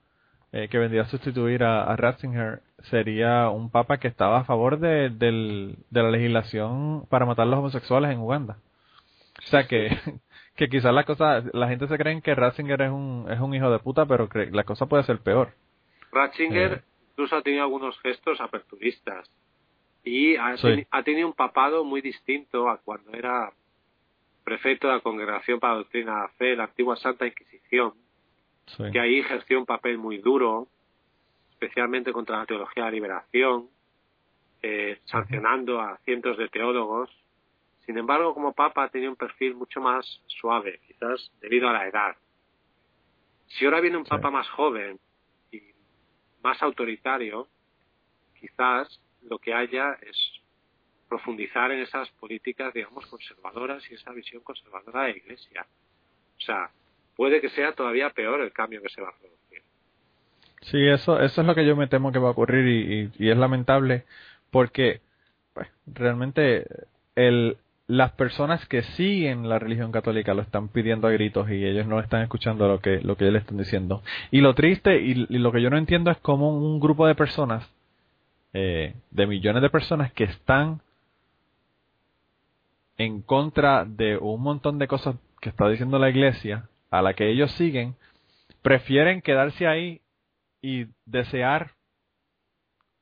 [0.52, 5.10] eh, que vendría a sustituir a, Ratzinger sería un papa que estaba a favor de,
[5.10, 8.58] de la legislación para matar a los homosexuales en Uganda.
[9.38, 9.90] O sea que,
[10.56, 13.70] que quizás la cosa, la gente se cree que Ratzinger es un, es un hijo
[13.70, 15.52] de puta, pero que la cosa puede ser peor.
[16.12, 16.82] Ratzinger eh.
[17.10, 19.30] incluso ha tenido algunos gestos aperturistas
[20.06, 20.54] y ha,
[20.92, 23.52] ha tenido un papado muy distinto a cuando era
[24.44, 27.92] prefecto de la Congregación para la Doctrina de la Fe, la antigua Santa Inquisición,
[28.92, 30.68] que ahí ejerció un papel muy duro,
[31.50, 33.68] especialmente contra la teología de la liberación,
[34.62, 37.10] eh, sancionando a cientos de teólogos.
[37.84, 42.16] Sin embargo, como papa tenía un perfil mucho más suave, quizás debido a la edad.
[43.48, 45.00] Si ahora viene un papa más joven
[45.50, 45.60] y
[46.44, 47.48] más autoritario,
[48.38, 50.16] quizás lo que haya es
[51.08, 55.66] profundizar en esas políticas, digamos, conservadoras y esa visión conservadora de Iglesia.
[56.38, 56.70] O sea,
[57.16, 59.62] puede que sea todavía peor el cambio que se va a producir.
[60.62, 63.36] Sí, eso, eso es lo que yo me temo que va a ocurrir y, es
[63.36, 64.04] lamentable
[64.50, 65.00] porque
[65.54, 66.66] pues, realmente
[67.14, 71.86] el, las personas que siguen la religión católica lo están pidiendo a gritos y ellos
[71.86, 74.02] no están escuchando lo que, lo que ellos le están diciendo.
[74.30, 77.68] Y lo triste y, lo que yo no entiendo es cómo un grupo de personas,
[78.52, 80.80] eh, de millones de personas que están
[82.98, 87.30] en contra de un montón de cosas que está diciendo la iglesia, a la que
[87.30, 87.94] ellos siguen,
[88.62, 90.00] prefieren quedarse ahí
[90.62, 91.72] y desear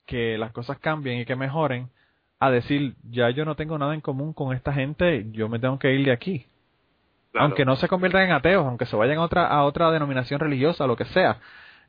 [0.07, 1.89] que las cosas cambien y que mejoren,
[2.41, 5.79] a decir, ya yo no tengo nada en común con esta gente, yo me tengo
[5.79, 6.47] que ir de aquí.
[7.37, 10.87] Aunque no se conviertan en ateos, aunque se vayan a otra, a otra denominación religiosa,
[10.87, 11.39] lo que sea.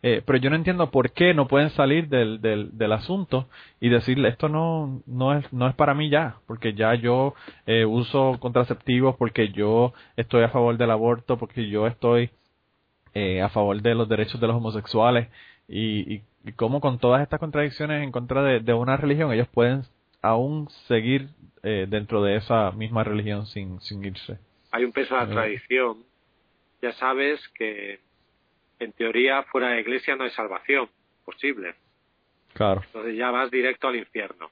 [0.08, 3.50] Eh, pero yo no entiendo por qué no pueden salir del, del, del asunto
[3.80, 7.34] y decirle esto no, no, es, no es para mí ya, porque ya yo
[7.66, 12.30] eh, uso contraceptivos, porque yo estoy a favor del aborto, porque yo estoy
[13.16, 15.28] eh, a favor de los derechos de los homosexuales
[15.68, 19.86] y, y, cómo con todas estas contradicciones en contra de, una religión ellos pueden
[20.22, 21.30] aún seguir
[21.64, 24.38] eh, dentro de esa misma religión sin, sin irse.
[24.70, 26.04] Hay un peso a la tradición.
[26.84, 28.05] Ya sabes que
[28.80, 30.90] en teoría fuera de la iglesia no hay salvación
[31.24, 31.76] posible.
[32.54, 32.82] Claro.
[32.86, 34.52] Entonces ya vas directo al infierno.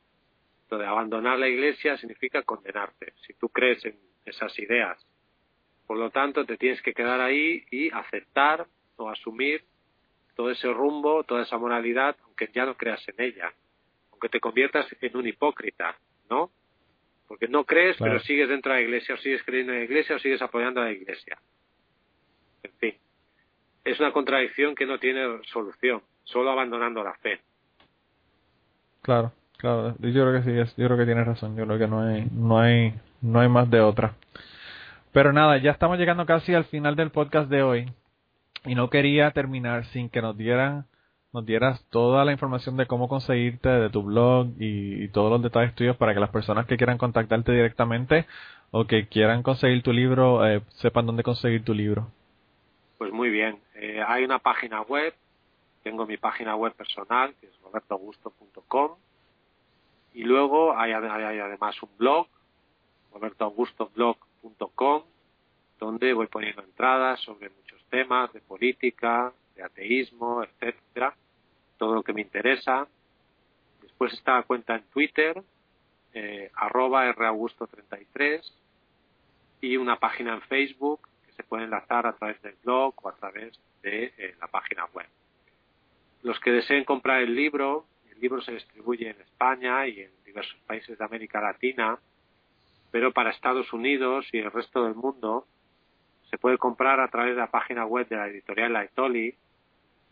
[0.63, 3.13] Entonces abandonar la iglesia significa condenarte.
[3.25, 4.97] Si tú crees en esas ideas
[5.87, 9.63] por lo tanto, te tienes que quedar ahí y aceptar o asumir
[10.35, 13.53] todo ese rumbo, toda esa moralidad, aunque ya no creas en ella,
[14.11, 15.97] aunque te conviertas en un hipócrita,
[16.29, 16.51] ¿no?
[17.27, 20.15] Porque no crees, pero sigues dentro de la iglesia, o sigues creyendo en la iglesia,
[20.15, 21.37] o sigues apoyando a la iglesia.
[22.63, 22.95] En fin,
[23.83, 27.39] es una contradicción que no tiene solución, solo abandonando la fe.
[29.01, 32.01] Claro, claro, yo creo que sí, yo creo que tienes razón, yo creo que no
[32.01, 34.13] hay, no hay, no hay más de otra.
[35.11, 37.91] Pero nada, ya estamos llegando casi al final del podcast de hoy
[38.65, 40.85] y no quería terminar sin que nos dieran
[41.33, 45.73] nos dieras toda la información de cómo conseguirte, de tu blog y, todos los detalles
[45.73, 48.27] tuyos para que las personas que quieran contactarte directamente
[48.71, 52.11] o que quieran conseguir tu libro eh, sepan dónde conseguir tu libro.
[53.03, 55.13] Pues muy bien, eh, hay una página web,
[55.83, 58.95] tengo mi página web personal que es robertoaugusto.com
[60.13, 62.27] y luego hay, además un blog,
[63.13, 65.03] robertoaugustoblog.com
[65.81, 71.13] donde voy poniendo entradas sobre muchos temas de política, de ateísmo, etcétera,
[71.77, 72.87] todo lo que me interesa.
[73.81, 75.43] Después está la cuenta en Twitter,
[76.13, 78.49] eh, arroba raugusto33
[79.59, 83.59] y una página en Facebook se puede enlazar a través del blog o a través
[83.81, 85.07] de eh, la página web.
[86.21, 90.57] Los que deseen comprar el libro, el libro se distribuye en España y en diversos
[90.65, 91.99] países de América Latina
[92.93, 95.47] pero para Estados Unidos y el resto del mundo
[96.29, 99.33] se puede comprar a través de la página web de la editorial Laetoli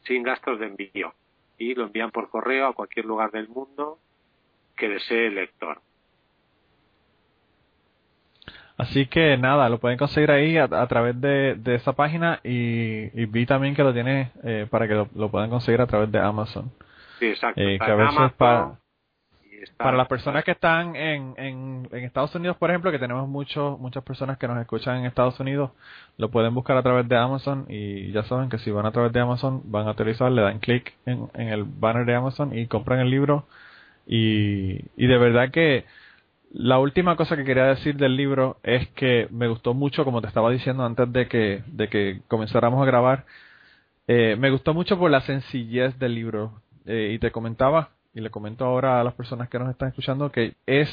[0.07, 1.13] sin gastos de envío
[1.59, 3.99] y lo envían por correo a cualquier lugar del mundo
[4.75, 5.79] que desee el lector.
[8.81, 13.75] Así que nada, lo pueden conseguir ahí a, través de, esa página y, vi también
[13.75, 16.71] que lo tiene eh, para que lo, puedan conseguir a través de Amazon.
[17.19, 17.61] Sí, exacto.
[17.61, 18.79] Eh, que a veces para,
[19.77, 24.03] para las personas que están en, en, Estados Unidos, por ejemplo, que tenemos muchos muchas
[24.03, 25.69] personas que nos escuchan en Estados Unidos,
[26.17, 29.13] lo pueden buscar a través de Amazon y ya saben que si van a través
[29.13, 32.65] de Amazon van a utilizar, le dan clic en, en el banner de Amazon y
[32.65, 33.45] compran el libro.
[34.07, 35.85] Y, y de verdad que
[36.53, 40.27] la última cosa que quería decir del libro es que me gustó mucho, como te
[40.27, 43.25] estaba diciendo antes de que, de que comenzáramos a grabar,
[44.07, 46.61] eh, me gustó mucho por la sencillez del libro.
[46.85, 50.31] Eh, y te comentaba y le comento ahora a las personas que nos están escuchando
[50.31, 50.89] que es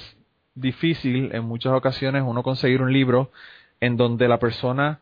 [0.55, 3.30] difícil en muchas ocasiones uno conseguir un libro
[3.80, 5.01] en donde la persona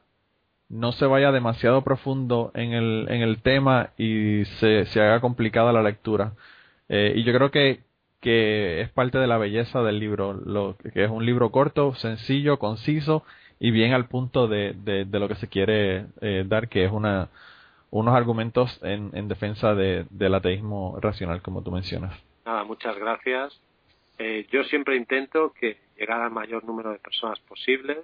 [0.69, 5.73] no se vaya demasiado profundo en el, en el tema y se, se haga complicada
[5.73, 6.33] la lectura.
[6.89, 7.81] Eh, y yo creo que,
[8.27, 12.59] que es parte de la belleza del libro, lo, que es un libro corto, sencillo,
[12.59, 13.23] conciso
[13.61, 17.29] y bien al punto de, de, lo que se quiere eh, dar, que es una,
[17.93, 22.21] unos argumentos en, en defensa de, del ateísmo racional, como tú mencionas.
[22.45, 23.63] Nada, muchas gracias.
[24.19, 27.99] Eh, yo siempre intento que llegar al mayor número de personas posibles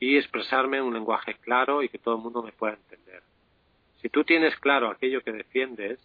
[0.00, 3.22] y expresarme en un lenguaje claro y que todo el mundo me pueda entender.
[4.02, 5.98] Si tú tienes claro aquello que defiendes,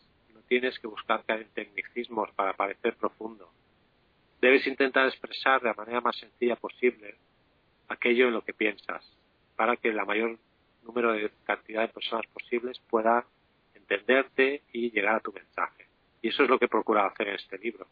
[0.48, 3.50] tienes que buscar caer en tecnicismos para parecer profundo.
[4.42, 7.16] Debes intentar expresar de la manera más sencilla posible
[7.88, 9.04] aquello en lo que piensas,
[9.56, 10.38] para que la mayor
[10.84, 13.26] número de cantidad de personas posibles pueda
[13.74, 15.86] entenderte y llegar a tu mensaje.
[16.22, 17.88] Y eso es lo que he procurado hacer en este libro.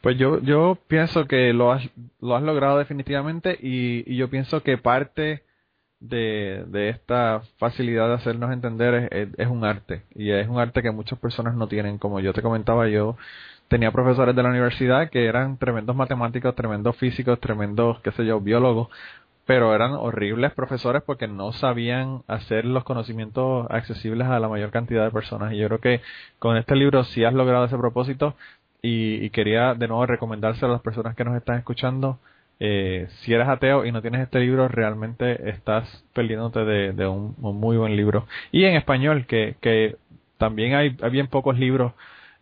[0.00, 1.88] Pues yo, yo pienso que lo has,
[2.20, 5.42] lo has logrado definitivamente y, yo pienso que parte
[6.00, 10.82] de, de, esta facilidad de hacernos entender es, es, un arte y es un arte
[10.82, 11.98] que muchas personas no tienen.
[11.98, 13.16] Como yo te comentaba, yo
[13.68, 18.40] tenía profesores de la universidad que eran tremendos matemáticos, tremendos físicos, tremendos, qué sé yo,
[18.40, 18.88] biólogos,
[19.46, 25.04] pero eran horribles profesores porque no sabían hacer los conocimientos accesibles a la mayor cantidad
[25.04, 25.52] de personas.
[25.52, 26.00] Y yo creo que
[26.38, 28.36] con este libro sí has logrado ese propósito
[28.82, 32.18] y, quería de nuevo recomendárselo a las personas que nos están escuchando.
[32.62, 37.78] Eh, si eres ateo y no tienes este libro, realmente estás perdiéndote de, un, muy
[37.78, 38.26] buen libro.
[38.52, 39.96] Y en español, que, que
[40.36, 41.92] también hay, hay bien pocos libros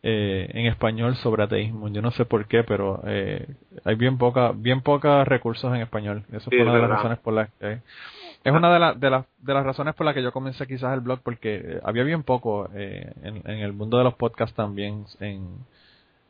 [0.03, 1.89] eh, en español sobre ateísmo.
[1.89, 3.47] Yo no sé por qué, pero eh,
[3.85, 6.25] hay bien poca, bien pocos recursos en español.
[6.33, 7.79] Eso fue una de las razones por las que
[8.45, 11.01] es una de, de, las de las razones por las que yo comencé quizás el
[11.01, 15.49] blog porque eh, había bien poco en, en, el mundo de los podcasts también en,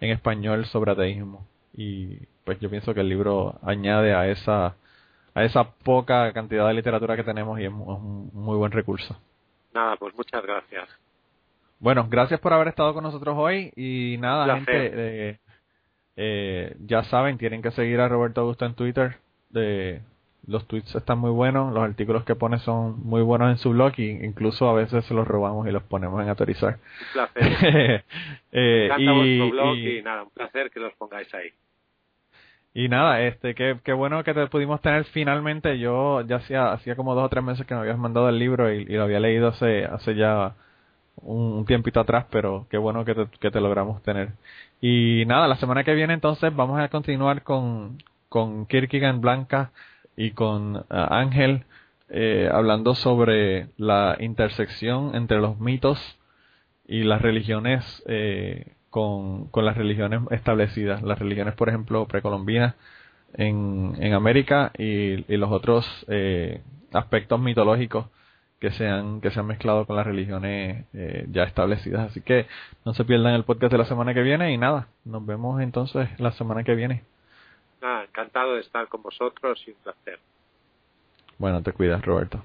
[0.01, 1.47] en español sobre ateísmo
[1.79, 4.75] y pues yo pienso que el libro añade a esa
[5.33, 9.17] a esa poca cantidad de literatura que tenemos y es un muy buen recurso.
[9.73, 10.89] Nada, pues muchas gracias.
[11.79, 15.39] Bueno, gracias por haber estado con nosotros hoy y nada, gente, eh,
[16.17, 19.19] eh, ya saben, tienen que seguir a Roberto Augusto en Twitter.
[19.51, 20.03] De,
[20.49, 23.93] los tweets están muy buenos, los artículos que pone son muy buenos en su blog
[23.99, 26.75] y incluso a veces se los robamos y los ponemos en autorizar.
[26.75, 28.05] Un placer.
[28.53, 31.53] eh, y, blog y, nada, un placer que los pongáis ahí.
[32.79, 35.81] Y nada, este, qué, qué bueno que te pudimos tener finalmente.
[35.81, 38.73] Yo ya hacía, hacía como dos o tres meses que me habías mandado el libro
[38.73, 40.55] y, lo había leído hace, hace ya
[41.23, 44.29] un, tiempito atrás, pero qué bueno que te, que te logramos tener.
[44.81, 47.99] Y nada, la semana que viene entonces vamos a continuar con,
[48.29, 49.73] con Kierkegaard Blanca
[50.17, 51.65] y con uh, Ángel
[52.09, 55.99] eh, hablando sobre la intersección entre los mitos
[56.87, 62.75] y las religiones eh, con, con las religiones establecidas, las religiones por ejemplo precolombinas
[63.35, 66.63] en, en América y, y los otros eh,
[66.93, 68.07] aspectos mitológicos
[68.61, 72.11] que se han que se han mezclado con las religiones eh, ya establecidas.
[72.11, 72.47] Así que
[72.85, 76.09] no se pierdan el podcast de la semana que viene y nada nos vemos entonces
[76.19, 77.05] la semana que viene.
[78.09, 80.19] Encantado de estar con vosotros y un placer.
[81.39, 82.43] Bueno te cuidas Roberto